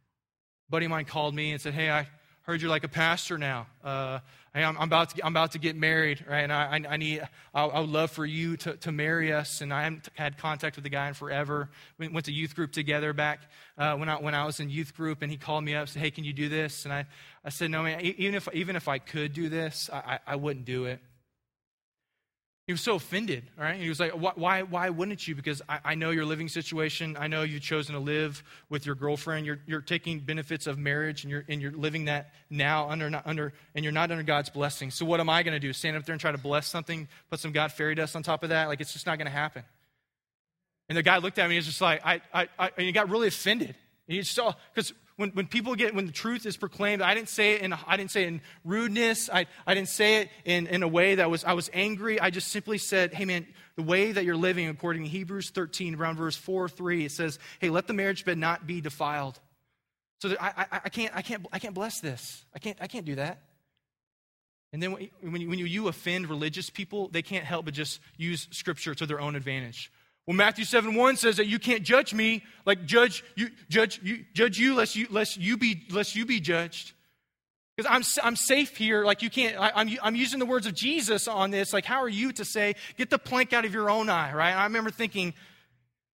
A 0.69 0.71
buddy 0.71 0.85
of 0.85 0.91
mine 0.91 1.03
called 1.03 1.35
me 1.35 1.51
and 1.51 1.59
said, 1.59 1.73
Hey, 1.73 1.91
I 1.91 2.07
heard 2.43 2.61
you're 2.61 2.69
like 2.69 2.85
a 2.85 2.87
pastor 2.87 3.37
now. 3.37 3.67
Uh, 3.83 4.19
I'm, 4.55 4.77
I'm, 4.77 4.87
about 4.87 5.09
to 5.09 5.17
get, 5.17 5.25
I'm 5.25 5.33
about 5.33 5.51
to 5.51 5.59
get 5.59 5.75
married, 5.75 6.23
right? 6.29 6.49
And 6.49 6.53
I, 6.53 6.79
I 6.89 6.95
need, 6.95 7.21
I, 7.53 7.65
I 7.65 7.81
would 7.81 7.89
love 7.89 8.09
for 8.09 8.25
you 8.25 8.55
to, 8.55 8.77
to 8.77 8.93
marry 8.93 9.33
us. 9.33 9.59
And 9.59 9.73
I 9.73 9.83
haven't 9.83 10.07
had 10.13 10.37
contact 10.37 10.77
with 10.77 10.83
the 10.83 10.89
guy 10.89 11.09
in 11.09 11.13
forever. 11.13 11.69
We 11.97 12.07
went 12.07 12.27
to 12.27 12.31
youth 12.31 12.55
group 12.55 12.71
together 12.71 13.11
back 13.11 13.41
uh, 13.77 13.97
when, 13.97 14.07
I, 14.07 14.15
when 14.15 14.33
I 14.33 14.45
was 14.45 14.61
in 14.61 14.69
youth 14.69 14.95
group. 14.95 15.23
And 15.23 15.29
he 15.29 15.35
called 15.35 15.65
me 15.65 15.75
up 15.75 15.81
and 15.81 15.89
said, 15.89 16.01
Hey, 16.01 16.11
can 16.11 16.23
you 16.23 16.31
do 16.31 16.47
this? 16.47 16.85
And 16.85 16.93
I, 16.93 17.05
I 17.43 17.49
said, 17.49 17.69
No, 17.69 17.83
man, 17.83 17.99
even 17.99 18.33
if, 18.33 18.47
even 18.53 18.77
if 18.77 18.87
I 18.87 18.97
could 18.97 19.33
do 19.33 19.49
this, 19.49 19.89
I, 19.91 20.19
I 20.25 20.37
wouldn't 20.37 20.63
do 20.63 20.85
it. 20.85 21.01
He 22.69 22.73
was 22.73 22.81
so 22.81 22.93
offended, 22.93 23.49
right? 23.57 23.81
He 23.81 23.89
was 23.89 23.99
like, 23.99 24.11
why, 24.11 24.61
why 24.61 24.91
wouldn't 24.91 25.27
you? 25.27 25.33
Because 25.33 25.59
I, 25.67 25.79
I, 25.83 25.95
know 25.95 26.11
your 26.11 26.23
living 26.23 26.47
situation. 26.47 27.17
I 27.19 27.25
know 27.25 27.41
you've 27.41 27.63
chosen 27.63 27.95
to 27.95 27.99
live 27.99 28.43
with 28.69 28.85
your 28.85 28.93
girlfriend. 28.93 29.47
You're, 29.47 29.57
you're 29.65 29.81
taking 29.81 30.19
benefits 30.19 30.67
of 30.67 30.77
marriage 30.77 31.23
and 31.23 31.31
you're, 31.31 31.43
and 31.49 31.63
you're 31.63 31.71
living 31.71 32.05
that 32.05 32.31
now 32.47 32.87
under, 32.87 33.23
under, 33.25 33.53
and 33.73 33.83
you're 33.83 33.91
not 33.91 34.11
under 34.11 34.21
God's 34.21 34.51
blessing. 34.51 34.91
So 34.91 35.03
what 35.03 35.19
am 35.19 35.31
I 35.31 35.41
going 35.41 35.55
to 35.55 35.59
do? 35.59 35.73
Stand 35.73 35.97
up 35.97 36.05
there 36.05 36.13
and 36.13 36.21
try 36.21 36.31
to 36.31 36.37
bless 36.37 36.67
something, 36.67 37.07
put 37.31 37.39
some 37.39 37.53
God 37.53 37.71
fairy 37.71 37.95
dust 37.95 38.15
on 38.15 38.21
top 38.21 38.43
of 38.43 38.49
that? 38.49 38.67
Like, 38.67 38.81
it's 38.81 38.93
just 38.93 39.07
not 39.07 39.17
going 39.17 39.25
to 39.25 39.31
happen. 39.31 39.63
And 40.89 40.95
the 40.95 41.01
guy 41.01 41.17
looked 41.17 41.39
at 41.39 41.45
me 41.45 41.45
and 41.45 41.51
he 41.53 41.57
was 41.57 41.65
just 41.65 41.81
like, 41.81 42.05
I, 42.05 42.21
I, 42.31 42.49
I, 42.59 42.69
and 42.77 42.85
he 42.85 42.91
got 42.91 43.09
really 43.09 43.29
offended. 43.29 43.73
He 44.05 44.21
saw, 44.21 44.53
because 44.75 44.93
when, 45.19 45.31
when 45.31 45.47
people 45.47 45.75
get, 45.75 45.93
when 45.93 46.05
the 46.05 46.13
truth 46.13 46.45
is 46.45 46.55
proclaimed, 46.55 47.01
I 47.01 47.13
didn't 47.13 47.27
say 47.27 47.55
it 47.55 47.61
in, 47.61 47.73
I 47.73 47.97
didn't 47.97 48.11
say 48.11 48.23
in 48.23 48.39
rudeness. 48.63 49.29
I, 49.29 49.47
I 49.67 49.73
didn't 49.73 49.89
say 49.89 50.21
it 50.21 50.29
in, 50.45 50.65
in 50.67 50.81
a 50.81 50.87
way 50.87 51.15
that 51.15 51.29
was, 51.29 51.43
I 51.43 51.51
was 51.51 51.69
angry. 51.73 52.21
I 52.21 52.29
just 52.29 52.47
simply 52.47 52.77
said, 52.77 53.13
hey 53.13 53.25
man, 53.25 53.45
the 53.75 53.83
way 53.83 54.13
that 54.13 54.23
you're 54.23 54.37
living 54.37 54.69
according 54.69 55.03
to 55.03 55.09
Hebrews 55.09 55.49
13, 55.49 55.95
around 55.95 56.15
verse 56.15 56.37
4, 56.37 56.69
3, 56.69 57.03
it 57.03 57.11
says, 57.11 57.37
hey, 57.59 57.69
let 57.69 57.85
the 57.85 57.93
marriage 57.93 58.23
bed 58.23 58.37
not 58.37 58.65
be 58.65 58.79
defiled. 58.79 59.37
So 60.21 60.37
I, 60.39 60.53
I, 60.71 60.79
I, 60.85 60.89
can't, 60.89 61.13
I, 61.13 61.21
can't, 61.21 61.45
I 61.51 61.59
can't 61.59 61.75
bless 61.75 61.99
this. 61.99 62.45
I 62.55 62.59
can't, 62.59 62.77
I 62.79 62.87
can't 62.87 63.05
do 63.05 63.15
that. 63.15 63.41
And 64.71 64.81
then 64.81 64.93
when 64.93 65.41
you, 65.41 65.49
when 65.49 65.59
you 65.59 65.89
offend 65.89 66.29
religious 66.29 66.69
people, 66.69 67.09
they 67.09 67.23
can't 67.23 67.43
help 67.43 67.65
but 67.65 67.73
just 67.73 67.99
use 68.15 68.47
scripture 68.51 68.95
to 68.95 69.05
their 69.05 69.19
own 69.19 69.35
advantage. 69.35 69.91
Well, 70.29 70.35
Matthew 70.35 70.63
7 70.63 70.93
1 70.93 71.15
says 71.15 71.37
that 71.37 71.47
you 71.47 71.57
can't 71.57 71.81
judge 71.81 72.13
me, 72.13 72.43
like 72.63 72.85
judge 72.85 73.23
you, 73.33 73.49
judge 73.67 73.99
you, 74.03 74.25
judge 74.35 74.59
you 74.59 74.75
lest 74.75 74.95
you, 74.95 75.07
lest 75.09 75.37
you 75.37 75.57
be, 75.57 75.87
lest 75.89 76.15
you 76.15 76.23
be 76.23 76.39
judged. 76.39 76.93
Because 77.75 77.91
I'm, 77.91 78.03
I'm 78.23 78.35
safe 78.35 78.77
here. 78.77 79.03
Like 79.05 79.23
you 79.23 79.31
can't, 79.31 79.59
I, 79.59 79.71
I'm, 79.73 79.89
I'm 80.03 80.15
using 80.15 80.37
the 80.37 80.45
words 80.45 80.67
of 80.67 80.75
Jesus 80.75 81.27
on 81.27 81.49
this. 81.49 81.73
Like, 81.73 81.83
how 81.83 82.03
are 82.03 82.07
you 82.07 82.31
to 82.33 82.45
say, 82.45 82.75
get 82.95 83.09
the 83.09 83.17
plank 83.17 83.53
out 83.53 83.65
of 83.65 83.73
your 83.73 83.89
own 83.89 84.07
eye, 84.07 84.31
right? 84.31 84.53
I 84.53 84.65
remember 84.65 84.91
thinking, 84.91 85.33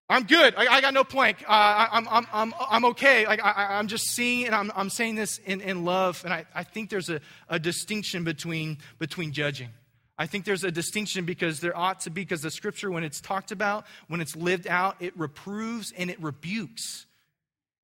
I'm 0.08 0.24
good. 0.24 0.56
I, 0.56 0.68
I 0.68 0.80
got 0.80 0.94
no 0.94 1.04
plank. 1.04 1.44
Uh, 1.46 1.52
I, 1.52 1.98
am 1.98 2.08
I'm, 2.10 2.26
I'm, 2.32 2.54
I'm 2.70 2.86
okay. 2.86 3.28
Like, 3.28 3.44
I, 3.44 3.78
am 3.78 3.90
just 3.90 4.06
seeing, 4.12 4.46
and 4.46 4.56
I'm, 4.56 4.72
I'm 4.78 4.90
saying 4.90 5.16
this 5.16 5.40
in, 5.40 5.60
in 5.60 5.84
love. 5.84 6.22
And 6.24 6.34
I, 6.34 6.46
I 6.56 6.64
think 6.64 6.90
there's 6.90 7.10
a, 7.10 7.20
a 7.50 7.60
distinction 7.60 8.24
between, 8.24 8.78
between 8.98 9.34
judging. 9.34 9.72
I 10.18 10.28
think 10.28 10.46
there's 10.46 10.64
a 10.64 10.72
distinction 10.72 11.26
because 11.26 11.60
there 11.60 11.76
ought 11.78 12.02
to 12.02 12.10
be, 12.10 12.22
because 12.22 12.42
the 12.42 12.52
scripture, 12.52 12.90
when 12.90 13.04
it's 13.04 13.20
talked 13.20 13.52
about, 13.52 13.86
when 14.08 14.22
it's 14.22 14.36
lived 14.36 14.66
out, 14.68 14.96
it 15.02 15.18
reproves 15.18 15.92
and 15.98 16.10
it 16.10 16.22
rebukes. 16.22 17.06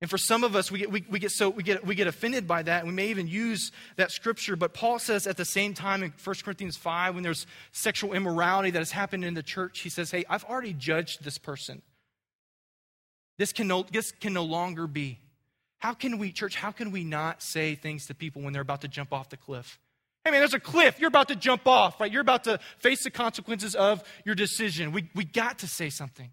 And 0.00 0.10
for 0.10 0.18
some 0.18 0.42
of 0.42 0.56
us, 0.56 0.70
we 0.70 0.80
get, 0.80 0.90
we, 0.90 1.04
we, 1.08 1.20
get 1.20 1.30
so 1.30 1.48
we 1.48 1.62
get, 1.62 1.86
we 1.86 1.94
get 1.94 2.08
offended 2.08 2.48
by 2.48 2.62
that, 2.62 2.84
we 2.86 2.92
may 2.92 3.08
even 3.08 3.28
use 3.28 3.70
that 3.96 4.10
scripture. 4.10 4.56
But 4.56 4.74
Paul 4.74 4.98
says 4.98 5.28
at 5.28 5.36
the 5.36 5.44
same 5.44 5.74
time 5.74 6.02
in 6.02 6.12
1 6.24 6.36
Corinthians 6.42 6.76
5, 6.76 7.14
when 7.14 7.22
there's 7.22 7.46
sexual 7.70 8.12
immorality 8.12 8.70
that 8.70 8.80
has 8.80 8.90
happened 8.90 9.24
in 9.24 9.34
the 9.34 9.44
church, 9.44 9.78
he 9.80 9.88
says, 9.88 10.10
Hey, 10.10 10.24
I've 10.28 10.44
already 10.44 10.72
judged 10.72 11.22
this 11.22 11.38
person. 11.38 11.82
This 13.38 13.52
can 13.52 13.68
no, 13.68 13.84
this 13.92 14.10
can 14.10 14.32
no 14.32 14.42
longer 14.42 14.88
be. 14.88 15.20
How 15.78 15.94
can 15.94 16.18
we, 16.18 16.32
church, 16.32 16.56
how 16.56 16.72
can 16.72 16.90
we 16.90 17.04
not 17.04 17.42
say 17.42 17.74
things 17.74 18.06
to 18.06 18.14
people 18.14 18.42
when 18.42 18.52
they're 18.52 18.62
about 18.62 18.80
to 18.80 18.88
jump 18.88 19.12
off 19.12 19.28
the 19.28 19.36
cliff? 19.36 19.78
Hey 20.24 20.30
man, 20.30 20.40
there's 20.40 20.54
a 20.54 20.60
cliff. 20.60 21.00
You're 21.00 21.08
about 21.08 21.28
to 21.28 21.36
jump 21.36 21.66
off, 21.66 22.00
right? 22.00 22.10
You're 22.10 22.22
about 22.22 22.44
to 22.44 22.60
face 22.78 23.02
the 23.02 23.10
consequences 23.10 23.74
of 23.74 24.04
your 24.24 24.34
decision. 24.34 24.92
We, 24.92 25.10
we 25.14 25.24
got 25.24 25.58
to 25.60 25.66
say 25.66 25.90
something. 25.90 26.30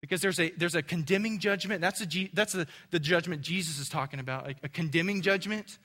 Because 0.00 0.20
there's 0.20 0.38
a, 0.38 0.50
there's 0.50 0.74
a 0.74 0.82
condemning 0.82 1.38
judgment. 1.38 1.80
That's, 1.80 2.00
a, 2.00 2.30
that's 2.32 2.54
a, 2.54 2.66
the 2.90 3.00
judgment 3.00 3.42
Jesus 3.42 3.78
is 3.78 3.88
talking 3.88 4.20
about, 4.20 4.48
a, 4.48 4.54
a 4.64 4.68
condemning 4.68 5.22
judgment. 5.22 5.78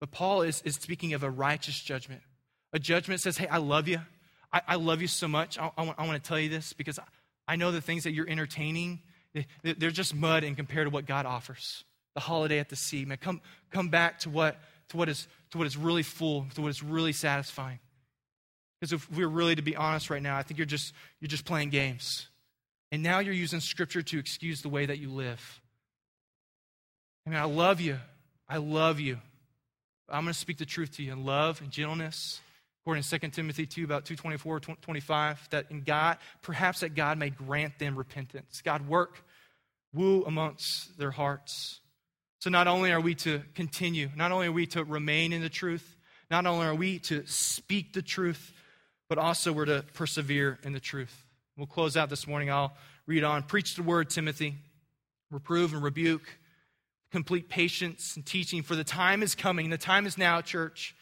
But 0.00 0.10
Paul 0.10 0.42
is, 0.42 0.62
is 0.64 0.74
speaking 0.76 1.14
of 1.14 1.22
a 1.22 1.30
righteous 1.30 1.78
judgment. 1.80 2.22
A 2.72 2.78
judgment 2.78 3.20
says, 3.20 3.38
hey, 3.38 3.46
I 3.46 3.58
love 3.58 3.88
you. 3.88 4.00
I, 4.52 4.62
I 4.68 4.74
love 4.76 5.00
you 5.00 5.08
so 5.08 5.28
much. 5.28 5.58
I, 5.58 5.70
I, 5.76 5.84
want, 5.84 5.98
I 5.98 6.06
want 6.06 6.22
to 6.22 6.26
tell 6.26 6.38
you 6.38 6.48
this 6.48 6.72
because 6.72 6.98
I 7.46 7.56
know 7.56 7.70
the 7.70 7.80
things 7.80 8.04
that 8.04 8.12
you're 8.12 8.28
entertaining, 8.28 9.00
they're 9.62 9.90
just 9.90 10.14
mud 10.14 10.44
in 10.44 10.54
compared 10.54 10.86
to 10.86 10.90
what 10.90 11.06
God 11.06 11.24
offers. 11.26 11.84
The 12.14 12.20
holiday 12.20 12.60
at 12.60 12.68
the 12.68 12.76
sea. 12.76 13.04
Man, 13.04 13.18
come, 13.18 13.40
come 13.70 13.88
back 13.88 14.20
to 14.20 14.30
what 14.30 14.58
to 14.94 14.98
what 14.98 15.08
is, 15.08 15.26
to 15.50 15.58
what 15.58 15.66
is 15.66 15.76
really 15.76 16.04
full, 16.04 16.46
to 16.54 16.62
what 16.62 16.68
is 16.68 16.82
really 16.82 17.12
satisfying. 17.12 17.80
Because 18.80 18.92
if 18.92 19.10
we're 19.10 19.28
really 19.28 19.56
to 19.56 19.62
be 19.62 19.74
honest 19.74 20.08
right 20.08 20.22
now, 20.22 20.36
I 20.36 20.44
think 20.44 20.56
you're 20.56 20.66
just, 20.66 20.94
you're 21.20 21.28
just 21.28 21.44
playing 21.44 21.70
games. 21.70 22.28
And 22.92 23.02
now 23.02 23.18
you're 23.18 23.34
using 23.34 23.58
scripture 23.58 24.02
to 24.02 24.18
excuse 24.20 24.62
the 24.62 24.68
way 24.68 24.86
that 24.86 24.98
you 24.98 25.10
live. 25.10 25.60
I 27.26 27.30
mean, 27.30 27.38
I 27.40 27.44
love 27.44 27.80
you. 27.80 27.98
I 28.48 28.58
love 28.58 29.00
you. 29.00 29.18
I'm 30.08 30.22
going 30.22 30.32
to 30.32 30.38
speak 30.38 30.58
the 30.58 30.66
truth 30.66 30.96
to 30.96 31.02
you 31.02 31.12
in 31.12 31.24
love 31.24 31.60
and 31.60 31.72
gentleness. 31.72 32.40
According 32.82 33.02
to 33.02 33.18
2 33.18 33.28
Timothy 33.30 33.66
2, 33.66 33.82
about 33.82 34.04
224, 34.04 34.60
25, 34.60 35.48
that 35.50 35.70
in 35.70 35.80
God, 35.80 36.18
perhaps 36.42 36.80
that 36.80 36.94
God 36.94 37.18
may 37.18 37.30
grant 37.30 37.80
them 37.80 37.96
repentance. 37.96 38.62
God 38.62 38.86
work, 38.86 39.24
woo 39.92 40.22
amongst 40.24 40.96
their 40.98 41.10
hearts. 41.10 41.80
So 42.44 42.50
not 42.50 42.68
only 42.68 42.92
are 42.92 43.00
we 43.00 43.14
to 43.14 43.40
continue, 43.54 44.10
not 44.16 44.30
only 44.30 44.48
are 44.48 44.52
we 44.52 44.66
to 44.66 44.84
remain 44.84 45.32
in 45.32 45.40
the 45.40 45.48
truth, 45.48 45.96
not 46.30 46.44
only 46.44 46.66
are 46.66 46.74
we 46.74 46.98
to 46.98 47.26
speak 47.26 47.94
the 47.94 48.02
truth, 48.02 48.52
but 49.08 49.16
also 49.16 49.50
we're 49.50 49.64
to 49.64 49.82
persevere 49.94 50.58
in 50.62 50.74
the 50.74 50.78
truth. 50.78 51.24
We'll 51.56 51.66
close 51.66 51.96
out 51.96 52.10
this 52.10 52.26
morning. 52.26 52.50
I'll 52.50 52.74
read 53.06 53.24
on. 53.24 53.44
Preach 53.44 53.76
the 53.76 53.82
word, 53.82 54.10
Timothy. 54.10 54.56
Reprove 55.30 55.72
and 55.72 55.82
rebuke. 55.82 56.20
Complete 57.10 57.48
patience 57.48 58.14
and 58.14 58.26
teaching, 58.26 58.62
for 58.62 58.76
the 58.76 58.84
time 58.84 59.22
is 59.22 59.34
coming. 59.34 59.70
The 59.70 59.78
time 59.78 60.04
is 60.04 60.18
now, 60.18 60.42
church, 60.42 60.94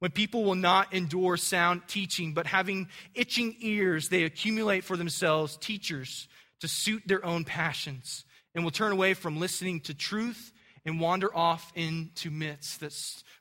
when 0.00 0.10
people 0.10 0.42
will 0.42 0.56
not 0.56 0.92
endure 0.92 1.36
sound 1.36 1.82
teaching, 1.86 2.34
but 2.34 2.48
having 2.48 2.88
itching 3.14 3.54
ears, 3.60 4.08
they 4.08 4.24
accumulate 4.24 4.82
for 4.82 4.96
themselves 4.96 5.56
teachers 5.56 6.26
to 6.58 6.66
suit 6.66 7.04
their 7.06 7.24
own 7.24 7.44
passions 7.44 8.24
and 8.56 8.64
will 8.64 8.72
turn 8.72 8.90
away 8.90 9.14
from 9.14 9.38
listening 9.38 9.78
to 9.82 9.94
truth 9.94 10.52
and 10.84 11.00
wander 11.00 11.34
off 11.36 11.72
into 11.74 12.30
myths. 12.30 12.76
That 12.78 12.92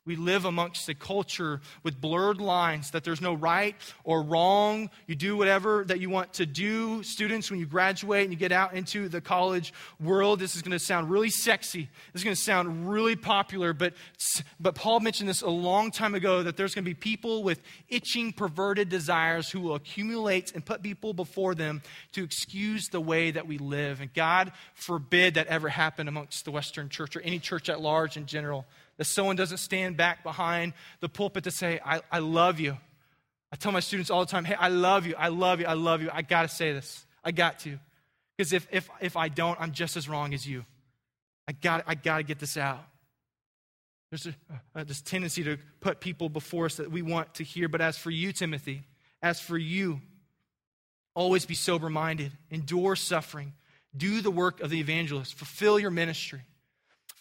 we 0.06 0.16
live 0.16 0.45
amongst 0.45 0.89
a 0.89 0.95
culture 0.95 1.62
with 1.84 2.02
blurred 2.02 2.41
lines, 2.41 2.91
that 2.91 3.04
there's 3.04 3.22
no 3.22 3.34
right 3.34 3.76
or 4.04 4.24
wrong. 4.24 4.89
You 5.08 5.16
do 5.16 5.38
whatever 5.38 5.84
that 5.86 6.00
you 6.00 6.10
want 6.10 6.34
to 6.34 6.45
do. 6.45 7.04
Students, 7.04 7.52
when 7.52 7.60
you 7.60 7.66
graduate 7.66 8.24
and 8.24 8.34
you 8.34 8.39
get 8.39 8.52
out 8.52 8.74
into 8.74 9.08
the 9.10 9.22
college 9.22 9.74
world, 10.00 10.39
this 10.39 10.56
is 10.56 10.62
going 10.62 10.72
to 10.72 10.80
sound 10.80 11.10
really 11.12 11.30
sexy. 11.30 11.89
This 12.14 12.22
is 12.22 12.24
going 12.24 12.36
to 12.36 12.41
sound 12.41 12.89
really 12.89 13.16
popular, 13.16 13.74
but, 13.74 13.93
but 14.60 14.74
Paul 14.74 15.00
mentioned 15.02 15.30
this 15.30 15.41
a 15.41 15.50
long 15.50 15.91
time 15.91 16.16
ago 16.16 16.43
that 16.43 16.58
there's 16.58 16.74
going 16.74 16.86
to 16.86 16.89
be 16.89 16.95
people 16.95 17.43
with 17.43 17.62
itching, 17.89 18.34
perverted 18.34 18.89
desires 18.89 19.50
who 19.52 19.60
will 19.60 19.76
accumulate 19.76 20.54
and 20.56 20.66
put 20.66 20.82
people 20.82 21.14
before 21.14 21.54
them 21.54 21.82
to 22.14 22.24
excuse 22.24 22.88
the 22.88 23.02
way 23.02 23.32
that 23.32 23.47
we 23.47 23.58
live. 23.58 24.02
And 24.02 24.14
God 24.14 24.54
forbid 24.74 25.36
that 25.36 25.47
ever 25.47 25.70
happen 25.70 26.08
amongst 26.08 26.45
the 26.45 26.52
Western 26.52 26.89
church 26.89 27.16
or 27.16 27.22
any 27.22 27.38
church 27.39 27.70
at 27.70 27.82
large 27.82 28.18
in 28.18 28.26
general. 28.26 28.66
That 29.00 29.06
someone 29.06 29.38
doesn't 29.38 29.58
stand 29.58 29.95
back 29.95 30.24
behind 30.24 30.74
the 31.00 31.08
pulpit 31.08 31.45
to 31.45 31.52
say, 31.52 31.80
I, 31.84 32.02
I 32.12 32.20
love 32.20 32.60
you. 32.60 32.78
I 33.52 33.56
tell 33.56 33.72
my 33.72 33.80
students 33.80 34.12
all 34.12 34.20
the 34.20 34.30
time, 34.30 34.43
hey, 34.43 34.56
I 34.56 34.68
love 34.68 35.08
you, 35.08 35.16
I 35.18 35.30
love 35.30 35.62
you, 35.62 35.66
I 35.66 35.74
love 35.74 36.02
you. 36.02 36.10
I 36.14 36.22
got 36.22 36.43
to 36.43 36.50
say 36.50 36.74
this. 36.74 37.06
I 37.24 37.32
got 37.32 37.60
to. 37.60 37.80
Because 38.38 38.52
if, 38.52 38.68
if, 38.72 38.89
if 39.02 39.16
I 39.16 39.30
don't, 39.30 39.60
I'm 39.60 39.72
just 39.72 39.95
as 39.95 40.10
wrong 40.10 40.34
as 40.34 40.45
you. 40.45 40.66
I 41.47 41.54
got, 41.54 41.86
I 41.88 41.95
got 41.95 42.18
to 42.18 42.24
get 42.24 42.39
this 42.39 42.58
out. 42.58 42.84
There's 44.12 44.28
a, 44.28 44.36
a, 44.76 44.84
this 44.84 45.02
tendency 45.02 45.43
to 45.45 45.58
put 45.80 46.02
people 46.02 46.28
before 46.28 46.66
us 46.66 46.76
that 46.76 46.91
we 46.91 47.02
want 47.02 47.36
to 47.36 47.45
hear. 47.45 47.70
But 47.70 47.80
as 47.80 47.97
for 47.97 48.12
you, 48.12 48.34
Timothy, 48.34 48.84
as 49.22 49.39
for 49.39 49.58
you, 49.58 50.02
always 51.16 51.45
be 51.45 51.56
sober 51.56 51.89
minded, 51.89 52.34
endure 52.52 52.97
suffering, 52.97 53.54
do 53.95 54.20
the 54.20 54.32
work 54.32 54.60
of 54.60 54.70
the 54.70 54.80
evangelist, 54.80 55.36
fulfill 55.36 55.80
your 55.80 55.91
ministry. 55.91 56.41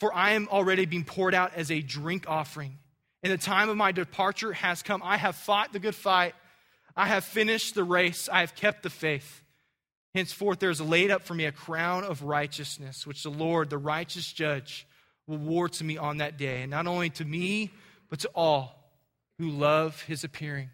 For 0.00 0.14
I 0.14 0.32
am 0.32 0.48
already 0.48 0.86
being 0.86 1.04
poured 1.04 1.34
out 1.34 1.54
as 1.54 1.70
a 1.70 1.80
drink 1.80 2.24
offering. 2.28 2.78
And 3.22 3.32
the 3.32 3.38
time 3.38 3.68
of 3.68 3.76
my 3.76 3.92
departure 3.92 4.52
has 4.52 4.82
come. 4.82 5.02
I 5.04 5.16
have 5.16 5.34
fought 5.34 5.72
the 5.72 5.80
good 5.80 5.94
fight. 5.94 6.34
I 6.96 7.06
have 7.06 7.24
finished 7.24 7.74
the 7.74 7.84
race. 7.84 8.28
I 8.32 8.40
have 8.40 8.54
kept 8.54 8.82
the 8.82 8.90
faith. 8.90 9.42
Henceforth, 10.14 10.58
there 10.58 10.70
is 10.70 10.80
laid 10.80 11.10
up 11.10 11.22
for 11.22 11.34
me 11.34 11.44
a 11.44 11.52
crown 11.52 12.04
of 12.04 12.22
righteousness, 12.22 13.06
which 13.06 13.22
the 13.22 13.30
Lord, 13.30 13.70
the 13.70 13.78
righteous 13.78 14.32
judge, 14.32 14.86
will 15.26 15.36
award 15.36 15.72
to 15.74 15.84
me 15.84 15.96
on 15.96 16.18
that 16.18 16.38
day. 16.38 16.62
And 16.62 16.70
not 16.70 16.86
only 16.86 17.10
to 17.10 17.24
me, 17.24 17.72
but 18.08 18.20
to 18.20 18.30
all 18.34 18.92
who 19.38 19.50
love 19.50 20.02
his 20.02 20.24
appearing, 20.24 20.70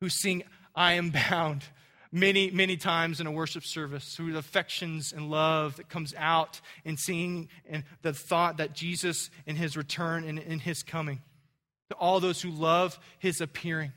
who 0.00 0.08
sing 0.08 0.42
I 0.74 0.92
am 0.92 1.10
bound 1.10 1.64
many, 2.10 2.50
many 2.50 2.76
times 2.76 3.20
in 3.20 3.26
a 3.26 3.30
worship 3.30 3.64
service 3.64 4.14
through 4.14 4.32
the 4.32 4.38
affections 4.38 5.12
and 5.12 5.30
love 5.30 5.76
that 5.76 5.88
comes 5.88 6.14
out 6.16 6.60
in 6.84 6.96
seeing 6.96 7.48
and 7.68 7.84
the 8.02 8.12
thought 8.12 8.58
that 8.58 8.74
Jesus 8.74 9.30
in 9.46 9.56
his 9.56 9.76
return 9.76 10.24
and 10.24 10.38
in 10.38 10.58
his 10.58 10.82
coming. 10.82 11.20
To 11.90 11.96
all 11.96 12.20
those 12.20 12.40
who 12.42 12.50
love 12.50 12.98
his 13.18 13.40
appearing. 13.40 13.92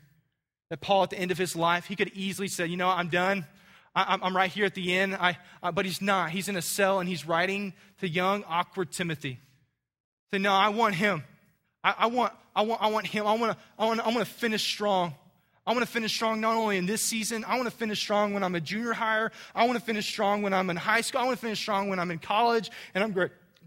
That 0.70 0.80
Paul, 0.80 1.02
at 1.02 1.10
the 1.10 1.18
end 1.18 1.30
of 1.30 1.38
his 1.38 1.54
life, 1.54 1.86
he 1.86 1.96
could 1.96 2.10
easily 2.14 2.48
say, 2.48 2.66
You 2.66 2.78
know, 2.78 2.88
I'm 2.88 3.08
done. 3.08 3.46
I, 3.94 4.18
am 4.22 4.34
right 4.34 4.50
here 4.50 4.64
at 4.64 4.74
the 4.74 4.94
end. 4.94 5.14
I, 5.14 5.36
uh, 5.62 5.70
but 5.70 5.84
he's 5.84 6.00
not. 6.00 6.30
He's 6.30 6.48
in 6.48 6.56
a 6.56 6.62
cell 6.62 6.98
and 6.98 7.06
he's 7.06 7.26
writing 7.26 7.74
to 8.00 8.08
young, 8.08 8.42
awkward 8.48 8.90
Timothy. 8.90 9.38
Say, 10.32 10.38
No, 10.38 10.52
I 10.52 10.70
want 10.70 10.94
him. 10.94 11.24
I, 11.84 11.94
I, 11.98 12.06
want, 12.06 12.32
I, 12.56 12.62
want, 12.62 12.82
I 12.82 12.90
want 12.90 13.06
him. 13.06 13.26
I 13.26 13.34
want 13.34 13.52
to 13.52 13.64
I 13.78 13.86
want, 13.86 14.00
I 14.00 14.06
want 14.06 14.20
to 14.20 14.24
finish 14.24 14.62
strong. 14.62 15.14
I 15.64 15.72
want 15.72 15.86
to 15.86 15.90
finish 15.90 16.12
strong 16.12 16.40
not 16.40 16.56
only 16.56 16.76
in 16.76 16.86
this 16.86 17.02
season, 17.02 17.44
I 17.46 17.56
want 17.56 17.70
to 17.70 17.76
finish 17.76 18.00
strong 18.00 18.34
when 18.34 18.42
I'm 18.42 18.54
a 18.56 18.60
junior 18.60 18.92
higher. 18.92 19.30
I 19.54 19.64
want 19.66 19.78
to 19.78 19.84
finish 19.84 20.06
strong 20.06 20.42
when 20.42 20.52
I'm 20.52 20.68
in 20.70 20.76
high 20.76 21.02
school. 21.02 21.20
I 21.20 21.24
want 21.24 21.38
to 21.38 21.40
finish 21.40 21.60
strong 21.60 21.88
when 21.88 22.00
I'm 22.00 22.10
in 22.10 22.18
college 22.18 22.70
and 22.94 23.04
I'm 23.04 23.14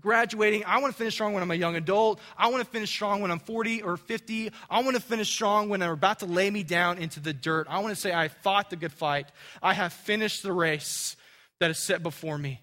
graduating. 0.02 0.66
I 0.66 0.80
want 0.80 0.94
to 0.94 0.98
finish 0.98 1.14
strong 1.14 1.34
when 1.34 1.42
I'm 1.42 1.52
a 1.52 1.56
young 1.56 1.78
adult. 1.78 2.20
I 2.38 2.50
want 2.50 2.66
to 2.66 2.70
finish 2.70 2.90
strong 2.90 3.22
when 3.22 3.32
I'm 3.32 3.40
40 3.40 3.82
or 3.84 3.96
50. 3.96 4.52
I 4.70 4.84
want 4.84 4.98
to 4.98 5.02
finish 5.02 5.30
strong 5.30 5.70
when 5.70 5.80
they're 5.80 5.94
about 5.94 6.20
to 6.20 6.26
lay 6.26 6.50
me 6.52 6.64
down 6.64 6.98
into 6.98 7.22
the 7.22 7.34
dirt. 7.34 7.68
I 7.70 7.80
want 7.80 7.96
to 7.96 8.00
say, 8.00 8.12
I 8.14 8.28
fought 8.28 8.70
the 8.70 8.76
good 8.76 8.94
fight. 8.94 9.30
I 9.64 9.74
have 9.74 9.94
finished 9.94 10.44
the 10.44 10.52
race 10.52 11.16
that 11.62 11.72
is 11.72 11.80
set 11.80 12.04
before 12.04 12.38
me. 12.38 12.60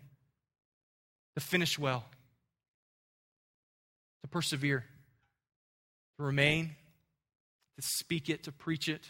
To 1.36 1.40
finish 1.40 1.78
well, 1.78 2.04
to 4.20 4.28
persevere, 4.28 4.84
to 6.18 6.22
remain, 6.22 6.76
to 7.76 7.82
speak 7.82 8.28
it, 8.28 8.42
to 8.42 8.52
preach 8.52 8.90
it 8.90 9.08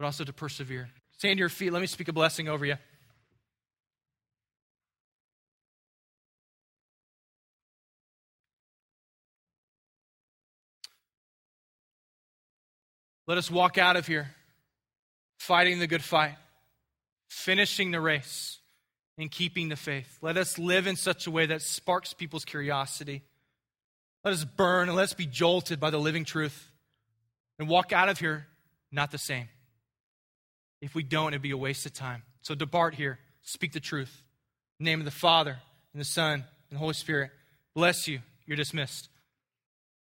but 0.00 0.06
also 0.06 0.24
to 0.24 0.32
persevere. 0.32 0.88
Stand 1.18 1.36
to 1.36 1.40
your 1.40 1.50
feet. 1.50 1.74
Let 1.74 1.80
me 1.80 1.86
speak 1.86 2.08
a 2.08 2.12
blessing 2.14 2.48
over 2.48 2.64
you. 2.64 2.76
Let 13.26 13.36
us 13.36 13.50
walk 13.50 13.76
out 13.76 13.96
of 13.96 14.06
here 14.06 14.30
fighting 15.38 15.80
the 15.80 15.86
good 15.86 16.02
fight, 16.02 16.36
finishing 17.28 17.90
the 17.90 18.00
race, 18.00 18.58
and 19.18 19.30
keeping 19.30 19.68
the 19.68 19.76
faith. 19.76 20.16
Let 20.22 20.38
us 20.38 20.58
live 20.58 20.86
in 20.86 20.96
such 20.96 21.26
a 21.26 21.30
way 21.30 21.44
that 21.44 21.60
sparks 21.60 22.14
people's 22.14 22.46
curiosity. 22.46 23.22
Let 24.24 24.32
us 24.32 24.44
burn 24.44 24.88
and 24.88 24.96
let 24.96 25.04
us 25.04 25.12
be 25.12 25.26
jolted 25.26 25.78
by 25.78 25.90
the 25.90 25.98
living 25.98 26.24
truth 26.24 26.70
and 27.58 27.68
walk 27.68 27.92
out 27.92 28.08
of 28.08 28.18
here 28.18 28.46
not 28.90 29.10
the 29.10 29.18
same. 29.18 29.48
If 30.80 30.94
we 30.94 31.02
don't, 31.02 31.34
it'd 31.34 31.42
be 31.42 31.50
a 31.50 31.56
waste 31.56 31.84
of 31.84 31.92
time. 31.92 32.22
So 32.42 32.54
depart 32.54 32.94
here, 32.94 33.18
speak 33.42 33.72
the 33.72 33.80
truth. 33.80 34.22
In 34.78 34.84
the 34.84 34.90
name 34.90 35.00
of 35.00 35.04
the 35.04 35.10
Father, 35.10 35.58
and 35.92 36.00
the 36.00 36.06
Son, 36.06 36.32
and 36.32 36.44
the 36.70 36.78
Holy 36.78 36.94
Spirit. 36.94 37.30
Bless 37.74 38.08
you. 38.08 38.20
You're 38.46 38.56
dismissed. 38.56 39.09